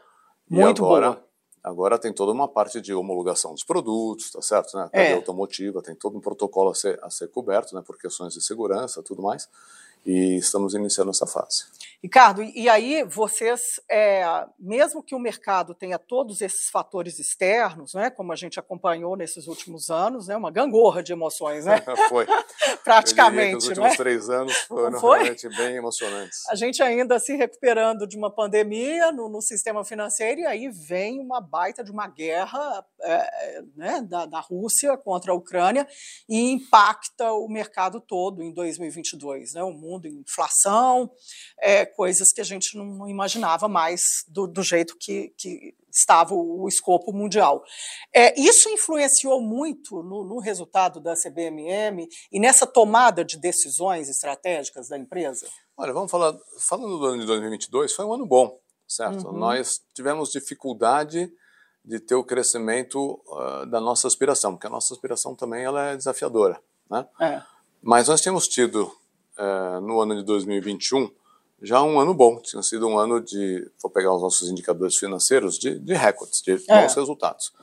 muito 0.50 0.86
agora, 0.86 1.12
boa. 1.12 1.24
Agora 1.64 1.98
tem 1.98 2.12
toda 2.12 2.34
uma 2.34 2.48
parte 2.48 2.82
de 2.82 2.94
homologação 2.94 3.54
dos 3.54 3.64
produtos, 3.64 4.32
tá 4.32 4.42
certo? 4.42 4.76
Né? 4.76 4.90
A 4.92 5.00
é. 5.00 5.14
automotiva 5.14 5.82
tem 5.82 5.96
todo 5.96 6.18
um 6.18 6.20
protocolo 6.20 6.72
a 6.72 6.76
ser, 6.76 7.00
a 7.02 7.10
ser 7.10 7.30
coberto, 7.30 7.74
né? 7.74 7.82
Por 7.86 7.98
questões 7.98 8.34
de 8.34 8.42
segurança, 8.42 9.02
tudo 9.02 9.22
mais 9.22 9.48
e 10.06 10.38
estamos 10.38 10.74
iniciando 10.74 11.12
essa 11.12 11.26
fase. 11.26 11.66
Ricardo, 12.04 12.44
e 12.44 12.68
aí 12.68 13.02
vocês, 13.06 13.80
é, 13.90 14.26
mesmo 14.60 15.02
que 15.02 15.16
o 15.16 15.20
mercado 15.20 15.74
tenha 15.74 15.98
todos 15.98 16.42
esses 16.42 16.70
fatores 16.70 17.18
externos, 17.18 17.94
né, 17.94 18.10
como 18.10 18.34
a 18.34 18.36
gente 18.36 18.60
acompanhou 18.60 19.16
nesses 19.16 19.48
últimos 19.48 19.90
anos, 19.90 20.28
né, 20.28 20.36
uma 20.36 20.52
gangorra 20.52 21.02
de 21.02 21.14
emoções, 21.14 21.64
né? 21.64 21.82
Foi. 22.10 22.26
Praticamente. 22.84 23.56
os 23.56 23.68
últimos 23.70 23.92
né? 23.92 23.96
três 23.96 24.30
anos 24.30 24.54
foram 24.64 25.00
Foi? 25.00 25.20
realmente 25.20 25.48
bem 25.56 25.78
emocionantes. 25.78 26.40
A 26.50 26.56
gente 26.56 26.84
ainda 26.84 27.18
se 27.20 27.38
recuperando 27.38 28.06
de 28.06 28.18
uma 28.18 28.30
pandemia 28.30 29.10
no, 29.14 29.30
no 29.30 29.42
sistema 29.42 29.86
financeiro, 29.86 30.42
e 30.42 30.46
aí 30.46 30.70
vem 30.70 31.22
uma 31.22 31.40
baita 31.40 31.86
de 31.86 31.92
uma 31.92 32.08
guerra 32.08 32.86
é, 33.02 33.62
né, 33.78 34.02
da, 34.02 34.26
da 34.26 34.42
Rússia 34.42 34.98
contra 34.98 35.32
a 35.32 35.36
Ucrânia 35.36 35.88
e 36.28 36.52
impacta 36.52 37.32
o 37.32 37.48
mercado 37.48 38.02
todo 38.02 38.44
em 38.44 38.54
2022. 38.54 39.54
Né? 39.54 39.64
O 39.64 39.72
mundo 39.72 39.93
mundo, 39.94 40.08
inflação, 40.08 41.10
é, 41.60 41.86
coisas 41.86 42.32
que 42.32 42.42
a 42.42 42.44
gente 42.44 42.78
não, 42.78 42.86
não 42.86 43.08
imaginava 43.08 43.68
mais 43.68 44.02
do, 44.28 44.48
do 44.48 44.64
jeito 44.64 44.96
que, 45.00 45.34
que, 45.38 45.76
estava 45.92 46.34
o, 46.34 46.68
escopo 46.68 47.14
mundial. 47.14 47.64
É, 48.14 48.40
isso 48.40 48.68
influenciou 48.70 49.40
muito 49.40 50.02
no, 50.02 50.24
no, 50.24 50.40
resultado 50.40 51.00
da 51.00 51.14
CBMM 51.14 52.08
e 52.32 52.40
nessa 52.40 52.66
tomada 52.66 53.24
de 53.24 53.38
decisões 53.38 54.10
estratégicas 54.10 54.90
da 54.90 54.98
empresa? 54.98 55.48
Olha, 55.78 55.94
vamos 55.94 56.10
falar, 56.10 56.36
falando 56.60 56.98
do 56.98 57.06
ano 57.06 57.20
de 57.20 57.28
2022, 57.28 57.94
foi 57.94 58.06
um 58.06 58.14
ano 58.14 58.26
bom, 58.26 58.60
certo? 58.88 59.28
Uhum. 59.28 59.38
Nós 59.38 59.82
tivemos 59.94 60.32
dificuldade 60.32 61.32
de 61.86 62.00
ter 62.00 62.16
o 62.16 62.24
crescimento 62.24 63.22
uh, 63.28 63.66
da 63.68 63.80
nossa 63.80 64.08
aspiração, 64.08 64.54
porque 64.54 64.68
a 64.68 64.70
nossa 64.70 64.94
aspiração 64.94 65.36
também 65.36 65.64
ela 65.64 65.92
é 65.92 65.98
desafiadora, 65.98 66.60
né? 66.90 67.06
É. 67.20 67.42
Mas 67.82 68.08
nós 68.08 68.22
temos 68.22 68.48
tido 68.48 68.96
é, 69.38 69.80
no 69.80 70.02
ano 70.02 70.16
de 70.16 70.24
2021 70.24 71.10
já 71.64 71.82
um 71.82 71.98
ano 71.98 72.14
bom, 72.14 72.42
tinha 72.42 72.62
sido 72.62 72.88
um 72.88 73.00
ano 73.00 73.22
de, 73.22 73.66
vou 73.82 73.90
pegar 73.90 74.14
os 74.14 74.22
nossos 74.22 74.50
indicadores 74.50 74.98
financeiros, 74.98 75.58
de, 75.58 75.80
de 75.80 75.94
recordes, 75.94 76.42
de 76.42 76.52
é. 76.52 76.82
bons 76.82 76.94
resultados. 76.94 77.54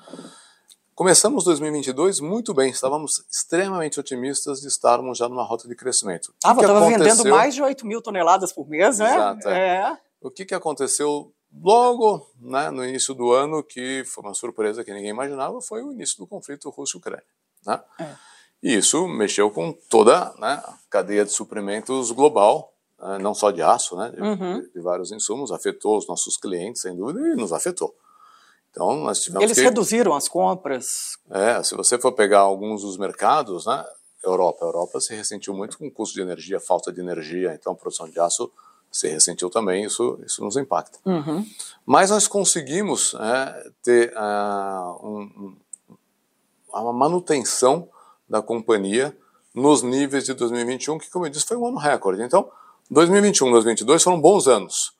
Começamos 0.94 1.44
2022 1.44 2.18
muito 2.20 2.54
bem, 2.54 2.70
estávamos 2.70 3.24
extremamente 3.30 4.00
otimistas 4.00 4.62
de 4.62 4.68
estarmos 4.68 5.18
já 5.18 5.28
numa 5.28 5.44
rota 5.44 5.68
de 5.68 5.74
crescimento. 5.74 6.32
Ah, 6.42 6.52
estava 6.52 6.88
vendendo 6.88 7.28
mais 7.28 7.54
de 7.54 7.62
8 7.62 7.86
mil 7.86 8.00
toneladas 8.00 8.52
por 8.52 8.66
mês, 8.66 8.98
né? 8.98 9.14
Exato. 9.14 9.48
É. 9.48 9.76
é. 9.76 9.98
O 10.20 10.30
que, 10.30 10.46
que 10.46 10.54
aconteceu 10.54 11.30
logo 11.62 12.26
né, 12.40 12.70
no 12.70 12.84
início 12.84 13.14
do 13.14 13.32
ano, 13.32 13.62
que 13.62 14.02
foi 14.06 14.24
uma 14.24 14.34
surpresa 14.34 14.82
que 14.82 14.92
ninguém 14.94 15.10
imaginava, 15.10 15.60
foi 15.60 15.82
o 15.82 15.92
início 15.92 16.16
do 16.16 16.26
conflito 16.26 16.70
Rússia-Ucrânia. 16.70 17.24
Né? 17.66 17.80
É. 17.98 18.14
E 18.62 18.74
isso 18.76 19.08
mexeu 19.08 19.50
com 19.50 19.72
toda 19.88 20.32
né, 20.38 20.62
a 20.64 20.74
cadeia 20.88 21.24
de 21.24 21.32
suprimentos 21.32 22.10
global, 22.10 22.72
né, 22.98 23.18
não 23.18 23.34
só 23.34 23.50
de 23.50 23.62
aço, 23.62 23.96
né, 23.96 24.10
de, 24.10 24.20
uhum. 24.20 24.60
de, 24.74 24.80
vários 24.80 25.10
insumos, 25.12 25.50
afetou 25.50 25.96
os 25.96 26.06
nossos 26.06 26.36
clientes, 26.36 26.82
sem 26.82 26.94
dúvida, 26.94 27.20
e 27.20 27.36
nos 27.36 27.52
afetou. 27.52 27.94
Então, 28.70 28.94
nós 28.98 29.20
tivemos 29.20 29.44
Eles 29.44 29.58
que... 29.58 29.64
reduziram 29.64 30.14
as 30.14 30.28
compras. 30.28 31.18
É, 31.30 31.62
se 31.62 31.74
você 31.74 31.98
for 31.98 32.12
pegar 32.12 32.40
alguns 32.40 32.82
dos 32.82 32.96
mercados, 32.98 33.66
né, 33.66 33.84
Europa, 34.22 34.64
a 34.64 34.68
Europa 34.68 35.00
se 35.00 35.14
ressentiu 35.14 35.54
muito 35.54 35.78
com 35.78 35.86
o 35.86 35.90
custo 35.90 36.14
de 36.14 36.20
energia, 36.20 36.60
falta 36.60 36.92
de 36.92 37.00
energia, 37.00 37.54
então 37.54 37.72
a 37.72 37.76
produção 37.76 38.08
de 38.08 38.20
aço 38.20 38.50
se 38.92 39.08
ressentiu 39.08 39.48
também, 39.48 39.84
isso, 39.84 40.18
isso 40.26 40.44
nos 40.44 40.56
impacta. 40.56 40.98
Uhum. 41.06 41.46
Mas 41.86 42.10
nós 42.10 42.26
conseguimos 42.26 43.14
é, 43.14 43.70
ter 43.82 44.12
uh, 44.16 45.06
um, 45.06 45.56
uma 46.72 46.92
manutenção 46.92 47.88
da 48.30 48.40
companhia 48.40 49.14
nos 49.52 49.82
níveis 49.82 50.24
de 50.24 50.32
2021, 50.34 50.98
que, 50.98 51.10
como 51.10 51.26
eu 51.26 51.30
disse, 51.30 51.44
foi 51.44 51.56
um 51.56 51.66
ano 51.66 51.78
recorde. 51.78 52.22
Então, 52.22 52.48
2021 52.88 53.48
e 53.48 53.50
2022 53.50 54.02
foram 54.02 54.20
bons 54.20 54.46
anos. 54.46 54.92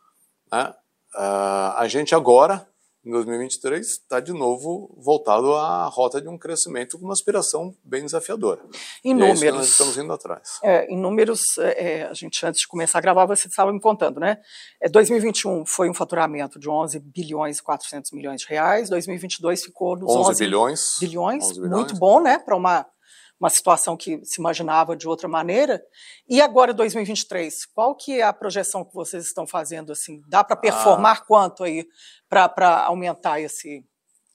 Né? 0.53 0.75
Uh, 1.15 1.77
a 1.77 1.87
gente 1.89 2.15
agora 2.15 2.69
em 3.05 3.11
2023 3.11 3.87
está 3.87 4.21
de 4.21 4.33
novo 4.33 4.95
voltado 4.99 5.55
à 5.55 5.87
rota 5.87 6.21
de 6.21 6.29
um 6.29 6.37
crescimento 6.37 6.99
com 6.99 7.05
uma 7.07 7.15
aspiração 7.15 7.75
bem 7.83 8.05
desafiadora. 8.05 8.61
Em 9.03 9.13
e 9.13 9.15
números. 9.15 9.43
É 9.43 9.53
nós 9.53 9.69
estamos 9.69 9.97
indo 9.97 10.13
atrás. 10.13 10.59
É, 10.63 10.87
em 10.93 10.99
números, 10.99 11.41
é, 11.59 12.03
a 12.03 12.13
gente 12.13 12.45
antes 12.45 12.61
de 12.61 12.69
começar 12.69 12.99
a 12.99 13.01
gravar, 13.01 13.25
você 13.25 13.49
estava 13.49 13.73
me 13.73 13.81
contando, 13.81 14.21
né? 14.21 14.39
É, 14.83 14.89
2021 14.89 15.65
foi 15.65 15.89
um 15.89 15.95
faturamento 15.95 16.59
de 16.59 16.69
11 16.69 16.99
bilhões 17.01 17.59
e 17.59 17.63
400 17.63 18.11
milhões 18.13 18.43
de 18.43 18.49
reais, 18.49 18.91
2022 18.91 19.65
ficou 19.65 19.97
nos 19.97 20.11
11, 20.11 20.31
11 20.31 20.45
bilhões, 20.45 20.81
bilhões, 21.01 21.45
11 21.45 21.55
bilhões. 21.55 21.73
Muito 21.73 21.97
bom, 21.97 22.21
né? 22.21 22.39
Para 22.39 22.55
uma 22.55 22.87
uma 23.41 23.49
situação 23.49 23.97
que 23.97 24.23
se 24.23 24.39
imaginava 24.39 24.95
de 24.95 25.09
outra 25.09 25.27
maneira. 25.27 25.83
E 26.29 26.43
agora 26.43 26.75
2023, 26.75 27.65
qual 27.75 27.95
que 27.95 28.21
é 28.21 28.23
a 28.23 28.35
projeção 28.35 28.85
que 28.85 28.95
vocês 28.95 29.25
estão 29.25 29.47
fazendo 29.47 29.91
assim? 29.91 30.23
Dá 30.29 30.45
para 30.45 30.57
performar 30.57 31.17
ah, 31.17 31.25
quanto 31.27 31.65
aí 31.65 31.89
para 32.29 32.85
aumentar 32.85 33.41
esse 33.41 33.83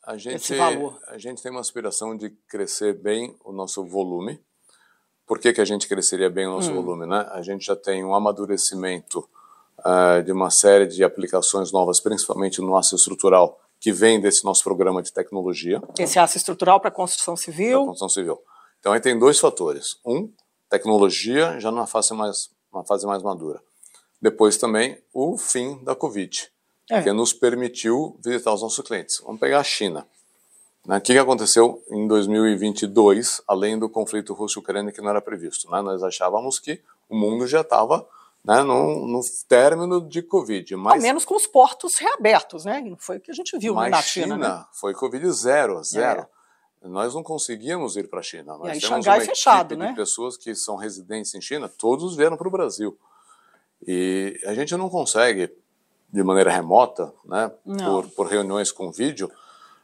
a 0.03 0.17
gente, 0.17 0.35
esse 0.35 0.55
valor? 0.55 0.99
A 1.07 1.19
gente 1.19 1.41
tem 1.41 1.51
uma 1.51 1.61
aspiração 1.61 2.17
de 2.17 2.31
crescer 2.47 2.93
bem 2.93 3.35
o 3.43 3.51
nosso 3.51 3.85
volume. 3.85 4.41
Por 5.25 5.39
que, 5.39 5.53
que 5.53 5.61
a 5.61 5.65
gente 5.65 5.87
cresceria 5.87 6.29
bem 6.29 6.47
o 6.47 6.51
nosso 6.51 6.71
hum. 6.71 6.75
volume? 6.75 7.05
Né? 7.05 7.27
A 7.31 7.43
gente 7.43 7.65
já 7.65 7.75
tem 7.75 8.03
um 8.03 8.13
amadurecimento 8.13 9.27
uh, 9.79 10.23
de 10.23 10.31
uma 10.31 10.49
série 10.49 10.87
de 10.87 11.03
aplicações 11.03 11.71
novas, 11.71 11.99
principalmente 11.99 12.59
no 12.59 12.75
aço 12.75 12.95
estrutural, 12.95 13.59
que 13.79 13.91
vem 13.91 14.19
desse 14.19 14.43
nosso 14.43 14.63
programa 14.63 15.01
de 15.01 15.13
tecnologia. 15.13 15.81
Esse 15.97 16.17
aço 16.17 16.37
estrutural 16.37 16.79
para 16.79 16.89
construção 16.89 17.35
civil? 17.35 17.79
Para 17.79 17.87
construção 17.87 18.09
civil. 18.09 18.39
Então 18.85 18.93
aí 18.93 18.99
tem 18.99 19.17
dois 19.17 19.39
fatores. 19.39 19.97
Um, 20.05 20.31
tecnologia 20.69 21.59
já 21.59 21.71
numa 21.71 21.87
fase 21.87 22.13
mais, 22.13 22.51
uma 22.71 22.85
fase 22.85 23.07
mais 23.07 23.23
madura. 23.23 23.59
Depois 24.21 24.57
também 24.57 25.01
o 25.11 25.39
fim 25.39 25.83
da 25.83 25.95
Covid, 25.95 26.51
é. 26.91 27.01
que 27.01 27.11
nos 27.11 27.33
permitiu 27.33 28.15
visitar 28.23 28.53
os 28.53 28.61
nossos 28.61 28.85
clientes. 28.85 29.19
Vamos 29.25 29.39
pegar 29.39 29.61
a 29.61 29.63
China. 29.63 30.05
Né? 30.85 30.99
O 30.99 31.01
que 31.01 31.17
aconteceu 31.17 31.83
em 31.89 32.07
2022, 32.07 33.41
além 33.47 33.79
do 33.79 33.89
conflito 33.89 34.35
russo-ucrânia 34.35 34.91
que 34.91 35.01
não 35.01 35.09
era 35.09 35.19
previsto? 35.19 35.67
Né? 35.71 35.81
Nós 35.81 36.03
achávamos 36.03 36.59
que 36.59 36.79
o 37.09 37.17
mundo 37.17 37.47
já 37.47 37.61
estava 37.61 38.07
né, 38.43 38.61
no, 38.61 39.07
no, 39.07 39.19
término 39.49 39.99
de 39.99 40.21
Covid. 40.21 40.75
Mas, 40.75 40.93
Ao 40.93 41.01
menos 41.01 41.25
com 41.25 41.35
os 41.35 41.47
portos 41.47 41.97
reabertos, 41.97 42.65
né? 42.65 42.81
Não 42.81 42.97
foi 42.97 43.17
o 43.17 43.19
que 43.19 43.31
a 43.31 43.33
gente 43.33 43.57
viu 43.57 43.73
mas 43.73 43.89
na 43.89 44.01
China. 44.03 44.35
China 44.35 44.57
né? 44.59 44.65
foi 44.73 44.93
Covid 44.93 45.27
zero, 45.31 45.83
zero. 45.83 46.21
É. 46.21 46.34
Nós 46.87 47.13
não 47.13 47.23
conseguíamos 47.23 47.95
ir 47.97 48.07
para 48.09 48.19
a 48.19 48.23
China. 48.23 48.57
Nós 48.57 48.67
e 48.67 48.71
aí, 48.71 48.81
Xangai 48.81 49.19
uma 49.19 49.25
fechado, 49.25 49.75
né? 49.75 49.89
de 49.89 49.95
pessoas 49.95 50.37
que 50.37 50.53
são 50.55 50.75
residentes 50.75 51.33
em 51.33 51.41
China, 51.41 51.67
todos 51.67 52.15
vieram 52.15 52.37
para 52.37 52.47
o 52.47 52.51
Brasil. 52.51 52.97
E 53.85 54.39
a 54.45 54.53
gente 54.53 54.75
não 54.75 54.89
consegue, 54.89 55.51
de 56.11 56.23
maneira 56.23 56.51
remota, 56.51 57.13
né, 57.25 57.51
por, 57.85 58.09
por, 58.11 58.27
reuniões 58.27 58.71
com 58.71 58.91
vídeo, 58.91 59.29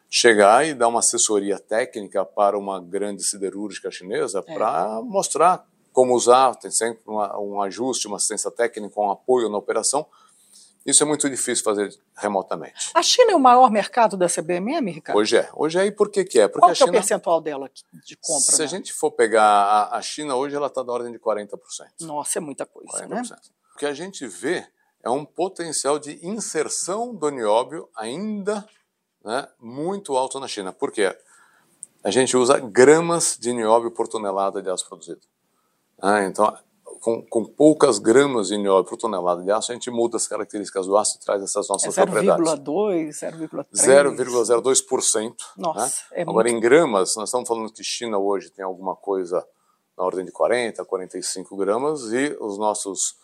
chegar 0.09 0.65
e 0.65 0.73
dar 0.73 0.87
uma 0.87 0.99
assessoria 0.99 1.59
técnica 1.59 2.25
para 2.25 2.57
uma 2.57 2.79
grande 2.79 3.23
siderúrgica 3.23 3.91
chinesa 3.91 4.43
é. 4.47 4.53
para 4.53 5.01
mostrar 5.01 5.65
como 5.91 6.15
usar, 6.15 6.55
tem 6.55 6.71
sempre 6.71 7.01
uma, 7.05 7.37
um 7.39 7.61
ajuste, 7.61 8.07
uma 8.07 8.17
assistência 8.17 8.49
técnica, 8.49 8.99
um 8.99 9.11
apoio 9.11 9.49
na 9.49 9.57
operação, 9.57 10.05
isso 10.85 11.03
é 11.03 11.05
muito 11.05 11.29
difícil 11.29 11.63
fazer 11.63 11.95
remotamente. 12.15 12.91
A 12.93 13.03
China 13.03 13.33
é 13.33 13.35
o 13.35 13.39
maior 13.39 13.69
mercado 13.69 14.17
da 14.17 14.27
CBMM, 14.27 14.91
Ricardo? 14.91 15.17
Hoje 15.17 15.37
é. 15.37 15.49
Hoje 15.53 15.79
é. 15.79 15.85
E 15.85 15.91
por 15.91 16.09
que, 16.09 16.23
que 16.23 16.39
é? 16.39 16.47
Porque 16.47 16.61
Qual 16.61 16.71
a 16.71 16.75
China, 16.75 16.87
é 16.87 16.89
o 16.89 16.93
percentual 16.93 17.41
dela 17.41 17.69
de 18.05 18.15
compra? 18.17 18.41
Se 18.41 18.59
né? 18.59 18.65
a 18.65 18.67
gente 18.67 18.91
for 18.91 19.11
pegar 19.11 19.43
a, 19.43 19.97
a 19.97 20.01
China, 20.01 20.35
hoje 20.35 20.55
ela 20.55 20.67
está 20.67 20.81
da 20.81 20.91
ordem 20.91 21.11
de 21.11 21.19
40%. 21.19 21.57
Nossa, 22.01 22.39
é 22.39 22.41
muita 22.41 22.65
coisa, 22.65 23.07
40%. 23.07 23.09
né? 23.09 23.21
O 23.75 23.77
que 23.77 23.85
a 23.85 23.93
gente 23.93 24.25
vê 24.27 24.65
é 25.03 25.09
um 25.09 25.23
potencial 25.23 25.99
de 25.99 26.19
inserção 26.25 27.13
do 27.13 27.29
nióbio 27.29 27.87
ainda 27.95 28.67
né, 29.23 29.47
muito 29.59 30.15
alto 30.15 30.39
na 30.39 30.47
China. 30.47 30.71
Por 30.71 30.91
quê? 30.91 31.15
A 32.03 32.09
gente 32.09 32.35
usa 32.35 32.59
gramas 32.59 33.37
de 33.39 33.53
nióbio 33.53 33.91
por 33.91 34.07
tonelada 34.07 34.61
de 34.61 34.69
aço 34.69 34.87
produzido. 34.87 35.21
Ah, 36.01 36.23
então, 36.23 36.57
com, 37.01 37.21
com, 37.23 37.43
poucas 37.43 37.97
gramas 37.97 38.47
de 38.47 38.57
nióbio 38.57 38.87
por 38.87 38.95
tonelada 38.95 39.41
de 39.41 39.51
aço, 39.51 39.71
a 39.71 39.75
gente 39.75 39.89
muda 39.89 40.17
as 40.17 40.27
características 40.27 40.85
do 40.85 40.95
aço 40.95 41.17
e 41.17 41.25
traz 41.25 41.41
essas 41.41 41.67
nossas 41.67 41.97
é 41.97 42.05
0, 42.05 42.11
propriedades. 42.11 42.51
0,2, 42.51 43.09
0,3. 43.09 43.65
0,02%. 43.73 45.33
Nossa, 45.57 45.85
né? 45.85 45.91
é 46.13 46.21
Agora, 46.21 46.49
muito... 46.49 46.57
em 46.57 46.59
gramas, 46.59 47.15
nós 47.15 47.29
estamos 47.29 47.47
falando 47.47 47.73
que 47.73 47.83
China 47.83 48.19
hoje 48.19 48.51
tem 48.51 48.63
alguma 48.63 48.95
coisa 48.95 49.43
na 49.97 50.03
ordem 50.03 50.23
de 50.23 50.31
40, 50.31 50.85
45 50.85 51.57
gramas 51.57 52.13
e 52.13 52.37
os 52.39 52.59
nossos 52.59 53.15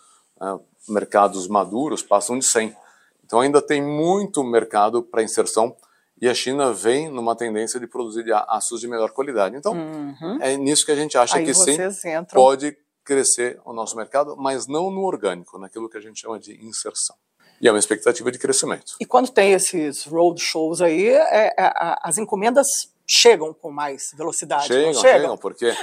uh, 0.41 0.59
mercados 0.89 1.47
maduros 1.47 2.01
passam 2.01 2.39
de 2.39 2.45
100. 2.45 2.75
Então, 3.23 3.41
ainda 3.41 3.61
tem 3.61 3.81
muito 3.81 4.43
mercado 4.43 5.03
para 5.03 5.21
inserção 5.21 5.75
e 6.19 6.27
a 6.27 6.33
China 6.33 6.73
vem 6.73 7.09
numa 7.09 7.35
tendência 7.35 7.79
de 7.79 7.85
produzir 7.85 8.25
aços 8.47 8.81
de 8.81 8.87
melhor 8.87 9.11
qualidade. 9.11 9.55
Então, 9.55 9.73
uhum. 9.73 10.39
é 10.41 10.57
nisso 10.57 10.83
que 10.83 10.91
a 10.91 10.95
gente 10.95 11.15
acha 11.15 11.37
Aí 11.37 11.45
que 11.45 11.53
sim, 11.53 11.73
entram... 11.73 12.25
pode 12.33 12.75
crescer 13.07 13.59
o 13.63 13.71
nosso 13.71 13.95
mercado, 13.95 14.35
mas 14.35 14.67
não 14.67 14.91
no 14.91 15.03
orgânico, 15.03 15.57
naquilo 15.57 15.89
que 15.89 15.97
a 15.97 16.01
gente 16.01 16.19
chama 16.19 16.37
de 16.37 16.53
inserção. 16.63 17.15
E 17.61 17.67
é 17.67 17.71
uma 17.71 17.79
expectativa 17.79 18.29
de 18.29 18.37
crescimento. 18.37 18.97
E 18.99 19.05
quando 19.05 19.29
tem 19.31 19.53
esses 19.53 20.03
road 20.03 20.39
shows 20.39 20.81
aí, 20.81 21.07
é, 21.07 21.47
é, 21.57 21.73
as 22.03 22.17
encomendas 22.17 22.67
chegam 23.07 23.53
com 23.53 23.71
mais 23.71 24.11
velocidade. 24.15 24.67
Chegam, 24.67 24.93
chegam, 24.93 25.11
chegam, 25.11 25.37
porque 25.37 25.73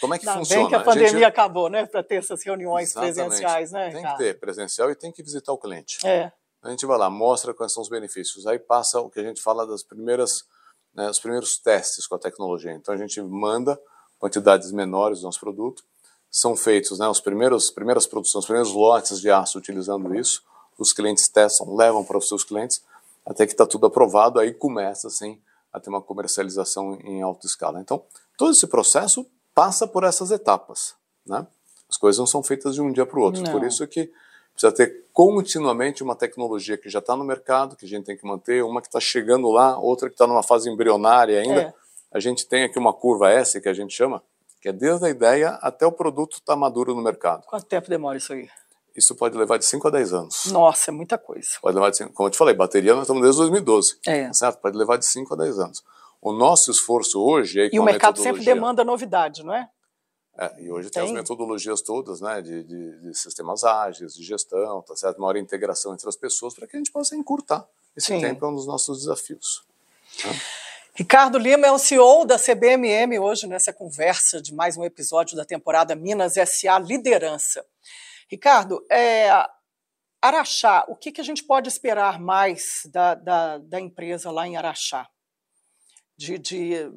como 0.00 0.14
é 0.14 0.18
que 0.18 0.24
não, 0.24 0.38
funciona? 0.38 0.62
Bem 0.62 0.68
que 0.70 0.74
a 0.74 0.80
pandemia 0.80 1.08
a 1.08 1.12
gente... 1.12 1.24
acabou, 1.24 1.68
né, 1.68 1.84
para 1.84 2.02
ter 2.02 2.16
essas 2.16 2.42
reuniões 2.42 2.90
Exatamente. 2.90 3.14
presenciais, 3.14 3.70
né? 3.70 3.90
Tem 3.90 4.02
que 4.02 4.16
ter 4.16 4.40
presencial 4.40 4.90
e 4.90 4.94
tem 4.94 5.12
que 5.12 5.22
visitar 5.22 5.52
o 5.52 5.58
cliente. 5.58 6.04
É. 6.04 6.32
A 6.62 6.70
gente 6.70 6.86
vai 6.86 6.96
lá, 6.96 7.10
mostra 7.10 7.52
quais 7.52 7.72
são 7.74 7.82
os 7.82 7.90
benefícios, 7.90 8.46
aí 8.46 8.58
passa 8.58 8.98
o 8.98 9.10
que 9.10 9.20
a 9.20 9.22
gente 9.22 9.40
fala 9.42 9.66
das 9.66 9.82
primeiras, 9.82 10.44
né, 10.94 11.10
os 11.10 11.18
primeiros 11.18 11.58
testes 11.58 12.06
com 12.06 12.14
a 12.14 12.18
tecnologia. 12.18 12.72
Então 12.72 12.94
a 12.94 12.96
gente 12.96 13.20
manda 13.20 13.78
quantidades 14.18 14.72
menores 14.72 15.20
do 15.20 15.24
nosso 15.24 15.38
produto 15.38 15.84
são 16.34 16.56
feitos 16.56 16.98
né, 16.98 17.06
os 17.08 17.20
primeiros 17.20 17.70
primeiras 17.70 18.08
produções, 18.08 18.42
os 18.42 18.46
primeiros 18.46 18.72
lotes 18.72 19.20
de 19.20 19.30
aço 19.30 19.56
utilizando 19.56 20.12
isso, 20.16 20.42
os 20.76 20.92
clientes 20.92 21.28
testam, 21.28 21.76
levam 21.76 22.04
para 22.04 22.18
os 22.18 22.26
seus 22.26 22.42
clientes, 22.42 22.82
até 23.24 23.46
que 23.46 23.52
está 23.52 23.64
tudo 23.64 23.86
aprovado, 23.86 24.40
aí 24.40 24.52
começa 24.52 25.06
assim 25.06 25.40
a 25.72 25.78
ter 25.78 25.90
uma 25.90 26.02
comercialização 26.02 26.98
em 27.04 27.22
alta 27.22 27.46
escala. 27.46 27.80
Então, 27.80 28.02
todo 28.36 28.50
esse 28.50 28.66
processo 28.66 29.24
passa 29.54 29.86
por 29.86 30.02
essas 30.02 30.32
etapas, 30.32 30.96
né? 31.24 31.46
As 31.88 31.96
coisas 31.96 32.18
não 32.18 32.26
são 32.26 32.42
feitas 32.42 32.74
de 32.74 32.82
um 32.82 32.90
dia 32.90 33.06
para 33.06 33.20
o 33.20 33.22
outro, 33.22 33.40
não. 33.40 33.52
por 33.52 33.62
isso 33.62 33.86
que 33.86 34.10
precisa 34.52 34.72
ter 34.72 35.04
continuamente 35.12 36.02
uma 36.02 36.16
tecnologia 36.16 36.76
que 36.76 36.90
já 36.90 36.98
está 36.98 37.14
no 37.14 37.22
mercado, 37.22 37.76
que 37.76 37.84
a 37.84 37.88
gente 37.88 38.06
tem 38.06 38.16
que 38.16 38.26
manter, 38.26 38.64
uma 38.64 38.80
que 38.80 38.88
está 38.88 38.98
chegando 38.98 39.48
lá, 39.52 39.78
outra 39.78 40.08
que 40.08 40.14
está 40.14 40.26
numa 40.26 40.42
fase 40.42 40.68
embrionária 40.68 41.40
ainda. 41.40 41.60
É. 41.60 41.74
A 42.10 42.18
gente 42.18 42.44
tem 42.44 42.64
aqui 42.64 42.78
uma 42.78 42.92
curva 42.92 43.30
S, 43.30 43.60
que 43.60 43.68
a 43.68 43.72
gente 43.72 43.94
chama, 43.94 44.20
que 44.64 44.70
é 44.70 44.72
desde 44.72 45.04
a 45.04 45.10
ideia 45.10 45.50
até 45.60 45.86
o 45.86 45.92
produto 45.92 46.38
estar 46.38 46.54
tá 46.54 46.56
maduro 46.56 46.94
no 46.94 47.02
mercado. 47.02 47.44
Quanto 47.44 47.66
tempo 47.66 47.86
demora 47.86 48.16
isso 48.16 48.32
aí? 48.32 48.48
Isso 48.96 49.14
pode 49.14 49.36
levar 49.36 49.58
de 49.58 49.66
5 49.66 49.88
a 49.88 49.90
10 49.90 50.12
anos. 50.14 50.46
Nossa, 50.46 50.90
é 50.90 50.94
muita 50.94 51.18
coisa. 51.18 51.48
Pode 51.60 51.74
levar 51.74 51.90
de 51.90 51.98
5, 51.98 52.14
como 52.14 52.28
eu 52.28 52.30
te 52.30 52.38
falei, 52.38 52.54
bateria 52.54 52.94
nós 52.94 53.02
estamos 53.02 53.20
desde 53.20 53.40
2012. 53.40 53.98
É. 54.06 54.32
Certo? 54.32 54.62
Pode 54.62 54.78
levar 54.78 54.96
de 54.96 55.06
5 55.06 55.34
a 55.34 55.36
10 55.36 55.58
anos. 55.58 55.84
O 56.18 56.32
nosso 56.32 56.70
esforço 56.70 57.22
hoje 57.22 57.60
é 57.60 57.68
E 57.74 57.78
o 57.78 57.84
mercado 57.84 58.18
sempre 58.18 58.42
demanda 58.42 58.82
novidade, 58.86 59.44
não 59.44 59.54
é? 59.54 59.68
É, 60.38 60.62
e 60.62 60.72
hoje 60.72 60.88
tem. 60.88 61.02
tem, 61.02 61.12
as 61.12 61.18
metodologias 61.18 61.82
todas, 61.82 62.22
né, 62.22 62.40
de, 62.40 62.64
de, 62.64 63.00
de, 63.02 63.14
sistemas 63.14 63.64
ágeis, 63.64 64.14
de 64.14 64.24
gestão, 64.24 64.80
tá 64.80 64.96
certo? 64.96 65.20
Maior 65.20 65.36
integração 65.36 65.92
entre 65.92 66.08
as 66.08 66.16
pessoas 66.16 66.54
para 66.54 66.66
que 66.66 66.74
a 66.74 66.78
gente 66.78 66.90
possa 66.90 67.14
encurtar 67.14 67.68
esse 67.94 68.06
Sim. 68.06 68.20
tempo 68.22 68.46
é 68.46 68.48
um 68.48 68.54
dos 68.54 68.66
nossos 68.66 69.00
desafios. 69.00 69.62
Né? 70.24 70.32
Ricardo 70.96 71.38
Lima 71.38 71.66
é 71.66 71.72
o 71.72 71.78
CEO 71.78 72.24
da 72.24 72.38
CBMM 72.38 73.18
hoje 73.18 73.48
nessa 73.48 73.72
conversa 73.72 74.40
de 74.40 74.54
mais 74.54 74.76
um 74.76 74.84
episódio 74.84 75.36
da 75.36 75.44
temporada 75.44 75.96
Minas 75.96 76.34
SA 76.34 76.78
Liderança. 76.78 77.66
Ricardo, 78.30 78.80
é, 78.88 79.28
Araxá, 80.22 80.84
o 80.86 80.94
que, 80.94 81.10
que 81.10 81.20
a 81.20 81.24
gente 81.24 81.42
pode 81.42 81.68
esperar 81.68 82.20
mais 82.20 82.82
da, 82.92 83.16
da, 83.16 83.58
da 83.58 83.80
empresa 83.80 84.30
lá 84.30 84.46
em 84.46 84.56
Araxá? 84.56 85.08
De, 86.16 86.38
de, 86.38 86.92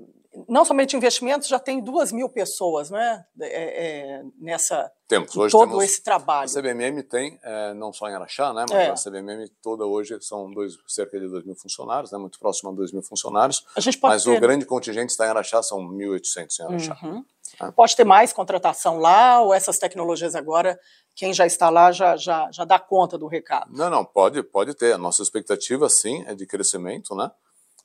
não 0.48 0.64
somente 0.64 0.96
investimentos, 0.96 1.48
já 1.48 1.58
tem 1.58 1.82
duas 1.82 2.12
mil 2.12 2.30
pessoas 2.30 2.92
né, 2.92 3.26
é, 3.42 4.20
é, 4.20 4.24
nessa 4.40 4.92
temos, 5.08 5.36
hoje 5.36 5.52
todo 5.52 5.70
temos, 5.70 5.84
esse 5.84 6.04
trabalho. 6.04 6.50
A 6.50 6.54
CBMM 6.54 7.02
tem, 7.02 7.40
é, 7.42 7.74
não 7.74 7.92
só 7.92 8.08
em 8.10 8.14
Araxá, 8.14 8.54
né, 8.54 8.66
mas 8.70 8.78
É. 8.78 8.90
a 8.90 8.94
CBMM 8.94 9.50
toda 9.62 9.86
hoje 9.86 10.18
são 10.22 10.52
dois, 10.52 10.78
cerca 10.88 11.20
de 11.20 11.28
2 11.28 11.46
mil 11.46 11.56
funcionários, 11.56 12.12
né, 12.12 12.18
muito 12.18 12.38
próximo 12.38 12.70
a 12.70 12.74
2 12.74 12.92
mil 12.92 13.02
funcionários, 13.02 13.66
A 13.76 13.80
gente 13.80 13.98
pode 13.98 14.14
mas 14.14 14.24
ter, 14.24 14.38
o 14.38 14.40
grande 14.40 14.66
contingente 14.66 15.12
está 15.12 15.26
em 15.26 15.30
Araxá, 15.30 15.64
são 15.64 15.80
1.800 15.80 16.60
em 16.60 16.64
Araxá. 16.64 16.98
Uhum. 17.04 17.26
Ah. 17.60 17.72
Pode 17.72 17.96
ter 17.96 18.04
mais 18.04 18.34
contratação 18.34 19.00
lá 19.00 19.42
ou 19.42 19.54
essas 19.54 19.80
tecnologias 19.80 20.36
agora, 20.36 20.78
quem 21.16 21.34
já 21.34 21.48
está 21.48 21.70
lá 21.70 21.92
já, 21.92 22.16
já, 22.16 22.50
já 22.52 22.64
dá 22.64 22.78
conta 22.78 23.18
do 23.18 23.26
recado? 23.28 23.72
Não, 23.74 23.90
não, 23.90 24.06
pode, 24.06 24.44
pode 24.44 24.76
ter. 24.76 24.94
A 24.94 24.98
nossa 24.98 25.24
expectativa, 25.24 25.90
sim, 25.90 26.24
é 26.28 26.36
de 26.36 26.46
crescimento, 26.46 27.16
né? 27.16 27.32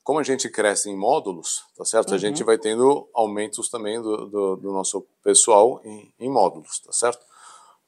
Como 0.03 0.19
a 0.19 0.23
gente 0.23 0.49
cresce 0.49 0.91
em 0.91 0.97
módulos, 0.97 1.63
tá 1.77 1.85
certo? 1.85 2.11
Uhum. 2.11 2.15
A 2.15 2.19
gente 2.19 2.43
vai 2.43 2.59
tendo 2.59 3.09
aumentos 3.15 3.69
também 3.69 4.01
do, 4.01 4.27
do, 4.27 4.57
do 4.57 4.73
nosso 4.73 5.07
pessoal 5.23 5.81
em, 5.85 6.13
em 6.19 6.31
módulos, 6.31 6.81
tá 6.81 6.93
certo? 6.93 7.25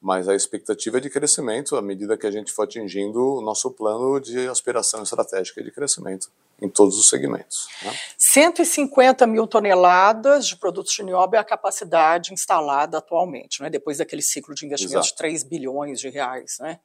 mas 0.04 0.28
a 0.28 0.34
expectativa 0.34 0.98
é 0.98 1.00
de 1.00 1.08
crescimento 1.08 1.76
à 1.76 1.80
medida 1.80 2.18
que 2.18 2.26
a 2.26 2.30
gente 2.30 2.52
for 2.52 2.64
atingindo 2.64 3.18
o 3.18 3.40
nosso 3.40 3.70
plano 3.70 4.20
de 4.20 4.46
aspiração 4.48 5.02
estratégica 5.02 5.64
de 5.64 5.70
crescimento 5.70 6.30
em 6.60 6.68
todos 6.68 6.98
os 6.98 7.08
segmentos. 7.08 7.68
Né? 7.82 7.90
150 8.18 9.26
mil 9.26 9.46
toneladas 9.46 10.46
de 10.46 10.58
produtos 10.58 10.92
de 10.92 11.02
nióbio 11.02 11.38
é 11.38 11.40
a 11.40 11.44
capacidade 11.44 12.34
instalada 12.34 12.98
atualmente, 12.98 13.62
né? 13.62 13.70
depois 13.70 13.96
daquele 13.96 14.20
ciclo 14.20 14.54
de 14.54 14.66
investimento 14.66 15.06
de 15.06 15.16
3 15.16 15.42
bilhões 15.42 15.98
de 15.98 16.10
reais. 16.10 16.58
Né? 16.60 16.78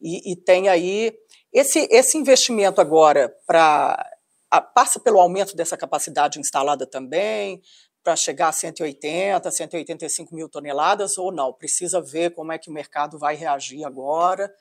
E, 0.00 0.32
e 0.32 0.36
tem 0.36 0.68
aí 0.68 1.12
esse, 1.52 1.88
esse 1.90 2.16
investimento 2.16 2.80
agora 2.80 3.34
para 3.48 4.00
passa 4.58 4.98
pelo 4.98 5.20
aumento 5.20 5.54
dessa 5.54 5.76
capacidade 5.76 6.40
instalada 6.40 6.86
também, 6.86 7.62
para 8.02 8.16
chegar 8.16 8.48
a 8.48 8.52
180, 8.52 9.50
185 9.50 10.34
mil 10.34 10.48
toneladas 10.48 11.18
ou 11.18 11.30
não? 11.30 11.52
Precisa 11.52 12.00
ver 12.00 12.30
como 12.30 12.52
é 12.52 12.58
que 12.58 12.70
o 12.70 12.72
mercado 12.72 13.18
vai 13.18 13.36
reagir 13.36 13.84
agora 13.84 14.52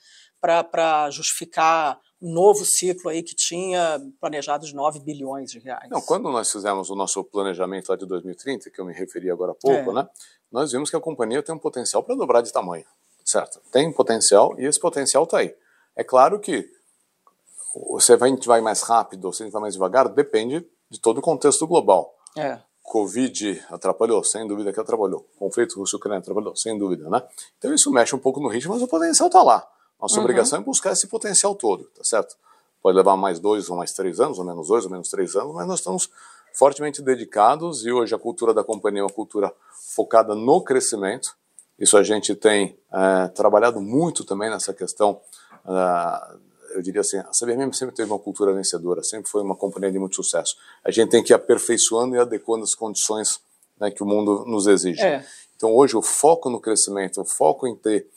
para 0.42 1.10
justificar 1.10 2.00
um 2.22 2.34
novo 2.34 2.66
ciclo 2.66 3.10
aí 3.10 3.24
que 3.24 3.36
tinha 3.36 4.00
planejado 4.20 4.66
de 4.66 4.74
9 4.74 5.00
bilhões 5.00 5.52
de 5.52 5.60
reais. 5.60 5.90
Não, 5.90 6.02
quando 6.02 6.30
nós 6.32 6.52
fizemos 6.52 6.90
o 6.90 6.96
nosso 6.96 7.24
planejamento 7.24 7.90
lá 7.90 7.96
de 7.96 8.06
2030, 8.06 8.70
que 8.70 8.80
eu 8.80 8.86
me 8.86 8.94
referi 8.94 9.30
agora 9.30 9.52
há 9.52 9.56
pouco, 9.56 9.92
é. 9.92 9.94
né, 9.94 10.08
nós 10.52 10.72
vimos 10.72 10.90
que 10.90 10.96
a 10.96 11.00
companhia 11.00 11.44
tem 11.44 11.56
um 11.56 11.60
potencial 11.60 12.04
para 12.04 12.16
dobrar 12.16 12.42
de 12.42 12.52
tamanho, 12.52 12.86
certo? 13.24 13.62
Tem 13.72 13.92
potencial 13.92 14.54
e 14.58 14.66
esse 14.66 14.80
potencial 14.80 15.24
está 15.24 15.40
aí. 15.40 15.54
É 15.96 16.04
claro 16.04 16.40
que 16.40 16.70
você 17.76 18.16
vai, 18.16 18.36
vai 18.36 18.62
mais 18.62 18.82
rápido 18.82 19.26
ou 19.26 19.34
você 19.34 19.50
vai 19.50 19.62
mais 19.62 19.74
devagar, 19.74 20.08
depende 20.10 20.66
de 20.90 21.00
todo 21.00 21.20
o 21.20 21.22
contexto 21.22 21.68
global. 21.68 22.14
É. 22.36 22.60
Covid 22.84 23.64
atrapalhou, 23.70 24.24
sem 24.24 24.48
dúvida 24.48 24.74
que 24.74 24.80
atrapalhou. 24.80 25.28
Conflito 25.38 25.80
russo-ucraniano 25.80 26.24
atrapalhou, 26.24 26.56
sem 26.56 26.78
dúvida, 26.78 27.08
né? 27.10 27.22
Então 27.58 27.72
isso 27.74 27.92
mexe 27.92 28.16
um 28.16 28.20
pouco 28.20 28.40
no 28.40 28.48
ritmo, 28.48 28.74
mas 28.74 28.82
o 28.82 28.88
potencial 28.88 29.28
está 29.28 29.44
lá. 29.44 29.68
Nossa 30.02 30.16
uhum. 30.16 30.22
obrigação 30.22 30.60
é 30.60 30.64
buscar 30.64 30.94
esse 30.94 31.08
potencial 31.08 31.54
todo, 31.54 31.84
tá 31.96 32.04
certo? 32.04 32.36
Pode 32.82 32.98
levar 32.98 33.16
mais 33.16 33.40
dois 33.40 33.70
ou 33.70 33.78
mais 33.78 33.94
três 33.94 34.20
anos, 34.20 34.40
ou 34.40 34.46
menos 34.46 34.68
dois 34.68 34.86
ou 34.86 34.92
menos 34.92 35.10
três 35.10 35.36
anos, 35.36 35.54
mas 35.54 35.68
nós 35.68 35.80
estamos 35.80 36.10
fortemente 36.54 37.02
dedicados 37.02 37.86
e 37.86 37.92
hoje 37.92 38.16
a 38.16 38.18
cultura 38.18 38.54
da 38.54 38.64
companhia 38.64 39.02
é 39.02 39.04
uma 39.04 39.10
cultura 39.10 39.54
focada 39.94 40.34
no 40.34 40.62
crescimento. 40.64 41.38
Isso 41.78 41.96
a 41.96 42.04
gente 42.04 42.34
tem 42.34 42.78
é, 42.92 43.28
trabalhado 43.28 43.80
muito 43.80 44.24
também 44.26 44.50
nessa 44.50 44.74
questão 44.74 45.22
uh, 45.66 46.40
eu 46.74 46.82
diria 46.82 47.02
assim, 47.02 47.18
a 47.18 47.30
CBM 47.32 47.74
sempre 47.74 47.96
teve 47.96 48.10
uma 48.12 48.20
cultura 48.20 48.54
vencedora, 48.54 49.04
sempre 49.04 49.30
foi 49.30 49.42
uma 49.42 49.56
companhia 49.56 49.92
de 49.92 50.00
muito 50.00 50.16
sucesso. 50.16 50.56
A 50.84 50.92
gente 50.92 51.10
tem 51.10 51.24
que 51.24 51.34
ir 51.34 51.36
aperfeiçoando 51.36 52.16
e 52.16 52.20
adequando 52.20 52.64
as 52.64 52.76
condições 52.76 53.40
né, 53.80 53.90
que 53.92 54.04
o 54.04 54.06
mundo 54.06 54.44
nos 54.46 54.68
exige. 54.68 55.02
É. 55.02 55.26
Então 55.56 55.74
hoje 55.74 55.96
o 55.96 56.02
foco 56.02 56.50
no 56.50 56.60
crescimento, 56.60 57.22
o 57.22 57.26
foco 57.26 57.68
em 57.68 57.76
ter 57.76 58.08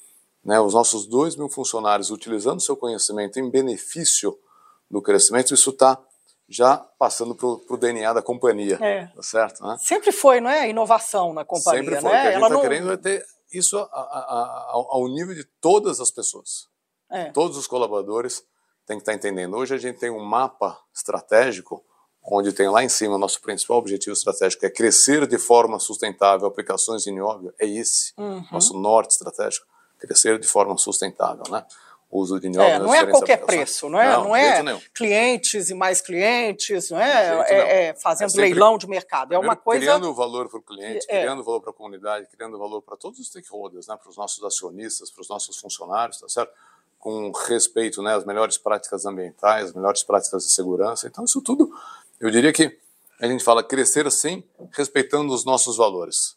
né, 0.45 0.61
os 0.61 0.75
nossos 0.75 1.07
dois 1.07 1.37
mil 1.37 1.49
funcionários 1.49 2.11
utilizando 2.11 2.63
seu 2.63 2.77
conhecimento 2.77 3.39
em 3.39 3.49
benefício 3.49 4.39
do 4.91 5.01
crescimento, 5.01 5.55
isso 5.55 5.71
está 5.71 5.99
já 6.49 6.77
passando 6.77 7.35
para 7.35 7.47
o 7.49 7.77
DNA 7.79 8.13
da 8.13 8.21
companhia, 8.21 8.79
é. 8.81 9.07
tá 9.07 9.23
certo? 9.23 9.65
Né? 9.65 9.77
Sempre 9.81 10.13
foi, 10.13 10.41
não 10.41 10.51
é? 10.51 10.69
Inovação 10.69 11.33
na 11.33 11.45
companhia, 11.45 11.83
Sempre 11.83 12.01
foi. 12.01 12.11
Né? 12.11 12.21
A 12.21 12.33
gente 12.33 12.43
está 12.43 12.49
não... 12.51 12.61
querendo 12.61 12.93
é 12.93 12.97
ter 12.97 13.25
isso 13.53 13.79
a, 13.79 13.83
a, 13.83 13.87
a, 13.89 14.73
ao 14.73 15.09
nível 15.09 15.35
de 15.35 15.45
todas 15.61 16.01
as 16.01 16.11
pessoas. 16.11 16.69
É. 17.13 17.27
Todos 17.27 17.57
os 17.57 17.67
colaboradores 17.67 18.45
têm 18.87 18.97
que 18.97 19.03
estar 19.03 19.13
entendendo. 19.13 19.57
Hoje 19.57 19.75
a 19.75 19.79
gente 19.79 19.99
tem 19.99 20.11
um 20.11 20.25
mapa 20.25 20.79
estratégico 20.95 21.85
onde 22.25 22.53
tem 22.53 22.69
lá 22.69 22.85
em 22.85 22.89
cima 22.89 23.17
o 23.17 23.19
nosso 23.19 23.41
principal 23.41 23.79
objetivo 23.79 24.13
estratégico 24.13 24.65
é 24.65 24.71
crescer 24.71 25.27
de 25.27 25.39
forma 25.39 25.79
sustentável 25.79 26.47
aplicações 26.47 27.03
de 27.03 27.11
nióbio, 27.11 27.53
é 27.59 27.67
esse, 27.67 28.13
uhum. 28.17 28.45
nosso 28.53 28.79
norte 28.79 29.13
estratégico, 29.13 29.67
crescer 29.99 30.39
de 30.39 30.47
forma 30.47 30.77
sustentável, 30.79 31.45
né? 31.51 31.65
O 32.09 32.21
uso 32.21 32.39
de 32.39 32.49
nióbio. 32.49 32.75
É, 32.75 32.79
não 32.79 32.95
é 32.95 33.07
qualquer 33.07 33.39
preço, 33.39 33.89
não 33.89 33.99
é? 33.99 34.13
Não, 34.13 34.25
não 34.25 34.37
é 34.37 34.63
clientes 34.95 35.71
e 35.71 35.75
mais 35.75 36.03
clientes, 36.03 36.91
não 36.91 37.01
é? 37.01 37.45
É, 37.49 37.85
é, 37.87 37.95
fazendo 37.95 38.35
é 38.37 38.41
leilão 38.43 38.77
de 38.77 38.87
mercado, 38.87 39.33
é 39.33 39.39
uma 39.39 39.57
coisa... 39.57 39.81
Criando 39.81 40.15
valor 40.15 40.49
para 40.49 40.59
o 40.59 40.63
cliente, 40.63 41.07
é. 41.09 41.23
criando 41.23 41.43
valor 41.43 41.63
para 41.63 41.71
a 41.71 41.75
comunidade, 41.75 42.29
criando 42.29 42.59
valor 42.59 42.83
para 42.83 42.99
todos 42.99 43.19
os 43.19 43.29
stakeholders, 43.29 43.87
né? 43.87 43.97
Para 43.97 44.11
os 44.11 44.17
nossos 44.17 44.45
acionistas, 44.45 45.11
para 45.11 45.23
os 45.23 45.29
nossos 45.29 45.57
funcionários, 45.57 46.19
tá 46.19 46.29
certo? 46.29 46.53
Com 47.03 47.33
respeito 47.49 48.01
né, 48.01 48.15
às 48.15 48.25
melhores 48.25 48.57
práticas 48.57 49.05
ambientais, 49.05 49.71
as 49.71 49.73
melhores 49.75 50.05
práticas 50.05 50.45
de 50.45 50.55
segurança. 50.55 51.09
Então, 51.09 51.25
isso 51.25 51.43
tudo, 51.43 51.69
eu 52.21 52.31
diria 52.31 52.53
que 52.53 52.79
a 53.21 53.27
gente 53.27 53.43
fala 53.43 53.61
crescer 53.65 54.07
assim, 54.07 54.45
respeitando 54.71 55.35
os 55.35 55.45
nossos 55.45 55.77
valores. 55.77 56.37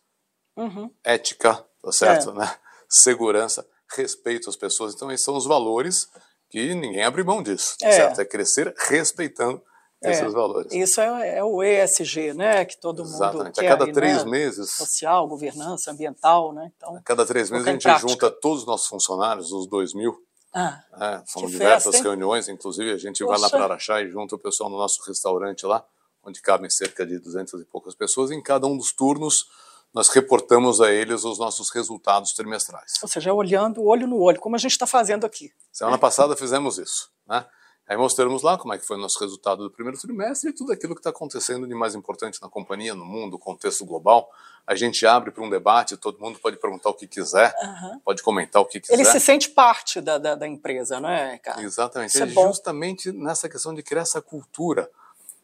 Uhum. 0.58 0.90
Ética, 1.04 1.64
tá 1.84 1.92
certo? 1.92 2.32
É. 2.32 2.34
Né? 2.34 2.56
Segurança, 2.90 3.64
respeito 3.96 4.50
às 4.50 4.56
pessoas. 4.56 4.96
Então, 4.96 5.12
esses 5.12 5.24
são 5.24 5.38
os 5.38 5.46
valores 5.46 6.10
que 6.50 6.74
ninguém 6.74 7.04
abre 7.04 7.24
mão 7.24 7.44
disso, 7.44 7.76
é. 7.84 7.92
certo? 7.92 8.22
É 8.22 8.26
crescer 8.26 8.74
respeitando 8.90 9.62
é. 10.04 10.14
esses 10.14 10.34
valores. 10.34 10.74
Isso 10.74 11.00
é, 11.00 11.38
é, 11.38 11.44
o 11.44 11.62
ESG, 11.62 12.34
né? 12.34 12.66
Que 12.66 12.82
todo 12.82 13.04
Exatamente. 13.04 13.44
mundo 13.44 13.54
quer. 13.54 13.68
A 13.68 13.70
cada 13.70 13.86
aí, 13.86 13.92
três 13.92 14.26
né? 14.26 14.32
meses. 14.32 14.72
Social, 14.72 15.28
governança, 15.28 15.92
ambiental, 15.92 16.54
né? 16.54 16.72
Então, 16.76 16.96
a 16.96 17.02
cada 17.04 17.24
três 17.24 17.52
meses 17.52 17.68
a 17.68 17.72
gente 17.72 17.84
prática. 17.84 18.08
junta 18.08 18.32
todos 18.32 18.62
os 18.62 18.66
nossos 18.66 18.88
funcionários, 18.88 19.52
os 19.52 19.70
dois 19.70 19.94
mil, 19.94 20.25
ah, 20.58 20.82
é, 21.02 21.24
são 21.26 21.46
diversas 21.46 21.96
festa, 21.96 22.08
reuniões, 22.08 22.48
inclusive 22.48 22.90
a 22.90 22.98
gente 22.98 23.26
Poxa. 23.26 23.32
vai 23.34 23.42
lá 23.42 23.50
para 23.50 23.64
Araxá 23.66 24.02
e 24.02 24.10
junta 24.10 24.36
o 24.36 24.40
pessoal 24.40 24.70
no 24.70 24.78
nosso 24.78 25.04
restaurante 25.04 25.66
lá, 25.66 25.86
onde 26.24 26.42
cabem 26.42 26.70
cerca 26.70 27.06
de 27.06 27.20
200 27.20 27.60
e 27.60 27.66
poucas 27.66 27.94
pessoas. 27.94 28.32
E 28.32 28.36
em 28.36 28.42
cada 28.42 28.66
um 28.66 28.78
dos 28.78 28.94
turnos 28.94 29.50
nós 29.94 30.08
reportamos 30.08 30.80
a 30.80 30.90
eles 30.90 31.26
os 31.26 31.38
nossos 31.38 31.70
resultados 31.72 32.32
trimestrais. 32.32 32.94
Ou 33.02 33.10
seja, 33.10 33.34
olhando 33.34 33.84
olho 33.84 34.08
no 34.08 34.18
olho, 34.22 34.40
como 34.40 34.56
a 34.56 34.60
gente 34.60 34.72
está 34.72 34.88
fazendo 34.88 35.26
aqui. 35.26 35.52
Semana 35.74 35.98
passada 35.98 36.38
fizemos 36.38 36.78
isso, 36.78 37.12
né? 37.28 37.46
Aí 37.88 37.96
mostramos 37.96 38.42
lá 38.42 38.58
como 38.58 38.74
é 38.74 38.80
que 38.80 38.86
foi 38.86 38.98
o 38.98 39.00
nosso 39.00 39.20
resultado 39.20 39.64
do 39.64 39.70
primeiro 39.70 40.00
trimestre 40.00 40.50
e 40.50 40.54
tudo 40.54 40.72
aquilo 40.72 40.96
que 40.96 41.00
está 41.00 41.12
acontecendo 41.12 41.68
de 41.68 41.76
mais 41.76 41.94
importante 41.94 42.42
na 42.42 42.50
companhia, 42.50 42.96
no 42.96 43.06
mundo, 43.06 43.38
contexto 43.38 43.86
global. 43.86 44.28
A 44.66 44.74
gente 44.74 45.06
abre 45.06 45.30
para 45.30 45.44
um 45.44 45.50
debate, 45.50 45.96
todo 45.96 46.20
mundo 46.20 46.40
pode 46.40 46.58
perguntar 46.58 46.90
o 46.90 46.96
que 46.96 47.06
quiser, 47.06 47.54
uhum. 47.62 48.00
pode 48.04 48.24
comentar 48.24 48.60
o 48.60 48.66
que 48.66 48.80
quiser. 48.80 48.96
Ele 48.96 49.06
se 49.06 49.20
sente 49.20 49.50
parte 49.50 50.02
da, 50.02 50.18
da, 50.18 50.34
da 50.34 50.48
empresa, 50.48 51.00
não 51.00 51.10
é, 51.10 51.38
cara? 51.38 51.62
Exatamente. 51.62 52.20
É, 52.20 52.24
é 52.24 52.28
justamente 52.28 53.12
nessa 53.12 53.48
questão 53.48 53.72
de 53.72 53.84
criar 53.84 54.02
essa 54.02 54.20
cultura, 54.20 54.90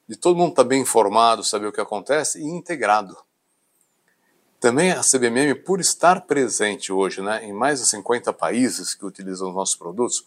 de 0.09 0.15
todo 0.15 0.35
mundo 0.35 0.49
estar 0.49 0.63
tá 0.63 0.67
bem 0.67 0.81
informado, 0.81 1.43
saber 1.43 1.67
o 1.67 1.71
que 1.71 1.79
acontece 1.79 2.39
e 2.39 2.43
integrado. 2.43 3.15
Também 4.59 4.91
a 4.91 5.01
CBMM, 5.01 5.55
por 5.63 5.79
estar 5.79 6.21
presente 6.21 6.91
hoje 6.91 7.21
né, 7.21 7.45
em 7.45 7.53
mais 7.53 7.79
de 7.79 7.87
50 7.87 8.33
países 8.33 8.95
que 8.95 9.05
utilizam 9.05 9.49
os 9.49 9.55
nossos 9.55 9.75
produtos, 9.75 10.25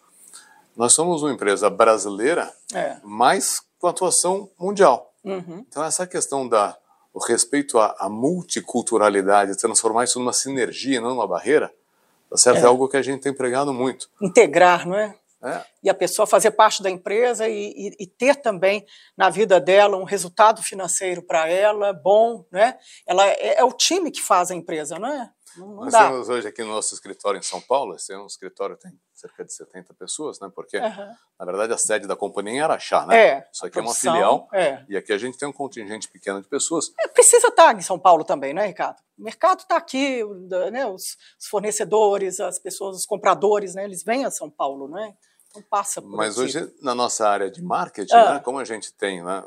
nós 0.77 0.93
somos 0.95 1.23
uma 1.23 1.33
empresa 1.33 1.71
brasileira, 1.71 2.53
é. 2.73 2.97
mas 3.03 3.61
com 3.79 3.87
atuação 3.87 4.51
mundial. 4.59 5.13
Uhum. 5.25 5.65
Então, 5.69 5.85
essa 5.85 6.07
questão 6.07 6.49
da 6.49 6.77
o 7.13 7.25
respeito 7.25 7.79
à, 7.79 7.95
à, 7.99 8.09
multiculturalidade, 8.09 9.57
transformar 9.57 10.03
isso 10.03 10.19
numa 10.19 10.33
sinergia, 10.33 11.01
não 11.01 11.11
numa 11.11 11.29
barreira, 11.29 11.73
tá 12.29 12.37
certo? 12.37 12.59
É. 12.59 12.63
é 12.63 12.67
algo 12.67 12.89
que 12.89 12.97
a 12.97 13.03
gente 13.03 13.23
tem 13.23 13.33
pregado 13.33 13.73
muito. 13.73 14.11
Integrar, 14.21 14.87
não 14.87 14.97
é? 14.97 15.15
É. 15.45 15.63
E 15.83 15.91
a 15.91 15.95
pessoa 15.95 16.27
fazer 16.27 16.53
parte 16.53 16.83
da 16.83 16.89
empresa 16.89 17.47
e, 17.47 17.73
e, 17.77 17.97
e 18.01 18.07
ter 18.07 18.37
também 18.37 18.85
na 19.15 19.29
vida 19.29 19.61
dela 19.61 19.97
um 19.97 20.05
resultado 20.05 20.63
financeiro 20.63 21.23
para 21.23 21.47
ela 21.49 21.93
bom, 21.93 22.47
né? 22.51 22.79
Ela 23.07 23.27
é, 23.27 23.61
é, 23.61 23.65
o 23.65 23.71
time 23.71 24.11
que 24.11 24.23
faz 24.23 24.51
a 24.51 24.55
empresa, 24.55 24.99
não 24.99 25.07
é? 25.07 25.31
Não, 25.57 25.69
não 25.69 25.75
Nós 25.85 25.93
dá. 25.93 26.09
temos 26.09 26.29
hoje 26.29 26.49
aqui 26.49 26.63
no 26.63 26.71
nosso 26.71 26.95
escritório 26.95 27.39
em 27.39 27.43
São 27.43 27.61
Paulo, 27.61 27.95
esse 27.95 28.13
é 28.13 28.19
um 28.19 28.27
escritório 28.27 28.77
que 28.77 28.83
tem 28.83 28.93
cerca 29.15 29.45
de 29.45 29.53
70 29.53 29.95
pessoas, 29.95 30.39
né? 30.41 30.51
Porque, 30.55 30.79
uhum. 30.79 31.15
na 31.39 31.45
verdade, 31.47 31.73
a 31.73 31.79
sede 31.79 32.07
da 32.07 32.17
companhia 32.17 32.53
é 32.53 32.57
em 32.57 32.61
Araxá, 32.61 33.07
né? 33.07 33.17
É, 33.17 33.49
Isso 33.53 33.65
aqui 33.65 33.79
é 33.79 33.83
uma 33.83 33.95
filial. 33.95 34.49
É. 34.53 34.85
E 34.89 34.97
aqui 34.97 35.13
a 35.13 35.19
gente 35.19 35.39
tem 35.39 35.49
um 35.49 35.53
contingente 35.53 36.09
pequeno 36.09 36.43
de 36.43 36.49
pessoas. 36.49 36.87
É, 37.01 37.09
precisa 37.09 37.49
estar 37.49 37.77
em 37.77 37.83
São 37.83 37.99
Paulo 37.99 38.25
também, 38.25 38.53
né, 38.53 38.67
Ricardo? 38.67 38.97
O 39.19 39.23
mercado 39.23 39.61
está 39.61 39.77
aqui, 39.77 40.23
né, 40.73 40.87
os, 40.87 41.17
os, 41.41 41.47
fornecedores, 41.49 42.41
as 42.41 42.59
pessoas, 42.59 42.97
os 42.97 43.07
compradores, 43.07 43.75
né, 43.75 43.85
eles 43.85 44.03
vêm 44.03 44.25
a 44.25 44.31
São 44.31 44.51
Paulo, 44.51 44.89
né? 44.89 45.15
Então 45.49 45.63
passa 45.71 46.03
por 46.03 46.11
Mas 46.11 46.33
aqui. 46.33 46.41
hoje, 46.43 46.75
na 46.83 46.95
nossa 46.95 47.29
área 47.29 47.49
de 47.49 47.63
marketing, 47.63 48.13
Ah. 48.15 48.35
né, 48.35 48.41
como 48.41 48.59
a 48.59 48.65
gente 48.65 48.93
tem 48.93 49.23
né, 49.23 49.45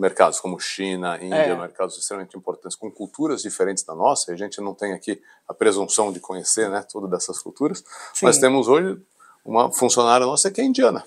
mercados 0.00 0.40
como 0.40 0.58
China, 0.58 1.16
Índia, 1.22 1.36
É. 1.36 1.54
mercados 1.54 1.96
extremamente 1.98 2.36
importantes, 2.36 2.76
com 2.76 2.90
culturas 2.90 3.42
diferentes 3.42 3.84
da 3.84 3.94
nossa, 3.94 4.30
e 4.30 4.34
a 4.34 4.36
gente 4.36 4.60
não 4.60 4.74
tem 4.74 4.92
aqui 4.94 5.20
a 5.46 5.52
presunção 5.52 6.10
de 6.10 6.18
conhecer 6.18 6.70
né, 6.70 6.84
todas 6.90 7.10
dessas 7.10 7.38
culturas, 7.40 7.84
Sim. 8.14 8.26
nós 8.26 8.38
temos 8.38 8.66
hoje 8.66 9.00
uma 9.44 9.70
funcionária 9.70 10.26
nossa 10.26 10.50
que 10.50 10.60
é 10.60 10.64
indiana. 10.64 11.04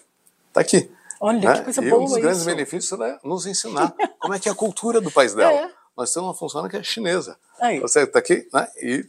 Está 0.49 0.61
aqui. 0.61 0.91
Olha, 1.19 1.39
né? 1.39 1.57
que 1.57 1.63
coisa 1.63 1.83
e 1.83 1.89
boa 1.89 2.01
um 2.01 2.05
dos 2.05 2.17
grandes 2.17 2.37
isso. 2.39 2.45
benefícios 2.45 2.99
é 2.99 3.19
nos 3.23 3.45
ensinar 3.47 3.93
como 4.19 4.33
é 4.33 4.39
que 4.39 4.47
é 4.47 4.51
a 4.51 4.55
cultura 4.55 5.01
do 5.01 5.09
país 5.09 5.33
dela. 5.33 5.51
É. 5.51 5.71
Nós 5.97 6.11
temos 6.11 6.27
uma 6.29 6.35
funcionária 6.35 6.69
que 6.69 6.77
é 6.77 6.83
chinesa. 6.83 7.37
Aí. 7.59 7.79
Você 7.79 8.01
está 8.03 8.19
aqui, 8.19 8.47
né? 8.53 8.67
E, 8.81 9.05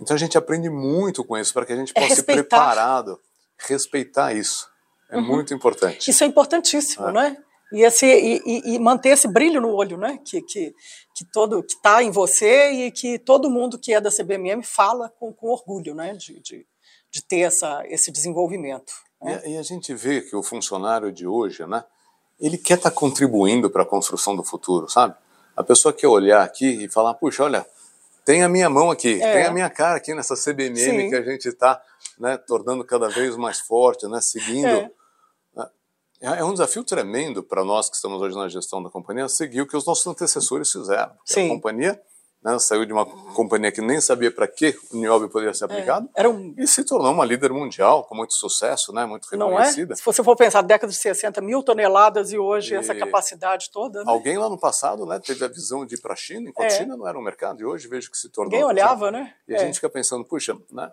então 0.00 0.14
a 0.14 0.18
gente 0.18 0.36
aprende 0.36 0.68
muito 0.68 1.24
com 1.24 1.36
isso 1.38 1.52
para 1.54 1.64
que 1.64 1.72
a 1.72 1.76
gente 1.76 1.92
É 1.94 2.00
possa 2.00 2.14
respeitar. 2.14 2.32
ir 2.40 2.44
preparado, 2.44 3.20
respeitar 3.58 4.32
isso. 4.34 4.68
É 5.10 5.18
muito 5.20 5.54
importante. 5.54 6.10
Isso 6.10 6.22
é 6.24 6.26
importantíssimo, 6.26 7.08
É. 7.08 7.12
não 7.12 7.20
é? 7.20 7.36
E, 7.72 7.82
esse, 7.82 8.06
e, 8.06 8.74
e, 8.74 8.78
manter 8.78 9.10
esse 9.10 9.28
brilho 9.28 9.60
no 9.60 9.74
olho, 9.74 9.98
né? 9.98 10.18
Que, 10.24 10.40
que, 10.40 10.74
que 11.14 11.24
todo 11.32 11.62
que 11.62 11.74
está 11.74 12.02
em 12.02 12.10
você 12.10 12.70
e 12.70 12.90
que 12.90 13.18
todo 13.18 13.50
mundo 13.50 13.78
que 13.78 13.92
é 13.92 14.00
da 14.00 14.10
CBMM 14.10 14.62
fala 14.62 15.10
com, 15.18 15.32
com 15.32 15.48
orgulho, 15.48 15.94
né? 15.94 16.14
De, 16.14 16.40
de, 16.40 16.66
de 17.10 17.22
ter 17.26 17.40
essa, 17.40 17.82
esse 17.86 18.10
desenvolvimento. 18.10 18.92
Né? 19.20 19.42
E, 19.44 19.50
e, 19.50 19.58
a 19.58 19.62
gente 19.62 19.94
vê 19.94 20.22
que 20.22 20.34
o 20.34 20.42
funcionário 20.42 21.12
de 21.12 21.26
hoje, 21.26 21.66
né? 21.66 21.84
Ele 22.40 22.56
quer 22.56 22.78
estar 22.78 22.90
tá 22.90 22.96
contribuindo 22.96 23.68
para 23.68 23.82
a 23.82 23.86
construção 23.86 24.34
do 24.34 24.44
futuro, 24.44 24.88
sabe? 24.88 25.14
A 25.56 25.62
pessoa 25.62 25.92
quer 25.92 26.06
olhar 26.06 26.42
aqui 26.42 26.84
e 26.84 26.88
falar, 26.88 27.14
puxa, 27.14 27.42
olha, 27.42 27.66
tem 28.24 28.42
a 28.42 28.48
minha 28.48 28.70
mão 28.70 28.90
aqui, 28.90 29.20
é. 29.20 29.32
tem 29.32 29.44
a 29.44 29.50
minha 29.50 29.68
cara 29.68 29.96
aqui 29.96 30.14
nessa 30.14 30.34
CBMM 30.36 30.76
Sim. 30.76 31.08
que 31.10 31.16
a 31.16 31.22
gente 31.22 31.48
está 31.48 31.82
né, 32.18 32.36
tornando 32.36 32.84
cada 32.84 33.08
vez 33.08 33.36
mais 33.36 33.58
forte, 33.58 34.06
né, 34.06 34.20
seguindo. 34.20 34.68
É. 34.68 34.90
É, 36.20 36.40
é 36.40 36.44
um 36.44 36.52
desafio 36.52 36.82
tremendo 36.84 37.42
para 37.42 37.64
nós 37.64 37.88
que 37.88 37.96
estamos 37.96 38.20
hoje 38.20 38.36
na 38.36 38.48
gestão 38.48 38.82
da 38.82 38.90
companhia 38.90 39.28
seguir 39.28 39.62
o 39.62 39.66
que 39.66 39.76
os 39.76 39.86
nossos 39.86 40.06
antecessores 40.06 40.70
fizeram. 40.70 41.12
Sim. 41.24 41.46
A 41.46 41.48
companhia 41.48 42.00
né, 42.42 42.58
saiu 42.58 42.84
de 42.84 42.92
uma 42.92 43.04
companhia 43.06 43.70
que 43.70 43.80
nem 43.80 44.00
sabia 44.00 44.30
para 44.30 44.46
que 44.46 44.76
o 44.92 44.96
nióbio 44.96 45.28
poderia 45.28 45.52
ser 45.52 45.64
é, 45.64 45.66
aplicado 45.66 46.08
é, 46.14 46.28
um... 46.28 46.54
e 46.56 46.66
se 46.66 46.84
tornou 46.84 47.12
uma 47.12 47.24
líder 47.24 47.52
mundial 47.52 48.04
com 48.04 48.14
muito 48.14 48.34
sucesso, 48.34 48.92
né, 48.92 49.04
muito 49.06 49.28
reconhecida. 49.28 49.88
Não 49.88 49.92
é? 49.92 49.96
Se 49.96 50.04
você 50.04 50.22
for 50.22 50.36
pensar, 50.36 50.62
década 50.62 50.90
de 50.90 50.98
60, 50.98 51.40
mil 51.40 51.62
toneladas 51.62 52.32
e 52.32 52.38
hoje 52.38 52.74
e... 52.74 52.76
essa 52.76 52.94
capacidade 52.94 53.70
toda. 53.72 54.04
Né? 54.04 54.10
Alguém 54.10 54.38
lá 54.38 54.48
no 54.48 54.58
passado 54.58 55.04
né, 55.06 55.20
teve 55.24 55.44
a 55.44 55.48
visão 55.48 55.84
de 55.84 55.96
ir 55.96 56.00
para 56.00 56.14
a 56.14 56.16
China, 56.16 56.48
enquanto 56.48 56.70
a 56.70 56.74
é. 56.74 56.78
China 56.78 56.96
não 56.96 57.06
era 57.06 57.18
um 57.18 57.22
mercado, 57.22 57.60
e 57.60 57.64
hoje 57.64 57.88
vejo 57.88 58.10
que 58.10 58.18
se 58.18 58.28
tornou. 58.28 58.50
Ninguém 58.50 58.64
olhava, 58.64 59.10
né? 59.10 59.34
E 59.46 59.54
a 59.54 59.58
é. 59.58 59.60
gente 59.60 59.74
fica 59.74 59.88
pensando, 59.88 60.24
puxa, 60.24 60.56
né, 60.70 60.90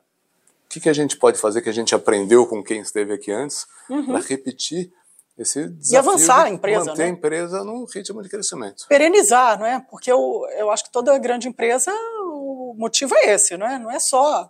o 0.65 0.69
que, 0.69 0.79
que 0.79 0.89
a 0.89 0.93
gente 0.93 1.15
pode 1.17 1.39
fazer 1.39 1.61
que 1.61 1.69
a 1.69 1.73
gente 1.73 1.93
aprendeu 1.95 2.45
com 2.47 2.63
quem 2.63 2.81
esteve 2.81 3.13
aqui 3.13 3.31
antes 3.31 3.67
uhum. 3.89 4.05
para 4.07 4.19
repetir 4.19 4.91
esse 5.37 5.67
desafio 5.69 5.93
e 5.93 5.97
avançar 5.97 6.45
a 6.45 6.49
empresa, 6.49 6.85
manter 6.85 7.01
né? 7.01 7.05
a 7.05 7.09
empresa 7.09 7.63
num 7.63 7.85
ritmo 7.85 8.21
de 8.21 8.29
crescimento. 8.29 8.85
Perenizar, 8.87 9.59
não 9.59 9.65
é? 9.65 9.85
Porque 9.89 10.11
eu, 10.11 10.47
eu 10.57 10.71
acho 10.71 10.85
que 10.85 10.91
toda 10.91 11.17
grande 11.17 11.47
empresa, 11.47 11.91
o 12.23 12.73
motivo 12.77 13.13
é 13.15 13.33
esse, 13.33 13.57
não 13.57 13.67
é? 13.67 13.77
Não 13.77 13.91
é 13.91 13.99
só 13.99 14.49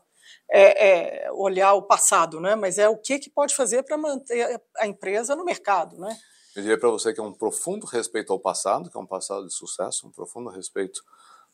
é, 0.49 1.25
é 1.25 1.31
olhar 1.31 1.73
o 1.73 1.81
passado, 1.81 2.39
né? 2.39 2.55
Mas 2.55 2.77
é 2.77 2.88
o 2.88 2.97
que, 2.97 3.17
que 3.17 3.29
pode 3.29 3.55
fazer 3.55 3.83
para 3.83 3.97
manter 3.97 4.61
a 4.77 4.86
empresa 4.86 5.36
no 5.36 5.43
mercado, 5.43 5.97
né? 5.97 6.15
Eu 6.55 6.61
diria 6.61 6.79
para 6.79 6.89
você 6.89 7.13
que 7.13 7.19
é 7.19 7.23
um 7.23 7.33
profundo 7.33 7.86
respeito 7.86 8.31
ao 8.31 8.39
passado, 8.39 8.89
que 8.89 8.97
é 8.97 8.99
um 8.99 9.07
passado 9.07 9.45
de 9.45 9.53
sucesso, 9.53 10.07
um 10.07 10.11
profundo 10.11 10.49
respeito 10.49 11.01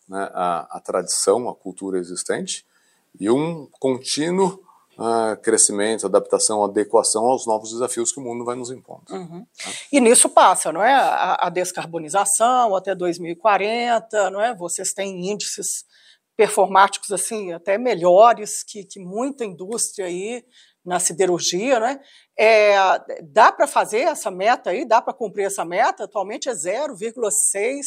né, 0.07 0.29
à, 0.33 0.77
à 0.77 0.79
tradição, 0.79 1.49
à 1.49 1.55
cultura 1.55 1.97
existente, 1.97 2.65
e 3.19 3.29
um 3.29 3.67
contínuo 3.79 4.63
uh, 5.01 5.41
crescimento, 5.41 6.05
adaptação, 6.05 6.63
adequação 6.63 7.25
aos 7.25 7.45
novos 7.47 7.71
desafios 7.71 8.11
que 8.11 8.19
o 8.19 8.23
mundo 8.23 8.45
vai 8.45 8.55
nos 8.55 8.69
impondo. 8.71 9.03
Uhum. 9.09 9.45
E 9.91 9.99
nisso 9.99 10.29
passa, 10.29 10.71
não 10.71 10.83
é? 10.83 10.93
A, 10.93 11.47
a, 11.47 11.49
descarbonização 11.49 12.75
até 12.75 12.93
2040, 12.93 14.29
não 14.29 14.41
é? 14.41 14.55
Vocês 14.55 14.93
têm 14.93 15.29
índices 15.29 15.85
performáticos 16.37 17.11
assim 17.11 17.51
até 17.51 17.77
melhores 17.77 18.63
que, 18.63 18.83
que 18.83 18.99
muita 18.99 19.43
indústria 19.43 20.05
aí 20.05 20.43
na 20.83 20.99
siderurgia, 20.99 21.79
né? 21.79 21.99
É, 22.37 22.73
dá 23.23 23.51
para 23.51 23.67
fazer 23.67 24.01
essa 24.01 24.31
meta 24.31 24.71
aí? 24.71 24.85
Dá 24.85 25.01
para 25.01 25.13
cumprir 25.13 25.45
essa 25.45 25.63
meta? 25.63 26.05
Atualmente 26.05 26.49
é 26.49 26.53
0,6 26.53 27.81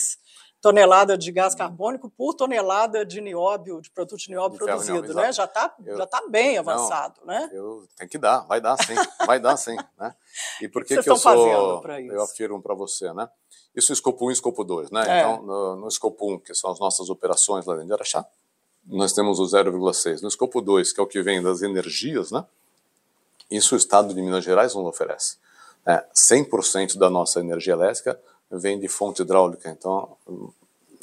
tonelada 0.65 1.19
de 1.19 1.31
gás 1.31 1.55
carbônico 1.55 2.09
por 2.09 2.33
tonelada 2.33 3.05
de 3.05 3.21
nióbio, 3.21 3.83
de 3.83 3.91
produto 3.91 4.17
de 4.17 4.31
nióbio 4.31 4.59
de 4.59 4.65
produzido, 4.65 4.93
nióbio, 4.95 5.15
né? 5.15 5.31
Já 5.31 5.45
está 5.45 5.75
já 5.79 6.07
tá 6.07 6.25
bem 6.27 6.57
avançado, 6.57 7.21
não, 7.21 7.27
né? 7.27 7.51
Eu, 7.53 7.87
tem 7.95 8.09
que 8.09 8.17
dar, 8.17 8.47
vai 8.47 8.63
dar 8.63 8.75
sim, 8.79 8.95
vai 9.27 9.39
dar 9.39 9.59
sim, 9.59 9.77
né? 9.99 10.15
E 10.63 10.67
por 10.67 10.83
que, 10.83 10.97
que, 10.97 11.03
que 11.03 11.11
eu 11.11 11.19
sou, 11.19 11.83
eu 12.11 12.23
afirmo 12.23 12.63
para 12.63 12.75
você, 12.75 13.13
né? 13.13 13.29
Isso 13.77 13.93
é 13.93 13.95
escopo 13.95 14.25
1 14.25 14.31
e 14.31 14.33
escopo 14.33 14.65
2, 14.65 14.91
né? 14.91 15.05
É. 15.07 15.21
Então, 15.21 15.43
no, 15.43 15.77
no 15.77 15.89
escopo 15.89 16.33
1, 16.33 16.39
que 16.39 16.55
são 16.55 16.71
as 16.71 16.81
nossas 16.81 17.11
operações 17.11 17.67
lá 17.67 17.75
dentro 17.75 17.89
de 17.89 17.93
Araxá, 17.93 18.25
nós 18.87 19.13
temos 19.13 19.39
o 19.39 19.45
0,6. 19.45 20.23
No 20.23 20.29
escopo 20.29 20.63
2, 20.63 20.95
que 20.95 21.01
é 21.01 21.03
o 21.03 21.07
que 21.07 21.21
vem 21.21 21.43
das 21.43 21.61
energias, 21.61 22.31
né? 22.31 22.43
Isso 23.51 23.75
o 23.75 23.79
Estado 23.79 24.15
de 24.15 24.23
Minas 24.23 24.43
Gerais 24.43 24.75
nos 24.75 24.87
oferece. 24.87 25.37
É, 25.87 26.03
100% 26.33 26.97
da 26.97 27.11
nossa 27.11 27.41
energia 27.41 27.75
elétrica 27.75 28.19
vem 28.59 28.79
de 28.79 28.89
fonte 28.89 29.23
hidráulica. 29.23 29.69
Então, 29.69 30.17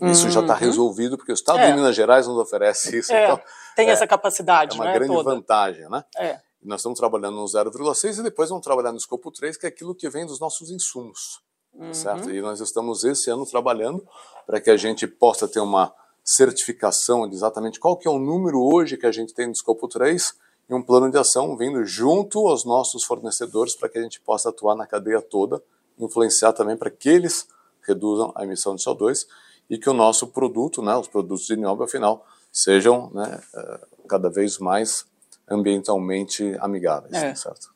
isso 0.01 0.25
uhum. 0.25 0.31
já 0.31 0.41
está 0.41 0.55
resolvido, 0.55 1.17
porque 1.17 1.31
o 1.31 1.33
Estado 1.33 1.59
é. 1.59 1.67
de 1.67 1.73
Minas 1.73 1.95
Gerais 1.95 2.27
nos 2.27 2.37
oferece 2.37 2.97
isso. 2.97 3.13
É. 3.13 3.25
Então, 3.25 3.39
Tem 3.75 3.87
é, 3.87 3.91
essa 3.91 4.07
capacidade, 4.07 4.77
É 4.77 4.79
uma 4.79 4.85
né, 4.85 4.93
grande 4.93 5.13
toda. 5.13 5.35
vantagem, 5.35 5.89
né? 5.89 6.03
É. 6.17 6.39
nós 6.63 6.79
estamos 6.79 6.97
trabalhando 6.97 7.35
no 7.35 7.45
0,6 7.45 8.19
e 8.19 8.23
depois 8.23 8.49
vamos 8.49 8.63
trabalhar 8.63 8.91
no 8.91 8.97
escopo 8.97 9.31
3, 9.31 9.57
que 9.57 9.65
é 9.65 9.69
aquilo 9.69 9.93
que 9.93 10.09
vem 10.09 10.25
dos 10.25 10.39
nossos 10.39 10.71
insumos. 10.71 11.41
Tá 11.77 11.85
uhum. 11.85 11.93
Certo? 11.93 12.31
E 12.31 12.41
nós 12.41 12.59
estamos 12.59 13.03
esse 13.03 13.29
ano 13.29 13.45
trabalhando 13.45 14.05
para 14.45 14.59
que 14.59 14.69
a 14.69 14.77
gente 14.77 15.07
possa 15.07 15.47
ter 15.47 15.59
uma 15.59 15.93
certificação 16.23 17.27
de 17.27 17.35
exatamente 17.35 17.79
qual 17.79 17.97
que 17.97 18.07
é 18.07 18.11
o 18.11 18.19
número 18.19 18.61
hoje 18.61 18.97
que 18.97 19.05
a 19.05 19.11
gente 19.11 19.33
tem 19.33 19.47
no 19.47 19.53
escopo 19.53 19.87
3 19.87 20.33
e 20.69 20.73
um 20.73 20.81
plano 20.81 21.09
de 21.09 21.17
ação 21.17 21.57
vindo 21.57 21.83
junto 21.85 22.47
aos 22.47 22.63
nossos 22.63 23.03
fornecedores 23.03 23.75
para 23.75 23.89
que 23.89 23.97
a 23.97 24.01
gente 24.01 24.21
possa 24.21 24.49
atuar 24.49 24.75
na 24.75 24.85
cadeia 24.85 25.21
toda, 25.21 25.61
influenciar 26.05 26.53
também 26.53 26.75
para 26.75 26.89
que 26.89 27.09
eles 27.09 27.47
reduzam 27.87 28.31
a 28.35 28.43
emissão 28.43 28.75
de 28.75 28.83
CO2 28.83 29.25
e 29.69 29.77
que 29.77 29.89
o 29.89 29.93
nosso 29.93 30.27
produto, 30.27 30.81
né, 30.81 30.95
os 30.95 31.07
produtos 31.07 31.45
de 31.45 31.55
nióbio, 31.55 31.85
afinal, 31.85 32.25
sejam 32.51 33.09
né, 33.13 33.41
eh, 33.55 33.79
cada 34.07 34.29
vez 34.29 34.57
mais 34.57 35.05
ambientalmente 35.49 36.55
amigáveis, 36.59 37.13
é. 37.13 37.33
certo? 37.35 37.71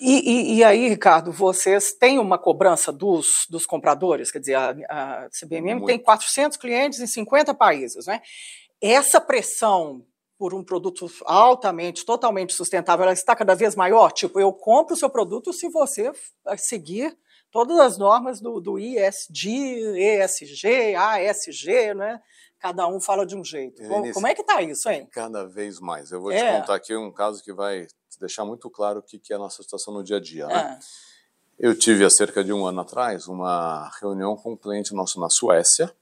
E, 0.00 0.30
e, 0.30 0.54
e, 0.56 0.64
aí, 0.64 0.88
Ricardo, 0.88 1.32
vocês 1.32 1.92
têm 1.92 2.18
uma 2.18 2.38
cobrança 2.38 2.92
dos, 2.92 3.46
dos 3.50 3.66
compradores? 3.66 4.30
Quer 4.30 4.38
dizer, 4.38 4.54
a, 4.54 4.70
a 4.88 5.28
CBMM 5.30 5.74
Muito. 5.74 5.86
tem 5.86 5.98
400 5.98 6.56
clientes 6.56 7.00
em 7.00 7.06
50 7.06 7.52
países, 7.54 8.06
né? 8.06 8.20
Essa 8.80 9.20
pressão 9.20 10.04
por 10.38 10.54
um 10.54 10.62
produto 10.62 11.10
altamente, 11.24 12.06
totalmente 12.06 12.54
sustentável, 12.54 13.02
ela 13.02 13.12
está 13.12 13.34
cada 13.34 13.56
vez 13.56 13.74
maior? 13.74 14.12
Tipo, 14.12 14.38
eu 14.38 14.52
compro 14.52 14.94
o 14.94 14.96
seu 14.96 15.10
produto 15.10 15.52
se 15.52 15.68
você 15.68 16.12
seguir 16.56 17.18
todas 17.50 17.78
as 17.78 17.98
normas 17.98 18.40
do, 18.40 18.60
do 18.60 18.78
ISD, 18.78 19.48
ESG, 19.96 20.94
ASG, 20.94 21.94
né? 21.94 22.20
Cada 22.58 22.88
um 22.88 23.00
fala 23.00 23.24
de 23.24 23.36
um 23.36 23.44
jeito. 23.44 23.80
Como, 23.86 24.12
como 24.12 24.26
é 24.26 24.34
que 24.34 24.40
está 24.40 24.60
isso, 24.62 24.88
hein? 24.88 25.08
Cada 25.12 25.46
vez 25.46 25.78
mais. 25.78 26.10
Eu 26.10 26.20
vou 26.20 26.32
é. 26.32 26.38
te 26.38 26.60
contar 26.60 26.74
aqui 26.74 26.96
um 26.96 27.12
caso 27.12 27.42
que 27.42 27.52
vai 27.52 27.86
deixar 28.18 28.44
muito 28.44 28.68
claro 28.68 28.98
o 28.98 29.02
que, 29.02 29.18
que 29.18 29.32
é 29.32 29.36
a 29.36 29.38
nossa 29.38 29.62
situação 29.62 29.94
no 29.94 30.02
dia 30.02 30.16
a 30.16 30.20
dia. 30.20 30.46
Né? 30.46 30.78
É. 31.60 31.68
Eu 31.68 31.76
tive 31.76 32.04
há 32.04 32.10
cerca 32.10 32.42
de 32.42 32.52
um 32.52 32.66
ano 32.66 32.80
atrás 32.80 33.28
uma 33.28 33.90
reunião 34.00 34.36
com 34.36 34.52
um 34.52 34.56
cliente 34.56 34.94
nosso 34.94 35.20
na 35.20 35.28
Suécia, 35.28 35.92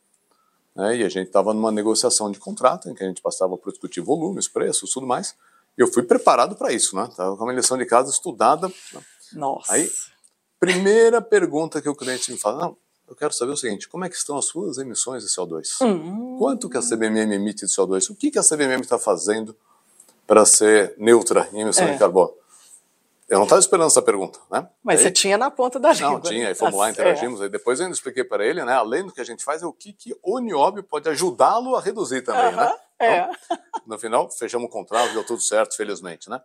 né, 0.74 0.96
e 0.96 1.02
a 1.02 1.08
gente 1.08 1.28
estava 1.28 1.54
numa 1.54 1.72
negociação 1.72 2.30
de 2.30 2.38
contrato 2.38 2.90
em 2.90 2.94
que 2.94 3.02
a 3.02 3.06
gente 3.06 3.22
passava 3.22 3.56
por 3.56 3.70
discutir 3.70 4.02
volumes, 4.02 4.48
preços, 4.48 4.90
tudo 4.90 5.06
mais. 5.06 5.34
E 5.76 5.82
eu 5.82 5.88
fui 5.88 6.02
preparado 6.02 6.56
para 6.56 6.72
isso, 6.72 6.94
né? 6.94 7.06
Estava 7.10 7.36
com 7.36 7.44
uma 7.44 7.52
lição 7.52 7.78
de 7.78 7.86
casa 7.86 8.10
estudada. 8.10 8.70
Nossa. 9.32 9.72
Aí 9.72 9.90
Primeira 10.58 11.20
pergunta 11.20 11.80
que 11.80 11.88
o 11.88 11.94
cliente 11.94 12.32
me 12.32 12.38
fala, 12.38 12.66
não, 12.66 12.76
eu 13.08 13.14
quero 13.14 13.32
saber 13.32 13.52
o 13.52 13.56
seguinte, 13.56 13.88
como 13.88 14.04
é 14.04 14.08
que 14.08 14.16
estão 14.16 14.36
as 14.36 14.46
suas 14.46 14.78
emissões 14.78 15.22
de 15.22 15.28
CO2? 15.28 15.80
Uhum. 15.82 16.36
Quanto 16.38 16.68
que 16.68 16.76
a 16.76 16.82
CBMM 16.82 17.32
emite 17.34 17.66
de 17.66 17.72
CO2? 17.72 18.10
O 18.10 18.16
que, 18.16 18.30
que 18.30 18.38
a 18.38 18.42
CBMM 18.42 18.80
está 18.80 18.98
fazendo 18.98 19.56
para 20.26 20.44
ser 20.44 20.94
neutra 20.98 21.48
em 21.52 21.60
emissão 21.60 21.86
é. 21.86 21.92
de 21.92 21.98
carbono? 21.98 22.34
Eu 23.28 23.38
não 23.38 23.44
estava 23.44 23.60
esperando 23.60 23.88
essa 23.88 24.02
pergunta, 24.02 24.38
né? 24.50 24.68
Mas 24.84 24.98
aí, 24.98 25.06
você 25.06 25.10
tinha 25.10 25.36
na 25.36 25.50
ponta 25.50 25.80
da 25.80 25.92
língua. 25.92 26.10
Não, 26.12 26.20
tinha. 26.20 26.48
Aí 26.48 26.54
fomos 26.54 26.76
lá, 26.76 26.88
interagimos. 26.90 27.40
É. 27.40 27.44
Aí 27.44 27.48
depois 27.48 27.80
eu 27.80 27.86
ainda 27.86 27.94
expliquei 27.94 28.22
para 28.22 28.46
ele, 28.46 28.64
né? 28.64 28.72
Além 28.72 29.04
do 29.04 29.12
que 29.12 29.20
a 29.20 29.24
gente 29.24 29.42
faz, 29.42 29.62
é 29.62 29.66
o 29.66 29.72
que, 29.72 29.92
que 29.92 30.16
o 30.22 30.38
nióbio 30.38 30.84
pode 30.84 31.08
ajudá-lo 31.08 31.74
a 31.74 31.80
reduzir 31.80 32.22
também, 32.22 32.54
né? 32.54 32.74
É. 32.98 33.18
Então, 33.18 33.58
no 33.86 33.98
final, 33.98 34.30
fechamos 34.30 34.68
o 34.68 34.70
contrato, 34.70 35.12
deu 35.12 35.24
tudo 35.24 35.42
certo, 35.42 35.76
felizmente, 35.76 36.30
né? 36.30 36.40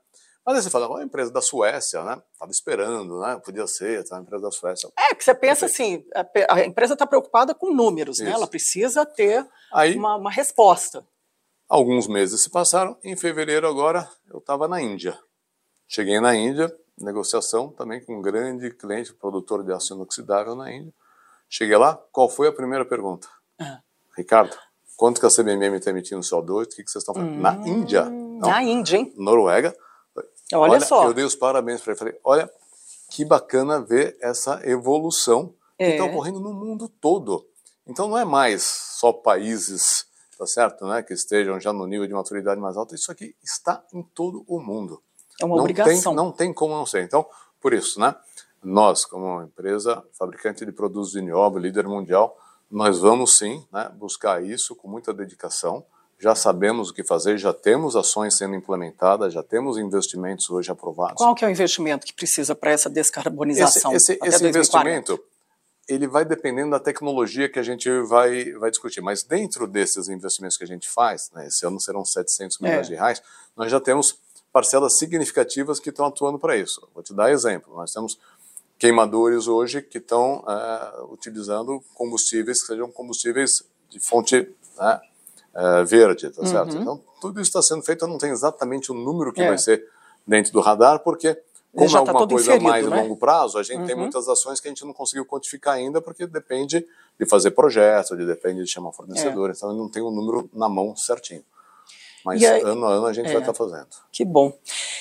Mas 0.46 0.56
aí 0.56 0.64
você 0.64 0.70
fala, 0.72 1.00
a 1.00 1.04
empresa 1.04 1.32
da 1.32 1.42
Suécia, 1.42 2.04
né? 2.04 2.20
Estava 2.34 2.52
esperando, 2.52 3.20
né? 3.20 3.40
Podia 3.46 3.68
ser, 3.68 4.04
tá? 4.04 4.18
a 4.18 4.22
empresa 4.22 4.44
da 4.44 4.52
Suécia. 4.52 4.90
É, 4.98 5.14
que 5.14 5.24
você 5.24 5.36
pensa 5.36 5.68
assim, 5.68 6.04
a 6.50 6.66
empresa 6.66 6.94
está 6.94 7.06
preocupada 7.06 7.54
com 7.54 7.74
números, 7.74 8.18
Isso. 8.18 8.26
né? 8.26 8.32
Ela 8.32 8.48
precisa 8.48 9.06
ter 9.06 9.48
aí, 9.72 9.96
uma, 9.96 10.16
uma 10.16 10.32
resposta. 10.32 11.06
Alguns 11.70 12.08
meses 12.08 12.42
se 12.42 12.50
passaram, 12.50 12.98
em 13.04 13.16
fevereiro 13.16 13.68
agora 13.68 14.10
eu 14.30 14.40
estava 14.40 14.68
na 14.68 14.82
Índia. 14.82 15.18
Cheguei 15.88 16.20
na 16.20 16.36
Índia, 16.36 16.76
negociação 17.00 17.70
também 17.70 18.04
com 18.04 18.18
um 18.18 18.22
grande 18.22 18.72
cliente, 18.72 19.14
produtor 19.14 19.64
de 19.64 19.72
aço 19.72 19.94
inoxidável 19.94 20.56
na 20.56 20.74
Índia. 20.74 20.94
Cheguei 21.48 21.78
lá, 21.78 21.96
qual 22.12 22.28
foi 22.28 22.48
a 22.48 22.52
primeira 22.52 22.84
pergunta? 22.84 23.28
Ah. 23.60 23.80
Ricardo, 24.18 24.58
quanto 24.98 25.20
que 25.20 25.26
a 25.28 25.30
CBMM 25.30 25.76
está 25.76 25.92
emitindo 25.92 26.22
CO2? 26.22 26.64
O 26.64 26.68
que, 26.68 26.84
que 26.84 26.90
vocês 26.90 27.04
estão 27.04 27.14
fazendo? 27.14 27.36
Hum, 27.36 27.42
na 27.42 27.54
Índia? 27.68 28.06
Não, 28.06 28.50
na 28.50 28.64
Índia, 28.64 28.98
hein? 28.98 29.14
Noruega 29.16 29.76
Olha, 30.54 30.74
olha 30.74 30.82
só. 30.82 31.06
Eu 31.06 31.14
dei 31.14 31.24
os 31.24 31.36
parabéns 31.36 31.82
para 31.82 31.92
ele. 31.92 32.00
Falei, 32.00 32.20
olha, 32.24 32.52
que 33.10 33.26
bacana 33.26 33.82
ver 33.82 34.18
essa 34.22 34.62
evolução 34.64 35.54
que 35.78 35.84
está 35.84 36.06
é. 36.06 36.10
ocorrendo 36.10 36.40
no 36.40 36.54
mundo 36.54 36.88
todo. 36.88 37.46
Então 37.86 38.08
não 38.08 38.18
é 38.18 38.24
mais 38.24 38.64
só 38.64 39.12
países, 39.12 40.06
tá 40.38 40.46
certo, 40.46 40.86
né, 40.86 41.02
que 41.02 41.14
estejam 41.14 41.60
já 41.60 41.74
no 41.74 41.86
nível 41.86 42.08
de 42.08 42.14
maturidade 42.14 42.62
mais 42.62 42.78
alto. 42.78 42.96
Isso 42.96 43.12
aqui 43.12 43.36
está 43.44 43.84
em 43.94 44.02
todo 44.02 44.44
o 44.48 44.60
mundo. 44.60 45.02
É 45.40 45.46
uma 45.46 45.56
não 45.56 45.64
obrigação. 45.64 46.14
Tem, 46.14 46.16
não 46.16 46.32
tem 46.32 46.54
como 46.54 46.76
não 46.76 46.86
ser. 46.86 47.04
Então, 47.04 47.26
por 47.60 47.74
isso, 47.74 48.00
né, 48.00 48.16
nós, 48.64 49.06
como 49.06 49.42
empresa 49.42 50.04
fabricante 50.14 50.66
de 50.66 50.72
produtos 50.72 51.12
de 51.12 51.22
nióbio, 51.22 51.60
líder 51.60 51.88
mundial, 51.88 52.38
nós 52.70 53.00
vamos 53.00 53.38
sim 53.38 53.66
né, 53.72 53.92
buscar 53.96 54.44
isso 54.44 54.76
com 54.76 54.88
muita 54.88 55.14
dedicação. 55.14 55.84
Já 56.22 56.36
sabemos 56.36 56.92
o 56.92 56.94
que 56.94 57.04
fazer, 57.04 57.38
já 57.40 57.52
temos 57.52 57.96
ações 57.96 58.38
sendo 58.38 58.54
implementadas, 58.56 59.34
já 59.34 59.42
temos 59.42 59.80
investimentos 59.80 60.48
hoje 60.52 60.72
aprovados. 60.72 61.18
Qual 61.18 61.34
que 61.34 61.44
é 61.44 61.48
o 61.48 61.52
investimento 61.52 62.06
que 62.06 62.14
precisa 62.14 62.54
para 62.54 62.70
essa 62.70 62.88
descarbonização? 62.88 63.92
Esse, 63.94 64.14
esse, 64.14 64.28
esse 64.28 64.48
investimento 64.48 65.20
ele 65.90 66.08
vai 66.08 66.24
dependendo 66.24 66.72
da 66.72 66.80
tecnologia 66.80 67.50
que 67.50 67.58
a 67.58 67.64
gente 67.64 67.90
vai, 68.04 68.52
vai 68.54 68.70
discutir. 68.70 69.02
Mas 69.02 69.24
dentro 69.24 69.68
desses 69.68 70.10
investimentos 70.10 70.58
que 70.58 70.64
a 70.64 70.68
gente 70.68 70.88
faz, 70.88 71.30
né, 71.34 71.48
esse 71.48 71.66
ano 71.66 71.82
serão 71.82 72.06
700 72.06 72.60
milhões 72.60 72.88
é. 72.88 72.90
de 72.92 72.96
reais, 72.96 73.22
nós 73.58 73.72
já 73.72 73.80
temos 73.80 74.18
parcelas 74.54 74.98
significativas 74.98 75.80
que 75.80 75.90
estão 75.90 76.06
atuando 76.06 76.38
para 76.38 76.56
isso. 76.56 76.88
Vou 76.94 77.04
te 77.04 77.14
dar 77.14 77.32
exemplo. 77.32 77.74
Nós 77.76 77.92
temos 77.92 78.20
queimadores 78.78 79.48
hoje 79.48 79.82
que 79.82 79.98
estão 79.98 80.44
é, 80.48 81.04
utilizando 81.12 81.84
combustíveis 81.94 82.62
que 82.62 82.68
sejam 82.68 82.92
combustíveis 82.92 83.64
de 83.90 84.00
fonte 84.00 84.48
né, 84.78 85.02
é, 85.54 85.84
verde, 85.84 86.30
tá 86.30 86.46
certo? 86.46 86.74
Uhum. 86.76 86.82
Então, 86.82 87.02
tudo 87.20 87.42
isso 87.42 87.50
está 87.50 87.62
sendo 87.62 87.82
feito, 87.84 88.06
eu 88.06 88.08
não 88.08 88.18
tenho 88.18 88.34
exatamente 88.34 88.92
o 88.92 88.96
número 88.96 89.34
que 89.34 89.42
é. 89.42 89.48
vai 89.48 89.58
ser 89.58 89.86
dentro 90.26 90.52
do 90.52 90.62
radar, 90.62 91.00
porque 91.00 91.38
como 91.74 91.88
é 91.88 91.92
tá 91.92 92.00
alguma 92.00 92.28
coisa 92.28 92.56
inferido, 92.56 92.70
mais 92.70 92.86
né? 92.86 93.02
longo 93.02 93.16
prazo, 93.16 93.58
a 93.58 93.64
gente 93.64 93.80
uhum. 93.80 93.86
tem 93.86 93.96
muitas 93.96 94.28
ações 94.28 94.60
que 94.60 94.68
a 94.68 94.72
gente 94.72 94.86
não 94.86 94.94
conseguiu 94.94 95.26
quantificar 95.26 95.76
ainda, 95.76 96.02
porque 96.02 96.28
depende 96.28 96.86
de 97.18 97.26
fazer 97.26 97.52
projetos, 97.52 98.18
de 98.18 98.26
depende 98.26 98.64
de 98.64 98.70
chamar 98.70 98.92
fornecedor, 98.92 99.50
é. 99.50 99.54
então 99.56 99.70
eu 99.70 99.76
não 99.76 99.90
tenho 99.90 100.08
o 100.08 100.12
número 100.12 100.50
na 100.54 100.68
mão 100.68 100.96
certinho. 100.96 101.44
Mas 102.26 102.44
ano 102.44 102.86
a 102.86 102.92
ano 102.94 103.06
a 103.08 103.14
gente 103.14 103.28
é, 103.28 103.34
vai 103.34 103.42
estar 103.42 103.54
tá 103.54 103.58
fazendo. 103.58 103.88
Que 104.12 104.24
bom. 104.24 104.58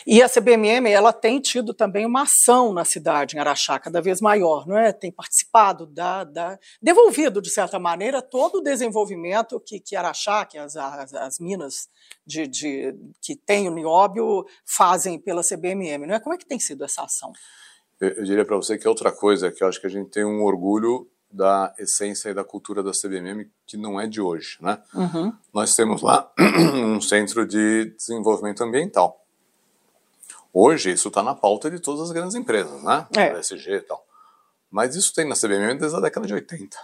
E 0.07 0.23
a 0.23 0.29
CBMM, 0.29 0.91
ela 0.91 1.13
tem 1.13 1.41
tido 1.41 1.75
também 1.75 2.07
uma 2.07 2.23
ação 2.23 2.73
na 2.73 2.85
cidade, 2.85 3.37
em 3.37 3.41
Araxá, 3.41 3.79
cada 3.79 4.01
vez 4.01 4.21
maior, 4.21 4.67
não 4.67 4.77
é? 4.77 4.93
Tem 4.93 5.13
participado, 5.13 5.87
da, 5.87 6.25
da 6.25 6.59
devolvido, 6.81 7.41
de 7.41 7.51
certa 7.51 7.79
maneira, 7.79 8.23
todo 8.23 8.57
o 8.57 8.63
desenvolvimento 8.63 9.61
que, 9.61 9.79
que 9.81 9.95
Araxá, 9.95 10.45
que 10.45 10.59
as, 10.59 10.77
as, 10.77 11.15
as 11.15 11.39
minas 11.39 11.89
de, 12.27 12.47
de, 12.47 12.95
que 13.21 13.37
tem 13.37 13.69
o 13.69 13.75
nióbio, 13.75 14.47
fazem 14.65 15.19
pela 15.19 15.43
CBMM, 15.43 16.07
não 16.07 16.15
é? 16.15 16.21
Como 16.21 16.35
é 16.35 16.39
que 16.39 16.47
tem 16.47 16.59
sido 16.59 16.85
essa 16.85 17.03
ação? 17.03 17.33
Eu, 18.01 18.09
eu 18.11 18.25
diria 18.25 18.45
para 18.45 18.57
você 18.57 18.79
que 18.79 18.87
é 18.87 18.91
outra 18.91 19.13
coisa 19.13 19.51
que 19.53 19.63
eu 19.63 19.69
acho 19.69 19.81
que 19.81 19.87
a 19.87 19.91
gente 19.91 20.11
tem 20.11 20.25
um 20.25 20.43
orgulho 20.43 21.09
da 21.31 21.73
essência 21.79 22.31
e 22.31 22.35
da 22.35 22.43
cultura 22.43 22.83
da 22.83 22.91
CBMM, 22.91 23.49
que 23.67 23.77
não 23.77 24.01
é 24.01 24.07
de 24.07 24.21
hoje. 24.21 24.59
Né? 24.61 24.79
Uhum. 24.95 25.33
Nós 25.55 25.75
temos 25.75 26.03
lá 26.03 26.31
um 26.75 27.01
centro 27.01 27.47
de 27.47 27.95
desenvolvimento 27.97 28.63
ambiental. 28.63 29.25
Hoje, 30.53 30.91
isso 30.91 31.09
está 31.09 31.23
na 31.23 31.35
pauta 31.35 31.71
de 31.71 31.79
todas 31.79 32.03
as 32.03 32.13
grandes 32.13 32.35
empresas, 32.35 32.83
né? 32.83 33.07
É. 33.17 33.39
SG 33.39 33.71
e 33.71 33.81
tal. 33.83 34.05
Mas 34.69 34.97
isso 34.97 35.15
tem 35.15 35.29
na 35.29 35.37
CBMM 35.37 35.79
desde 35.79 35.97
a 35.97 36.01
década 36.01 36.27
de 36.27 36.35
80. 36.35 36.77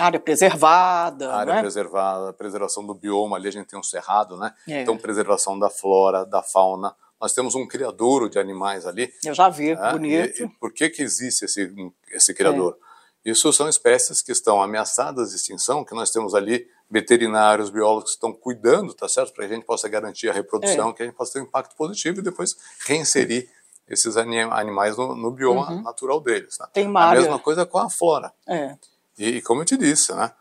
Área 0.00 0.20
preservada. 0.20 1.34
Área 1.34 1.54
né? 1.54 1.60
preservada, 1.60 2.32
preservação 2.32 2.86
do 2.86 2.94
bioma, 2.94 3.36
ali 3.36 3.48
a 3.48 3.52
gente 3.52 3.66
tem 3.66 3.78
um 3.78 3.82
cerrado, 3.82 4.36
né? 4.36 4.54
É. 4.68 4.82
Então, 4.82 4.96
preservação 4.96 5.58
da 5.58 5.68
flora, 5.68 6.24
da 6.24 6.42
fauna. 6.42 6.94
Nós 7.20 7.32
temos 7.32 7.56
um 7.56 7.66
criadouro 7.66 8.30
de 8.30 8.38
animais 8.38 8.86
ali. 8.86 9.12
Eu 9.24 9.34
já 9.34 9.48
vi, 9.48 9.74
né? 9.74 9.90
bonito. 9.90 10.40
E, 10.40 10.44
e 10.44 10.48
por 10.48 10.72
que, 10.72 10.88
que 10.88 11.02
existe 11.02 11.44
esse, 11.44 11.92
esse 12.12 12.32
criador? 12.32 12.78
É 12.80 12.87
isso 13.24 13.52
são 13.52 13.68
espécies 13.68 14.22
que 14.22 14.32
estão 14.32 14.62
ameaçadas 14.62 15.30
de 15.30 15.36
extinção, 15.36 15.84
que 15.84 15.94
nós 15.94 16.10
temos 16.10 16.34
ali 16.34 16.66
veterinários, 16.90 17.70
biólogos 17.70 18.10
que 18.10 18.16
estão 18.16 18.32
cuidando, 18.32 18.94
tá 18.94 19.08
certo? 19.08 19.32
Para 19.34 19.46
que 19.46 19.52
a 19.52 19.56
gente 19.56 19.66
possa 19.66 19.88
garantir 19.88 20.28
a 20.28 20.32
reprodução, 20.32 20.90
é. 20.90 20.92
que 20.92 21.02
a 21.02 21.06
gente 21.06 21.14
possa 21.14 21.34
ter 21.34 21.40
um 21.40 21.44
impacto 21.44 21.76
positivo 21.76 22.20
e 22.20 22.22
depois 22.22 22.56
reinserir 22.86 23.50
esses 23.88 24.16
animais 24.16 24.96
no, 24.96 25.14
no 25.14 25.30
bioma 25.30 25.70
uhum. 25.70 25.82
natural 25.82 26.20
deles. 26.20 26.56
Né? 26.58 26.66
Tem 26.72 26.86
uma 26.86 27.00
a 27.00 27.06
área... 27.08 27.20
mesma 27.20 27.38
coisa 27.38 27.64
com 27.66 27.78
a 27.78 27.90
flora. 27.90 28.32
É. 28.46 28.76
E, 29.18 29.28
e, 29.36 29.42
como 29.42 29.62
eu 29.62 29.64
te 29.64 29.76
disse, 29.76 30.14
né? 30.14 30.32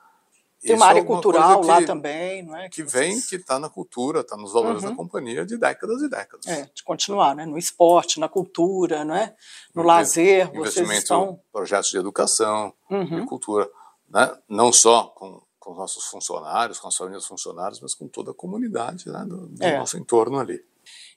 Tem 0.61 0.75
uma 0.75 0.87
área 0.87 1.01
é 1.01 1.03
cultural 1.03 1.61
que, 1.61 1.67
lá 1.67 1.85
também, 1.85 2.43
não 2.43 2.55
é? 2.55 2.67
Que, 2.69 2.83
que 2.83 2.83
vem, 2.83 3.21
que 3.21 3.35
está 3.35 3.59
na 3.59 3.69
cultura, 3.69 4.21
está 4.21 4.35
nos 4.35 4.53
valores 4.53 4.83
uhum. 4.83 4.89
da 4.89 4.95
companhia 4.95 5.45
de 5.45 5.57
décadas 5.57 6.01
e 6.01 6.09
décadas. 6.09 6.47
É, 6.47 6.69
de 6.73 6.83
continuar, 6.83 7.35
né? 7.35 7.45
No 7.45 7.57
esporte, 7.57 8.19
na 8.19 8.27
cultura, 8.27 9.05
não 9.05 9.15
é? 9.15 9.35
No 9.75 9.83
lazer, 9.83 10.51
vocês 10.51 10.89
estão... 10.89 11.39
projetos 11.51 11.89
de 11.91 11.97
educação, 11.97 12.73
uhum. 12.89 13.21
de 13.21 13.25
cultura, 13.27 13.69
né? 14.09 14.35
Não 14.49 14.73
só 14.73 15.03
com, 15.15 15.41
com 15.59 15.71
os 15.71 15.77
nossos 15.77 16.05
funcionários, 16.05 16.79
com 16.79 16.87
as 16.87 16.95
famílias 16.95 17.25
funcionários, 17.27 17.79
mas 17.79 17.93
com 17.93 18.07
toda 18.07 18.31
a 18.31 18.33
comunidade 18.33 19.07
né? 19.09 19.23
do, 19.27 19.47
do 19.47 19.63
é. 19.63 19.77
nosso 19.77 19.97
entorno 19.97 20.39
ali. 20.39 20.59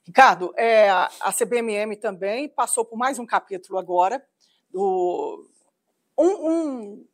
Ricardo, 0.04 0.52
é, 0.56 0.90
a 0.90 1.32
CBMM 1.32 1.96
também 1.96 2.48
passou 2.48 2.84
por 2.84 2.96
mais 2.96 3.18
um 3.18 3.24
capítulo 3.24 3.78
agora 3.78 4.22
do 4.70 5.46
um, 6.18 6.48
um 6.48 7.06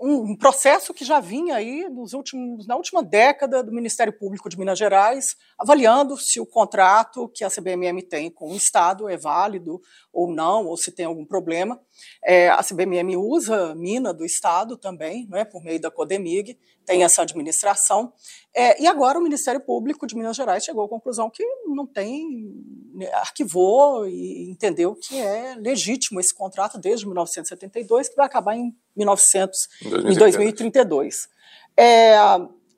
um 0.00 0.34
processo 0.34 0.94
que 0.94 1.04
já 1.04 1.20
vinha 1.20 1.56
aí 1.56 1.86
nos 1.90 2.14
últimos, 2.14 2.66
na 2.66 2.74
última 2.74 3.02
década 3.02 3.62
do 3.62 3.70
Ministério 3.70 4.12
Público 4.12 4.48
de 4.48 4.58
Minas 4.58 4.78
Gerais, 4.78 5.36
avaliando 5.58 6.16
se 6.16 6.40
o 6.40 6.46
contrato 6.46 7.28
que 7.28 7.44
a 7.44 7.50
CBMM 7.50 8.00
tem 8.08 8.30
com 8.30 8.50
o 8.50 8.56
Estado 8.56 9.10
é 9.10 9.18
válido 9.18 9.78
ou 10.10 10.32
não, 10.32 10.66
ou 10.66 10.76
se 10.78 10.90
tem 10.90 11.04
algum 11.04 11.26
problema. 11.26 11.78
É, 12.24 12.48
a 12.48 12.62
CBMM 12.62 13.14
usa 13.16 13.74
mina 13.74 14.14
do 14.14 14.24
Estado 14.24 14.76
também, 14.78 15.26
não 15.28 15.36
é, 15.36 15.44
por 15.44 15.62
meio 15.62 15.80
da 15.80 15.90
Codemig, 15.90 16.58
tem 16.86 17.04
essa 17.04 17.20
administração. 17.22 18.12
É, 18.54 18.82
e 18.82 18.86
agora 18.86 19.18
o 19.18 19.22
Ministério 19.22 19.60
Público 19.60 20.06
de 20.06 20.16
Minas 20.16 20.36
Gerais 20.36 20.64
chegou 20.64 20.84
à 20.84 20.88
conclusão 20.88 21.30
que 21.30 21.44
não 21.66 21.86
tem, 21.86 22.52
né, 22.94 23.08
arquivou 23.14 24.08
e 24.08 24.50
entendeu 24.50 24.94
que 24.94 25.16
é 25.18 25.54
legítimo 25.54 26.18
esse 26.18 26.34
contrato 26.34 26.76
desde 26.76 27.06
1972, 27.06 28.08
que 28.08 28.16
vai 28.16 28.26
acabar 28.26 28.56
em, 28.56 28.74
1900, 28.96 29.56
em 30.04 30.16
2032. 30.16 31.28
É, 31.76 32.16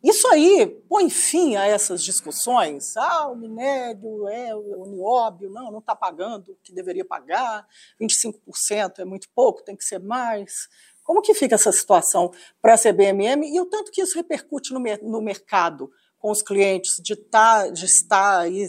isso 0.03 0.27
aí 0.29 0.67
põe 0.89 1.09
fim 1.09 1.55
a 1.55 1.65
essas 1.67 2.03
discussões. 2.03 2.97
Ah, 2.97 3.29
o 3.29 3.37
minério 3.37 4.27
é 4.29 4.55
o 4.55 4.85
nióbio, 4.87 5.49
não, 5.49 5.71
não 5.71 5.79
está 5.79 5.95
pagando 5.95 6.53
o 6.53 6.57
que 6.63 6.73
deveria 6.73 7.05
pagar, 7.05 7.67
25% 8.01 8.99
é 8.99 9.05
muito 9.05 9.29
pouco, 9.35 9.63
tem 9.63 9.77
que 9.77 9.85
ser 9.85 10.01
mais. 10.01 10.69
Como 11.13 11.21
que 11.21 11.35
fica 11.35 11.57
essa 11.57 11.71
situação 11.71 12.33
para 12.63 12.73
a 12.73 12.79
CBMM 12.79 13.47
e 13.47 13.61
o 13.61 13.67
tanto 13.67 13.93
que 13.93 14.01
isso 14.01 14.17
repercute 14.17 14.73
no, 14.73 14.81
no 15.03 15.21
mercado 15.21 15.93
com 16.19 16.31
os 16.31 16.41
clientes 16.41 17.03
de, 17.03 17.15
tá, 17.15 17.69
de 17.69 17.85
estar 17.85 18.39
aí? 18.39 18.67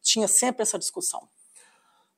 Tinha 0.00 0.26
sempre 0.26 0.62
essa 0.62 0.78
discussão. 0.78 1.28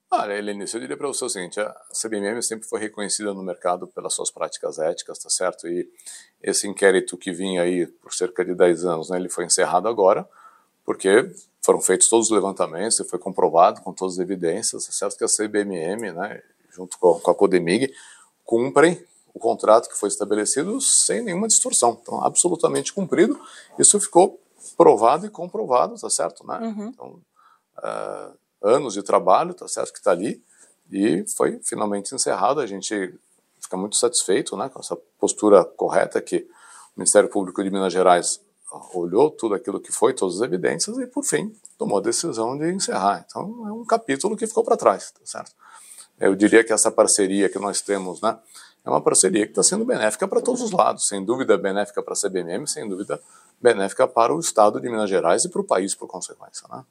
Olha, 0.08 0.34
Helenice, 0.34 0.76
eu 0.76 0.80
diria 0.80 0.96
para 0.96 1.08
você 1.08 1.24
o 1.24 1.28
seguinte, 1.28 1.58
a 1.58 1.74
CBMM 1.92 2.40
sempre 2.40 2.68
foi 2.68 2.78
reconhecida 2.78 3.34
no 3.34 3.42
mercado 3.42 3.88
pelas 3.88 4.14
suas 4.14 4.30
práticas 4.30 4.78
éticas, 4.78 5.18
tá 5.18 5.28
certo? 5.28 5.66
E 5.66 5.90
esse 6.40 6.68
inquérito 6.68 7.18
que 7.18 7.32
vinha 7.32 7.62
aí 7.62 7.84
por 7.84 8.14
cerca 8.14 8.44
de 8.44 8.54
10 8.54 8.84
anos, 8.84 9.10
né, 9.10 9.18
ele 9.18 9.28
foi 9.28 9.44
encerrado 9.44 9.88
agora, 9.88 10.24
porque 10.84 11.32
foram 11.60 11.80
feitos 11.80 12.08
todos 12.08 12.26
os 12.26 12.32
levantamentos 12.32 13.00
e 13.00 13.04
foi 13.04 13.18
comprovado 13.18 13.82
com 13.82 13.92
todas 13.92 14.14
as 14.14 14.20
evidências, 14.20 14.86
tá 14.86 14.92
certo? 14.92 15.18
Que 15.18 15.24
a 15.24 15.26
CBMM, 15.26 16.12
né, 16.12 16.40
junto 16.70 16.96
com 16.96 17.28
a 17.28 17.34
Codemig, 17.34 17.92
cumprem 18.44 19.04
o 19.34 19.38
contrato 19.40 19.88
que 19.88 19.98
foi 19.98 20.08
estabelecido 20.08 20.80
sem 20.80 21.20
nenhuma 21.20 21.48
distorção. 21.48 21.98
Então, 22.00 22.24
absolutamente 22.24 22.92
cumprido. 22.92 23.38
Isso 23.78 23.98
ficou 24.00 24.40
provado 24.76 25.26
e 25.26 25.28
comprovado, 25.28 25.96
tá 26.00 26.08
certo? 26.08 26.46
Né? 26.46 26.58
Uhum. 26.60 26.88
Então, 26.88 27.20
uh, 27.78 28.38
anos 28.62 28.94
de 28.94 29.02
trabalho, 29.02 29.52
tá 29.52 29.66
certo, 29.66 29.92
que 29.92 29.98
está 29.98 30.12
ali, 30.12 30.42
e 30.90 31.24
foi 31.36 31.60
finalmente 31.64 32.14
encerrado. 32.14 32.60
A 32.60 32.66
gente 32.66 33.12
fica 33.60 33.76
muito 33.76 33.96
satisfeito 33.96 34.56
né, 34.56 34.68
com 34.68 34.78
essa 34.78 34.96
postura 35.18 35.64
correta 35.64 36.22
que 36.22 36.46
o 36.96 37.00
Ministério 37.00 37.28
Público 37.28 37.62
de 37.62 37.70
Minas 37.70 37.92
Gerais 37.92 38.40
olhou 38.92 39.30
tudo 39.30 39.54
aquilo 39.54 39.80
que 39.80 39.92
foi, 39.92 40.14
todas 40.14 40.36
as 40.36 40.42
evidências, 40.42 40.96
e 40.98 41.06
por 41.06 41.24
fim 41.24 41.54
tomou 41.78 41.98
a 41.98 42.02
decisão 42.02 42.56
de 42.56 42.72
encerrar. 42.72 43.24
Então 43.26 43.66
é 43.66 43.72
um 43.72 43.84
capítulo 43.84 44.36
que 44.36 44.46
ficou 44.46 44.64
para 44.64 44.76
trás, 44.76 45.10
tá 45.10 45.20
certo? 45.24 45.52
Eu 46.18 46.34
diria 46.34 46.62
que 46.62 46.72
essa 46.72 46.90
parceria 46.90 47.48
que 47.48 47.58
nós 47.58 47.80
temos, 47.80 48.20
né, 48.20 48.38
é 48.84 48.90
uma 48.90 49.00
parceria 49.00 49.46
que 49.46 49.52
está 49.52 49.62
sendo 49.62 49.84
benéfica 49.84 50.28
para 50.28 50.42
todos 50.42 50.60
os 50.60 50.70
lados, 50.70 51.06
sem 51.06 51.24
dúvida 51.24 51.56
benéfica 51.56 52.02
para 52.02 52.12
a 52.12 52.16
CBMM, 52.16 52.66
sem 52.66 52.88
dúvida 52.88 53.20
benéfica 53.60 54.06
para 54.06 54.34
o 54.34 54.38
Estado 54.38 54.80
de 54.80 54.88
Minas 54.88 55.08
Gerais 55.08 55.44
e 55.44 55.48
para 55.48 55.60
o 55.60 55.64
país 55.64 55.94
por 55.94 56.06
consequência, 56.06 56.68
né? 56.70 56.84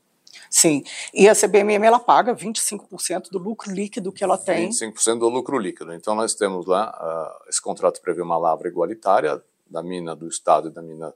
Sim, 0.50 0.84
e 1.14 1.30
a 1.30 1.36
CBMM 1.36 1.86
ela 1.86 2.00
paga 2.00 2.36
25% 2.36 3.30
do 3.32 3.38
lucro 3.38 3.72
líquido 3.72 4.12
que 4.12 4.24
ela 4.24 4.38
tem. 4.38 4.70
25% 4.70 5.20
do 5.20 5.30
lucro 5.30 5.58
líquido. 5.58 5.94
Então 5.94 6.16
nós 6.16 6.34
temos 6.34 6.66
lá, 6.66 6.90
uh, 6.90 7.50
esse 7.50 7.62
contrato 7.62 8.02
prevê 8.02 8.22
uma 8.22 8.38
lavra 8.38 8.68
igualitária 8.68 9.42
da 9.68 9.82
mina 9.84 10.16
do 10.16 10.28
Estado 10.28 10.70
e 10.70 10.72
da 10.72 10.82
mina 10.82 11.14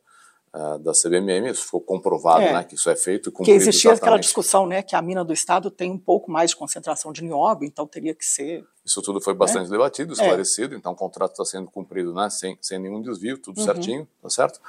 uh, 0.58 0.80
da 0.80 0.91
CBMM, 0.91 1.49
isso 1.51 1.66
ficou 1.66 1.82
comprovado, 1.82 2.41
é. 2.41 2.53
né, 2.53 2.64
que 2.64 2.76
isso 2.76 2.89
é 2.89 2.95
feito 2.95 3.30
e 3.30 3.32
cumprido 3.32 3.45
Que 3.45 3.51
existia 3.51 3.91
exatamente. 3.91 4.03
aquela 4.03 4.20
discussão, 4.20 4.66
né, 4.66 4.82
que 4.82 4.95
a 4.95 5.01
mina 5.01 5.24
do 5.24 5.32
Estado 5.32 5.70
tem 5.70 5.91
um 5.91 5.99
pouco 5.99 6.32
mais 6.32 6.49
de 6.49 6.55
concentração 6.55 7.14
de 7.14 7.24
nióbio, 7.24 7.68
então 7.68 7.86
teria 7.86 8.14
que 8.16 8.26
ser... 8.26 8.66
Isso 8.84 9.01
tudo 9.01 9.22
foi 9.22 9.34
bastante 9.34 9.66
né? 9.66 9.72
debatido, 9.72 10.14
esclarecido, 10.14 10.74
é. 10.74 10.78
então 10.78 10.93
o 10.93 10.95
contrato 10.95 11.32
está 11.32 11.45
sendo 11.45 11.70
cumprido, 11.70 12.14
né, 12.14 12.30
sem, 12.30 12.58
sem 12.62 12.80
nenhum 12.80 13.01
desvio, 13.01 13.38
tudo 13.38 13.60
uhum. 13.60 13.66
certinho, 13.66 14.08
tá 14.22 14.30
certo? 14.30 14.60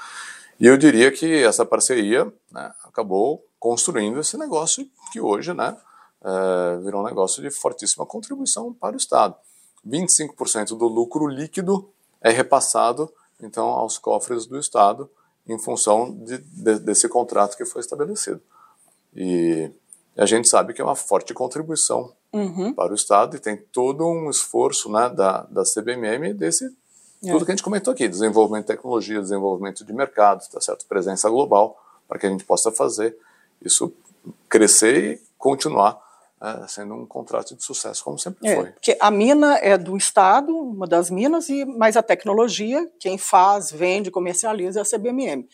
E 0.61 0.67
eu 0.67 0.77
diria 0.77 1.11
que 1.11 1.43
essa 1.43 1.65
parceria 1.65 2.31
né, 2.51 2.73
acabou 2.85 3.45
construindo 3.59 4.21
esse 4.21 4.37
negócio 4.37 4.87
que 5.13 5.21
hoje 5.21 5.55
né, 5.55 5.77
é, 6.23 6.77
virou 6.83 7.01
um 7.01 7.05
negócio 7.05 7.43
de 7.43 7.51
fortíssima 7.51 8.05
contribuição 8.05 8.73
para 8.73 8.95
o 8.95 8.99
Estado. 8.99 9.37
25% 9.87 10.77
do 10.77 10.87
lucro 10.89 11.29
líquido 11.29 11.89
é 12.21 12.31
repassado 12.31 13.09
então 13.41 13.69
aos 13.69 13.99
cofres 13.99 14.47
do 14.47 14.59
Estado 14.59 15.09
em 15.49 15.59
função 15.59 16.13
de, 16.13 16.39
de, 16.39 16.79
desse 16.81 17.09
contrato 17.09 17.57
que 17.57 17.65
foi 17.65 17.81
estabelecido. 17.81 18.41
E 19.15 19.71
a 20.17 20.27
gente 20.27 20.49
sabe 20.49 20.75
que 20.75 20.81
é 20.81 20.85
uma 20.85 20.97
forte 20.97 21.33
contribuição 21.33 22.13
uhum. 22.33 22.73
para 22.75 22.93
o 22.93 22.95
Estado 22.95 23.37
e 23.37 23.41
tem 23.41 23.57
todo 23.57 24.07
um 24.07 24.29
esforço 24.29 24.91
né, 24.91 25.09
da, 25.09 25.43
da 25.45 25.63
CBMM 25.63 26.35
desse 26.35 26.67
é. 27.25 27.33
tudo 27.33 27.45
que 27.45 27.51
a 27.51 27.55
gente 27.55 27.65
comentou 27.65 27.93
aqui, 27.93 28.07
desenvolvimento 28.07 28.67
de 28.67 28.77
tecnologia, 28.77 29.21
desenvolvimento 29.21 29.85
de 29.85 29.93
mercado, 29.93 30.47
tá 30.49 30.61
certo? 30.61 30.87
presença 30.87 31.29
global, 31.29 31.77
para 32.07 32.19
que 32.19 32.27
a 32.27 32.31
gente 32.31 32.45
possa 32.45 32.71
fazer 32.71 33.17
isso 33.61 33.93
crescer 34.49 34.97
e 34.97 35.23
continuar 35.37 36.01
sendo 36.69 36.95
um 36.95 37.07
contrato 37.07 37.55
de 37.57 37.65
sucesso, 37.65 38.03
como 38.05 38.19
sempre 38.19 38.49
é, 38.49 38.55
foi. 38.55 38.71
Porque 38.73 38.97
a 39.01 39.11
mina 39.11 39.59
é 39.59 39.77
do 39.77 39.97
Estado, 39.97 40.57
uma 40.57 40.87
das 40.87 41.11
minas, 41.11 41.49
e 41.49 41.65
mas 41.65 41.97
a 41.97 42.03
tecnologia, 42.03 42.91
quem 43.01 43.19
faz, 43.19 43.71
vende, 43.71 44.11
comercializa 44.11 44.81
é 44.81 44.83
a 44.83 44.85
CBMM. 44.85 45.47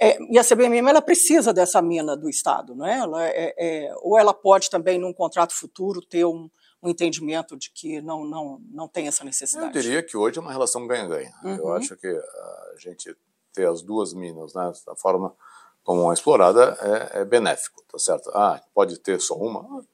É, 0.00 0.18
e 0.30 0.38
a 0.38 0.44
CBMM 0.44 0.88
ela 0.88 1.02
precisa 1.02 1.52
dessa 1.52 1.82
mina 1.82 2.16
do 2.16 2.28
Estado, 2.28 2.74
não 2.74 2.86
é? 2.86 2.98
Ela 2.98 3.26
é, 3.26 3.54
é, 3.58 3.94
ou 4.02 4.18
ela 4.18 4.32
pode 4.32 4.70
também, 4.70 4.98
num 4.98 5.12
contrato 5.12 5.54
futuro, 5.54 6.00
ter 6.00 6.24
um, 6.24 6.50
um 6.82 6.88
entendimento 6.88 7.56
de 7.56 7.70
que 7.70 8.00
não, 8.00 8.24
não, 8.24 8.60
não 8.70 8.88
tem 8.88 9.06
essa 9.06 9.24
necessidade. 9.24 9.76
Eu 9.76 9.82
diria 9.82 10.02
que 10.02 10.16
hoje 10.16 10.38
é 10.38 10.40
uma 10.40 10.52
relação 10.52 10.86
ganha-ganha. 10.86 11.32
Uhum. 11.44 11.56
Eu 11.56 11.72
acho 11.72 11.96
que 11.96 12.08
a 12.08 12.74
gente 12.78 13.14
ter 13.52 13.68
as 13.68 13.82
duas 13.82 14.14
minas, 14.14 14.54
né, 14.54 14.72
da 14.86 14.96
forma 14.96 15.34
como 15.84 16.10
é 16.10 16.14
explorada, 16.14 16.76
é, 16.80 17.20
é 17.20 17.24
benéfico, 17.24 17.82
tá 17.90 17.98
certo? 17.98 18.30
Ah, 18.30 18.60
pode 18.72 18.98
ter 18.98 19.20
só 19.20 19.34
uma? 19.34 19.84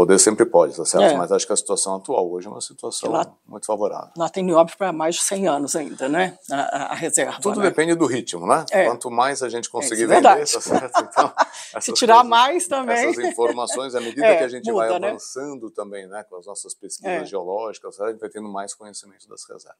Poder 0.00 0.18
sempre 0.18 0.46
pode, 0.46 0.74
tá 0.74 0.86
certo? 0.86 1.12
É. 1.12 1.14
Mas 1.14 1.30
acho 1.30 1.46
que 1.46 1.52
a 1.52 1.56
situação 1.56 1.94
atual 1.94 2.32
hoje 2.32 2.46
é 2.46 2.50
uma 2.50 2.62
situação 2.62 3.10
lá, 3.10 3.30
muito 3.46 3.66
favorável. 3.66 4.10
Lá 4.16 4.30
tem 4.30 4.42
nióbio 4.42 4.74
para 4.74 4.94
mais 4.94 5.16
de 5.16 5.20
100 5.20 5.46
anos 5.46 5.76
ainda, 5.76 6.08
né? 6.08 6.38
A, 6.50 6.92
a 6.92 6.94
reserva. 6.94 7.38
Tudo 7.42 7.60
né? 7.60 7.68
depende 7.68 7.94
do 7.94 8.06
ritmo, 8.06 8.46
né? 8.46 8.64
É. 8.70 8.86
Quanto 8.86 9.10
mais 9.10 9.42
a 9.42 9.50
gente 9.50 9.68
conseguir 9.68 10.04
é, 10.04 10.06
vender, 10.06 10.22
tá 10.22 10.46
certo? 10.46 11.00
Então, 11.10 11.32
Se 11.82 11.92
tirar 11.92 12.14
coisas, 12.14 12.30
mais 12.30 12.66
também. 12.66 13.10
Essas 13.10 13.24
informações, 13.26 13.94
à 13.94 14.00
medida 14.00 14.24
é, 14.26 14.38
que 14.38 14.44
a 14.44 14.48
gente 14.48 14.72
muda, 14.72 14.88
vai 14.88 15.00
né? 15.00 15.08
avançando 15.08 15.66
né? 15.66 15.72
também, 15.76 16.06
né? 16.08 16.24
Com 16.30 16.36
as 16.36 16.46
nossas 16.46 16.74
pesquisas 16.74 17.22
é. 17.22 17.24
geológicas, 17.26 18.00
a 18.00 18.10
gente 18.10 18.20
vai 18.20 18.30
tendo 18.30 18.48
mais 18.48 18.72
conhecimento 18.72 19.28
das 19.28 19.42
reservas. 19.46 19.76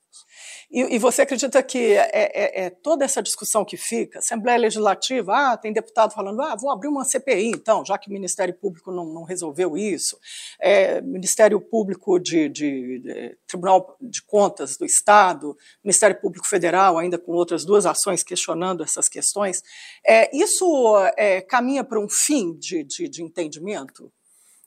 E, 0.71 0.97
e 0.97 0.99
você 0.99 1.23
acredita 1.23 1.63
que 1.63 1.95
é, 1.97 2.69
toda 2.69 3.07
essa 3.07 3.23
discussão 3.23 3.65
que 3.65 3.79
fica, 3.79 4.19
Assembleia 4.19 4.59
Legislativa, 4.59 5.53
ah, 5.53 5.57
tem 5.57 5.73
deputado 5.73 6.13
falando, 6.13 6.43
ah, 6.43 6.55
vou 6.61 6.71
abrir 6.71 6.89
uma 6.89 7.07
CPI, 7.07 7.53
então, 7.55 7.83
já 7.87 7.97
que 7.97 8.11
o 8.11 8.13
Ministério 8.13 8.53
Público 8.53 8.93
não, 8.93 9.07
não 9.07 9.23
resolveu 9.23 9.79
isso 9.79 10.10
isso. 10.11 10.19
É, 10.59 11.01
Ministério 11.01 11.61
Público 11.61 12.19
de, 12.19 12.49
de, 12.49 12.99
de, 12.99 13.39
Tribunal 13.47 13.97
de 14.01 14.23
Contas 14.23 14.77
do 14.77 14.85
Estado, 14.85 15.57
Ministério 15.85 16.21
Público 16.21 16.47
Federal, 16.47 16.99
ainda 16.99 17.19
com 17.19 17.33
outras 17.33 17.65
duas 17.65 17.87
ações 17.87 18.23
questionando 18.23 18.83
essas 18.83 19.09
questões. 19.09 19.63
É, 20.05 20.35
isso 20.37 20.97
é, 21.17 21.41
caminha 21.41 21.85
para 21.85 22.01
um 22.01 22.09
fim 22.09 22.55
de, 22.55 22.83
de, 22.85 23.09
de, 23.09 23.23
entendimento? 23.23 24.11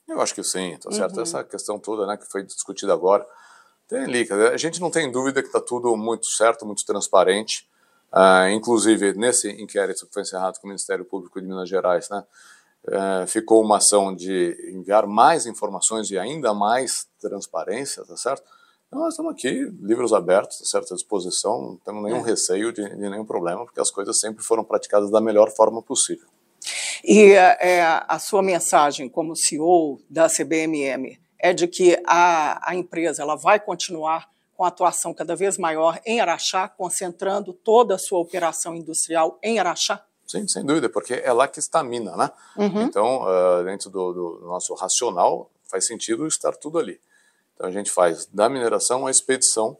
Eu 0.08 0.20
acho 0.20 0.34
que 0.34 0.44
sim, 0.44 0.76
tá 0.80 0.90
certo. 0.90 1.16
Uhum. 1.16 1.22
Essa 1.22 1.44
questão 1.44 1.78
toda 1.78 2.06
né, 2.06 2.16
que 2.16 2.26
foi 2.30 2.42
discutida 2.42 2.92
agora, 2.92 3.26
tem 3.88 4.00
ali, 4.00 4.28
a 4.52 4.56
gente 4.56 4.80
não 4.80 4.90
tem 4.90 5.10
dúvida 5.10 5.42
que 5.42 5.48
está 5.48 5.60
tudo 5.60 5.94
muito 5.96 6.26
certo, 6.26 6.64
muito 6.64 6.84
transparente. 6.84 7.68
Uh, 8.12 8.48
inclusive, 8.50 9.12
nesse 9.14 9.50
inquérito 9.50 10.06
que 10.06 10.12
foi 10.12 10.22
encerrado 10.22 10.60
com 10.60 10.68
o 10.68 10.70
Ministério 10.70 11.04
Público 11.04 11.40
de 11.40 11.48
Minas 11.48 11.68
Gerais, 11.68 12.08
né, 12.08 12.24
é, 12.88 13.26
ficou 13.26 13.62
uma 13.62 13.78
ação 13.78 14.14
de 14.14 14.56
enviar 14.72 15.06
mais 15.06 15.46
informações 15.46 16.10
e 16.10 16.18
ainda 16.18 16.52
mais 16.52 17.06
transparência, 17.20 18.04
tá 18.04 18.16
certo? 18.16 18.42
Então, 18.86 19.00
nós 19.00 19.14
estamos 19.14 19.32
aqui, 19.32 19.50
livros 19.80 20.12
abertos, 20.12 20.58
tá 20.58 20.64
certo, 20.66 20.92
à 20.92 20.96
disposição, 20.96 21.60
não 21.60 21.76
temos 21.78 22.04
nenhum 22.04 22.20
é. 22.20 22.22
receio 22.22 22.72
de, 22.72 22.88
de, 22.88 23.10
nenhum 23.10 23.24
problema, 23.24 23.64
porque 23.64 23.80
as 23.80 23.90
coisas 23.90 24.20
sempre 24.20 24.44
foram 24.44 24.62
praticadas 24.62 25.10
da 25.10 25.20
melhor 25.20 25.50
forma 25.50 25.82
possível. 25.82 26.28
E 27.02 27.32
é, 27.32 27.82
a 27.82 28.18
sua 28.18 28.42
mensagem 28.42 29.08
como 29.08 29.36
CEO 29.36 30.00
da 30.08 30.28
CBMM 30.28 31.18
é 31.38 31.52
de 31.52 31.66
que 31.66 32.00
a, 32.06 32.70
a 32.70 32.74
empresa 32.74 33.22
ela 33.22 33.36
vai 33.36 33.58
continuar 33.58 34.28
com 34.56 34.64
atuação 34.64 35.12
cada 35.12 35.34
vez 35.34 35.58
maior 35.58 36.00
em 36.06 36.20
Araxá, 36.20 36.68
concentrando 36.68 37.52
toda 37.52 37.96
a 37.96 37.98
sua 37.98 38.20
operação 38.20 38.74
industrial 38.74 39.38
em 39.42 39.58
Araxá? 39.58 40.04
Sim, 40.26 40.48
sem 40.48 40.64
dúvida, 40.64 40.88
porque 40.88 41.14
é 41.14 41.32
lá 41.32 41.46
que 41.46 41.58
está 41.58 41.80
a 41.80 41.84
mina, 41.84 42.16
né? 42.16 42.30
Uhum. 42.56 42.82
Então, 42.82 43.22
uh, 43.22 43.64
dentro 43.64 43.90
do, 43.90 44.12
do, 44.12 44.46
nosso 44.46 44.74
racional, 44.74 45.50
faz 45.70 45.86
sentido 45.86 46.26
estar 46.26 46.52
tudo 46.52 46.78
ali. 46.78 46.98
Então, 47.54 47.68
a 47.68 47.70
gente 47.70 47.90
faz 47.90 48.26
da 48.26 48.48
mineração 48.48 49.06
a 49.06 49.10
expedição 49.10 49.76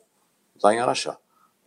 lá 0.62 0.74
em 0.74 0.80
Araxá, 0.80 1.18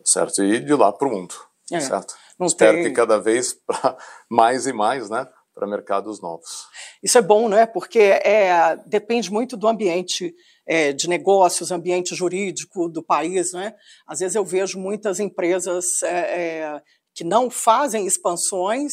certo? 0.04 0.42
E 0.42 0.60
de 0.60 0.74
lá 0.74 0.92
para 0.92 1.08
o 1.08 1.10
mundo, 1.10 1.34
é. 1.72 1.80
certo? 1.80 2.14
Não 2.38 2.46
Espero 2.46 2.78
tem... 2.78 2.84
que 2.84 2.90
cada 2.92 3.18
vez 3.18 3.52
para 3.66 3.96
mais 4.28 4.66
e 4.66 4.72
mais, 4.72 5.10
né? 5.10 5.26
Para 5.54 5.66
mercados 5.66 6.20
novos. 6.20 6.68
Isso 7.02 7.18
é 7.18 7.22
bom, 7.22 7.48
né? 7.48 7.66
Porque 7.66 7.98
é, 7.98 8.76
depende 8.86 9.30
muito 9.30 9.56
do 9.56 9.66
ambiente 9.66 10.32
é, 10.64 10.92
de 10.92 11.08
negócios, 11.08 11.72
ambiente 11.72 12.14
jurídico 12.14 12.88
do 12.88 13.02
país, 13.02 13.52
né? 13.52 13.74
Às 14.06 14.20
vezes 14.20 14.36
eu 14.36 14.44
vejo 14.44 14.78
muitas 14.78 15.18
empresas 15.18 16.02
é, 16.04 16.60
é 16.60 16.82
que 17.18 17.24
não 17.24 17.50
fazem 17.50 18.06
expansões 18.06 18.92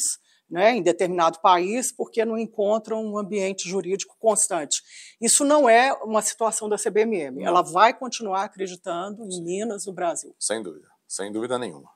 né, 0.50 0.76
em 0.76 0.82
determinado 0.82 1.40
país 1.42 1.92
porque 1.92 2.26
não 2.26 2.36
encontram 2.36 3.06
um 3.06 3.20
ambiente 3.20 3.70
jurídico 3.70 4.16
constante. 4.18 4.82
Isso 5.22 5.46
não 5.46 5.70
é 5.70 5.94
uma 6.02 6.24
situação 6.24 6.68
da 6.68 6.76
CBMM. 6.76 7.36
Não. 7.36 7.46
Ela 7.46 7.62
vai 7.62 7.94
continuar 7.94 8.46
acreditando 8.46 9.24
em 9.30 9.44
Minas 9.44 9.86
no 9.86 9.94
Brasil. 9.94 10.36
Sem 10.40 10.64
dúvida, 10.64 10.88
sem 11.08 11.32
dúvida 11.32 11.60
nenhuma. 11.60 11.88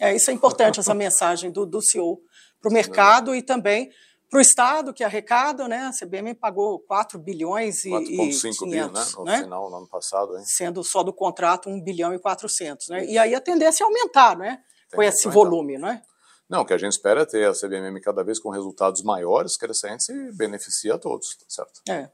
É, 0.00 0.12
isso 0.12 0.28
é 0.28 0.34
importante, 0.34 0.80
essa 0.80 0.92
mensagem 0.94 1.52
do, 1.52 1.64
do 1.64 1.80
CEO 1.80 2.20
para 2.60 2.68
o 2.68 2.72
mercado 2.72 3.32
e 3.32 3.40
também 3.40 3.88
para 4.28 4.38
o 4.38 4.42
Estado, 4.42 4.92
que 4.92 5.04
arrecada, 5.04 5.68
né? 5.68 5.88
A 5.88 5.92
CBM 5.92 6.34
pagou 6.34 6.80
4 6.80 7.16
bilhões 7.16 7.84
e 7.84 7.90
4,5 7.90 8.64
bilhões, 8.64 8.92
né? 8.92 9.04
No 9.16 9.24
né? 9.24 9.42
final, 9.42 9.70
no 9.70 9.76
ano 9.76 9.88
passado. 9.88 10.36
Hein? 10.36 10.42
Sendo 10.44 10.82
só 10.82 11.04
do 11.04 11.12
contrato 11.12 11.70
1 11.70 11.80
bilhão 11.80 12.12
e 12.12 12.18
400, 12.18 12.88
né? 12.88 13.04
E 13.06 13.16
aí 13.16 13.36
a 13.36 13.40
tendência 13.40 13.84
é 13.84 13.86
aumentar, 13.86 14.36
né? 14.36 14.60
Com 14.92 15.02
esse 15.02 15.28
volume, 15.28 15.78
não 15.78 15.88
é? 15.88 16.02
Não, 16.48 16.60
o 16.60 16.64
que 16.64 16.72
a 16.72 16.78
gente 16.78 16.92
espera 16.92 17.22
é 17.22 17.26
ter 17.26 17.44
a 17.48 17.52
CBMM 17.52 18.00
cada 18.00 18.22
vez 18.22 18.38
com 18.38 18.50
resultados 18.50 19.02
maiores, 19.02 19.56
crescentes 19.56 20.08
e 20.08 20.32
beneficia 20.36 20.94
a 20.94 20.98
todos, 20.98 21.36
tá 21.36 21.46
certo? 21.48 21.80
É. 21.88 22.08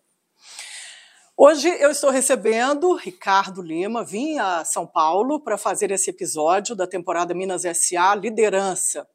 Hoje 1.37 1.69
eu 1.81 1.91
estou 1.91 2.11
recebendo 2.11 2.95
Ricardo 2.95 3.61
Lima, 3.61 4.05
vim 4.05 4.39
a 4.39 4.65
São 4.65 4.87
Paulo 4.87 5.41
para 5.41 5.59
fazer 5.59 5.91
esse 5.91 6.11
episódio 6.11 6.75
da 6.75 6.87
temporada 6.87 7.35
Minas 7.35 7.63
SA 7.63 8.15
Liderança. 8.15 9.07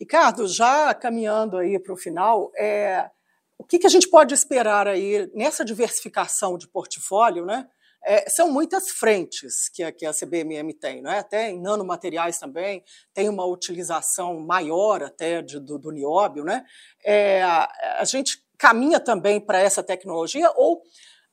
Ricardo, 0.00 0.46
já 0.46 0.94
caminhando 0.94 1.58
aí 1.58 1.78
para 1.78 1.92
o 1.92 1.96
final, 1.96 2.50
é, 2.56 3.10
o 3.58 3.64
que, 3.64 3.78
que 3.78 3.86
a 3.86 3.90
gente 3.90 4.08
pode 4.08 4.34
esperar 4.34 4.86
aí 4.86 5.30
nessa 5.34 5.64
diversificação 5.64 6.58
de 6.58 6.68
portfólio, 6.68 7.44
né? 7.44 7.68
É, 8.06 8.28
são 8.28 8.50
muitas 8.50 8.90
frentes 8.90 9.68
que 9.72 9.82
a, 9.82 9.90
que 9.90 10.04
a 10.04 10.12
CBMM 10.12 10.74
tem, 10.74 11.00
né? 11.00 11.18
até 11.18 11.50
em 11.50 11.60
nanomateriais 11.60 12.38
também, 12.38 12.84
tem 13.14 13.28
uma 13.28 13.46
utilização 13.46 14.38
maior 14.40 15.02
até 15.02 15.40
de, 15.40 15.58
do, 15.58 15.78
do 15.78 15.90
nióbio. 15.90 16.44
Né? 16.44 16.64
É, 17.02 17.42
a, 17.42 18.04
gente 18.04 18.44
caminha 18.58 19.00
também 19.00 19.40
para 19.40 19.58
essa 19.58 19.82
tecnologia 19.82 20.50
ou, 20.54 20.82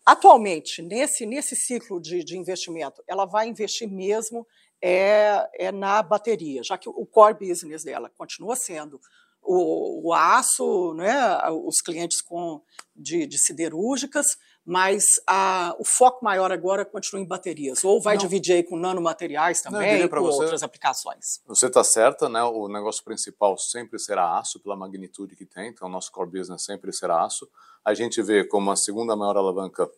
atualmente, 0.06 0.82
nesse, 0.82 1.26
nesse 1.26 1.56
ciclo 1.56 2.02
de, 2.02 2.24
de 2.24 2.38
investimento, 2.38 3.04
ela 3.06 3.26
vai 3.26 3.48
investir 3.48 3.90
mesmo 3.90 4.48
é, 4.82 5.48
é 5.56 5.72
na 5.72 6.02
bateria, 6.02 6.64
já 6.64 6.78
que 6.78 6.90
o 6.90 7.06
core 7.06 7.48
business 7.48 7.84
dela 7.84 8.10
continua 8.18 8.56
sendo 8.56 9.00
o, 9.42 10.08
o 10.08 10.14
aço, 10.14 10.94
né, 10.94 11.14
os 11.50 11.82
clientes 11.82 12.22
com, 12.22 12.62
de, 12.96 13.26
de 13.26 13.40
siderúrgicas, 13.40 14.38
mas 14.66 15.04
a, 15.28 15.76
o 15.80 15.86
foco 15.86 16.24
maior 16.24 16.52
agora 16.52 16.86
continua 16.86 17.22
em 17.22 17.28
baterias, 17.28 17.84
ou 17.84 18.02
vai 18.02 18.16
Não. 18.16 18.22
dividir 18.22 18.56
aí 18.56 18.64
com 18.64 18.78
nanomateriais 18.78 19.62
também, 19.62 20.08
com 20.08 20.20
outras 20.20 20.64
aplicações. 20.64 21.42
Você 21.48 21.68
está 21.68 21.84
certa, 21.84 22.30
né? 22.30 22.44
o 22.44 22.68
negócio 22.68 23.04
principal 23.04 23.58
sempre 23.58 23.98
será 24.00 24.38
aço, 24.38 24.60
pela 24.60 24.76
magnitude 24.76 25.36
que 25.36 25.46
tem, 25.46 25.70
então 25.70 25.88
o 25.88 25.92
nosso 25.92 26.12
core 26.12 26.30
business 26.30 26.64
sempre 26.64 26.94
será 26.94 27.24
aço. 27.24 27.48
A 27.84 27.94
gente 27.94 28.22
vê 28.22 28.44
como 28.44 28.70
a 28.72 28.76
segunda 28.76 29.16
maior 29.16 29.38
alavanca 29.38 29.90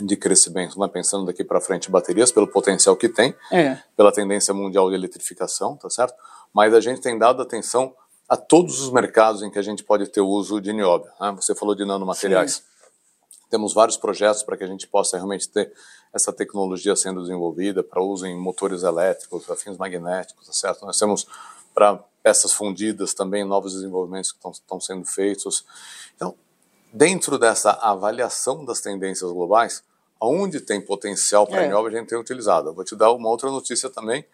de 0.00 0.16
crescimento, 0.16 0.78
né, 0.78 0.88
pensando 0.88 1.24
daqui 1.24 1.42
para 1.42 1.60
frente, 1.60 1.90
baterias, 1.90 2.30
pelo 2.30 2.46
potencial 2.46 2.96
que 2.96 3.08
tem, 3.08 3.34
é. 3.50 3.78
pela 3.96 4.12
tendência 4.12 4.52
mundial 4.52 4.90
de 4.90 4.94
eletrificação, 4.94 5.76
tá 5.76 5.88
certo? 5.88 6.14
Mas 6.52 6.74
a 6.74 6.80
gente 6.80 7.00
tem 7.00 7.18
dado 7.18 7.40
atenção 7.40 7.94
a 8.28 8.36
todos 8.36 8.80
os 8.80 8.92
mercados 8.92 9.42
em 9.42 9.50
que 9.50 9.58
a 9.58 9.62
gente 9.62 9.84
pode 9.84 10.06
ter 10.08 10.20
uso 10.20 10.60
de 10.60 10.72
nióbio. 10.72 11.10
Né? 11.20 11.32
Você 11.36 11.54
falou 11.54 11.74
de 11.74 11.84
nanomateriais. 11.84 12.54
Sim. 12.54 12.62
Temos 13.48 13.72
vários 13.72 13.96
projetos 13.96 14.42
para 14.42 14.56
que 14.56 14.64
a 14.64 14.66
gente 14.66 14.86
possa 14.86 15.16
realmente 15.16 15.48
ter 15.48 15.72
essa 16.12 16.32
tecnologia 16.32 16.96
sendo 16.96 17.20
desenvolvida 17.20 17.82
para 17.82 18.02
uso 18.02 18.26
em 18.26 18.36
motores 18.36 18.82
elétricos, 18.82 19.48
afins 19.50 19.76
magnéticos, 19.76 20.46
tá 20.46 20.52
certo? 20.52 20.84
Nós 20.84 20.98
temos 20.98 21.26
para 21.74 22.02
peças 22.22 22.52
fundidas 22.52 23.14
também 23.14 23.44
novos 23.44 23.74
desenvolvimentos 23.74 24.32
que 24.32 24.48
estão 24.48 24.80
sendo 24.80 25.04
feitos. 25.04 25.64
Então, 26.16 26.34
dentro 26.92 27.38
dessa 27.38 27.70
avaliação 27.72 28.64
das 28.64 28.80
tendências 28.80 29.30
globais, 29.30 29.82
Onde 30.20 30.60
tem 30.60 30.80
potencial 30.80 31.46
para 31.46 31.62
É. 31.62 31.72
a 31.72 31.90
gente 31.90 32.08
tem 32.08 32.18
utilizado. 32.18 32.70
Eu 32.70 32.74
vou 32.74 32.84
te 32.84 32.96
dar 32.96 33.12
uma 33.12 33.28
outra 33.28 33.50
notícia 33.50 33.90
também, 33.90 34.24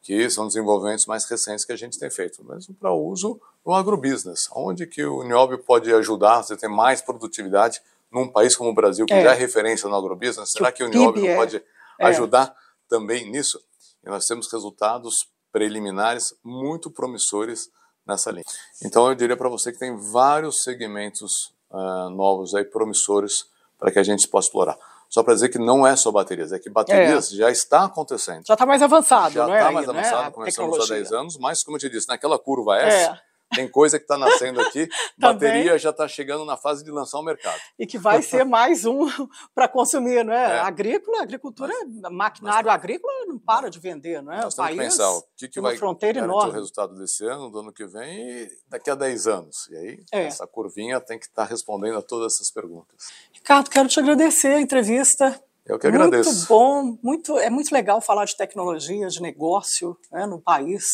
que 0.00 0.28
são 0.30 0.46
desenvolvimentos 0.46 1.06
mais 1.06 1.24
recentes 1.24 1.64
que 1.64 1.72
a 1.72 1.76
gente 1.76 1.98
tem 1.98 2.10
feito, 2.10 2.44
mesmo 2.44 2.74
para 2.74 2.92
uso 2.92 3.40
no 3.64 3.74
agrobusiness. 3.74 4.48
Onde 4.54 4.86
que 4.86 5.04
o 5.04 5.22
Niobe 5.24 5.58
pode 5.58 5.92
ajudar 5.92 6.42
você 6.42 6.56
ter 6.56 6.68
mais 6.68 7.00
produtividade 7.00 7.82
num 8.12 8.28
país 8.30 8.54
como 8.56 8.70
o 8.70 8.74
Brasil, 8.74 9.06
que 9.06 9.14
É. 9.14 9.22
já 9.22 9.32
é 9.32 9.34
referência 9.34 9.88
no 9.88 9.96
agrobusiness? 9.96 10.52
Será 10.52 10.70
Que 10.70 10.78
que 10.78 10.84
o 10.84 10.86
o 10.86 10.90
Niobe 10.90 11.14
PIB 11.14 11.26
não 11.28 11.34
é- 11.34 11.36
pode 11.36 11.56
é. 11.56 12.06
ajudar 12.06 12.54
também 12.88 13.30
nisso? 13.30 13.58
E 14.04 14.08
nós 14.10 14.26
temos 14.26 14.50
resultados 14.52 15.26
preliminares 15.50 16.34
muito 16.44 16.90
promissores 16.90 17.68
nessa 18.06 18.30
linha. 18.30 18.44
Então 18.84 19.08
eu 19.08 19.14
diria 19.14 19.36
para 19.36 19.48
você 19.48 19.70
que 19.72 19.78
tem 19.78 19.96
vários 19.96 20.62
segmentos 20.62 21.52
ah, 21.70 22.08
novos 22.10 22.54
aí 22.54 22.64
promissores 22.64 23.46
para 23.78 23.90
que 23.90 23.98
a 23.98 24.02
gente 24.02 24.26
possa 24.28 24.48
explorar. 24.48 24.76
Só 25.08 25.22
para 25.22 25.34
dizer 25.34 25.48
que 25.50 25.58
não 25.58 25.86
é 25.86 25.94
só 25.94 26.10
baterias, 26.10 26.52
é 26.52 26.58
que 26.58 26.68
baterias 26.70 27.30
já 27.30 27.50
está 27.50 27.84
acontecendo. 27.84 28.44
Já 28.46 28.54
está 28.54 28.64
mais 28.66 28.82
avançado, 28.82 29.34
Já 29.34 29.46
não 29.46 29.54
é? 29.54 29.58
está 29.58 29.68
aí, 29.68 29.74
mais 29.74 29.86
né? 29.86 29.98
avançado, 29.98 30.28
A 30.28 30.30
começamos 30.32 30.70
há 30.74 30.80
tecnologia. 30.80 30.96
10 30.96 31.12
anos, 31.12 31.38
mas 31.38 31.62
como 31.62 31.76
eu 31.76 31.80
te 31.80 31.88
disse, 31.90 32.08
naquela 32.08 32.38
curva 32.38 32.76
S, 32.78 32.96
É. 33.10 33.20
tem 33.54 33.68
coisa 33.68 33.98
que 33.98 34.04
está 34.04 34.16
nascendo 34.18 34.60
aqui, 34.60 34.86
Também. 35.20 35.48
bateria 35.50 35.78
já 35.78 35.90
está 35.90 36.06
chegando 36.08 36.44
na 36.44 36.56
fase 36.56 36.82
de 36.84 36.90
lançar 36.90 37.18
ao 37.18 37.24
mercado. 37.24 37.60
E 37.78 37.86
que 37.86 37.98
vai 37.98 38.22
ser 38.22 38.44
mais 38.44 38.84
um 38.84 39.06
para 39.54 39.68
consumir, 39.68 40.24
não 40.24 40.32
é? 40.32 40.56
É. 40.56 40.58
Agrícola, 40.60 41.22
agricultura, 41.22 41.72
maquinário 42.10 42.70
agrícola 42.70 43.12
não 43.26 43.38
para 43.38 43.68
de 43.70 43.78
vender, 43.78 44.22
não 44.22 44.32
é? 44.32 44.42
Nós 44.42 44.54
o 44.54 44.56
temos 44.56 44.70
que 44.70 44.76
país 44.76 44.92
pensar 44.92 45.10
o 45.10 45.24
que, 45.36 45.48
que 45.48 45.60
vai 45.60 45.76
fronteira 45.76 46.20
enorme. 46.20 46.50
o 46.50 46.54
resultado 46.54 46.94
desse 46.96 47.24
ano, 47.24 47.50
do 47.50 47.58
ano 47.60 47.72
que 47.72 47.86
vem 47.86 48.28
e 48.42 48.50
daqui 48.68 48.90
a 48.90 48.94
10 48.94 49.26
anos. 49.26 49.68
E 49.70 49.76
aí, 49.76 50.04
É. 50.12 50.24
essa 50.26 50.46
curvinha 50.46 51.00
tem 51.00 51.18
que 51.18 51.26
estar 51.26 51.44
respondendo 51.44 51.98
a 51.98 52.02
todas 52.02 52.34
essas 52.34 52.50
perguntas. 52.50 53.08
Ricardo, 53.32 53.70
quero 53.70 53.88
te 53.88 53.98
agradecer 54.00 54.54
a 54.54 54.60
entrevista. 54.60 55.40
Eu 55.64 55.78
que 55.78 55.86
agradeço. 55.86 56.30
Muito 56.30 56.48
bom, 56.48 56.98
muito, 57.02 57.38
é 57.38 57.48
muito 57.48 57.72
legal 57.72 58.00
falar 58.00 58.24
de 58.24 58.36
tecnologia, 58.36 59.06
de 59.08 59.22
negócio 59.22 59.96
né, 60.10 60.26
no 60.26 60.40
país 60.40 60.84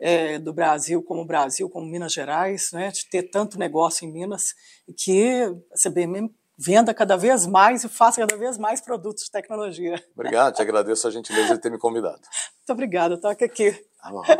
é, 0.00 0.38
do 0.38 0.52
Brasil, 0.52 1.02
como 1.02 1.22
o 1.22 1.26
Brasil, 1.26 1.68
como 1.68 1.86
Minas 1.86 2.12
Gerais, 2.12 2.70
né, 2.72 2.90
de 2.90 3.08
ter 3.08 3.24
tanto 3.24 3.58
negócio 3.58 4.06
em 4.06 4.12
Minas 4.12 4.54
que 4.96 5.42
a 5.72 5.88
CBM 5.88 6.30
venda 6.60 6.92
cada 6.92 7.16
vez 7.16 7.46
mais 7.46 7.82
e 7.84 7.88
faça 7.88 8.20
cada 8.20 8.36
vez 8.36 8.58
mais 8.58 8.82
produtos 8.82 9.24
de 9.24 9.30
tecnologia. 9.30 10.02
Obrigado, 10.14 10.54
te 10.54 10.60
agradeço 10.60 11.08
a 11.08 11.10
gentileza 11.10 11.54
de 11.54 11.60
ter 11.60 11.70
me 11.70 11.78
convidado. 11.78 12.20
Muito 12.20 12.70
obrigada, 12.70 13.16
toca 13.18 13.46
aqui. 13.46 13.72
Tá 14.02 14.10
bom. 14.10 14.22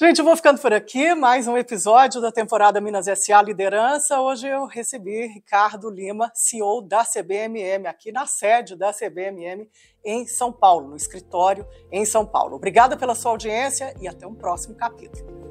Gente, 0.00 0.20
eu 0.20 0.24
vou 0.24 0.36
ficando 0.36 0.60
por 0.60 0.72
aqui. 0.72 1.12
Mais 1.12 1.48
um 1.48 1.58
episódio 1.58 2.20
da 2.20 2.30
temporada 2.30 2.80
Minas 2.80 3.06
SA 3.06 3.42
Liderança. 3.42 4.20
Hoje 4.20 4.46
eu 4.46 4.64
recebi 4.64 5.26
Ricardo 5.26 5.90
Lima, 5.90 6.30
CEO 6.32 6.82
da 6.82 7.04
CBMM, 7.04 7.88
aqui 7.88 8.12
na 8.12 8.24
sede 8.24 8.76
da 8.76 8.92
CBMM 8.92 9.68
em 10.04 10.24
São 10.24 10.52
Paulo, 10.52 10.90
no 10.90 10.96
escritório 10.96 11.66
em 11.90 12.04
São 12.04 12.24
Paulo. 12.24 12.54
Obrigada 12.54 12.96
pela 12.96 13.16
sua 13.16 13.32
audiência 13.32 13.92
e 14.00 14.06
até 14.06 14.24
um 14.24 14.36
próximo 14.36 14.76
capítulo. 14.76 15.47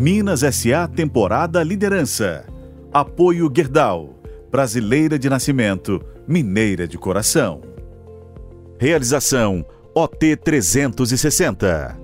Minas 0.00 0.40
SA 0.40 0.88
Temporada 0.88 1.62
Liderança. 1.62 2.46
Apoio 2.90 3.52
Gerdau. 3.54 4.18
Brasileira 4.50 5.18
de 5.18 5.28
nascimento, 5.28 6.02
mineira 6.26 6.88
de 6.88 6.96
coração. 6.96 7.60
Realização 8.78 9.62
OT 9.94 10.36
360. 10.36 11.99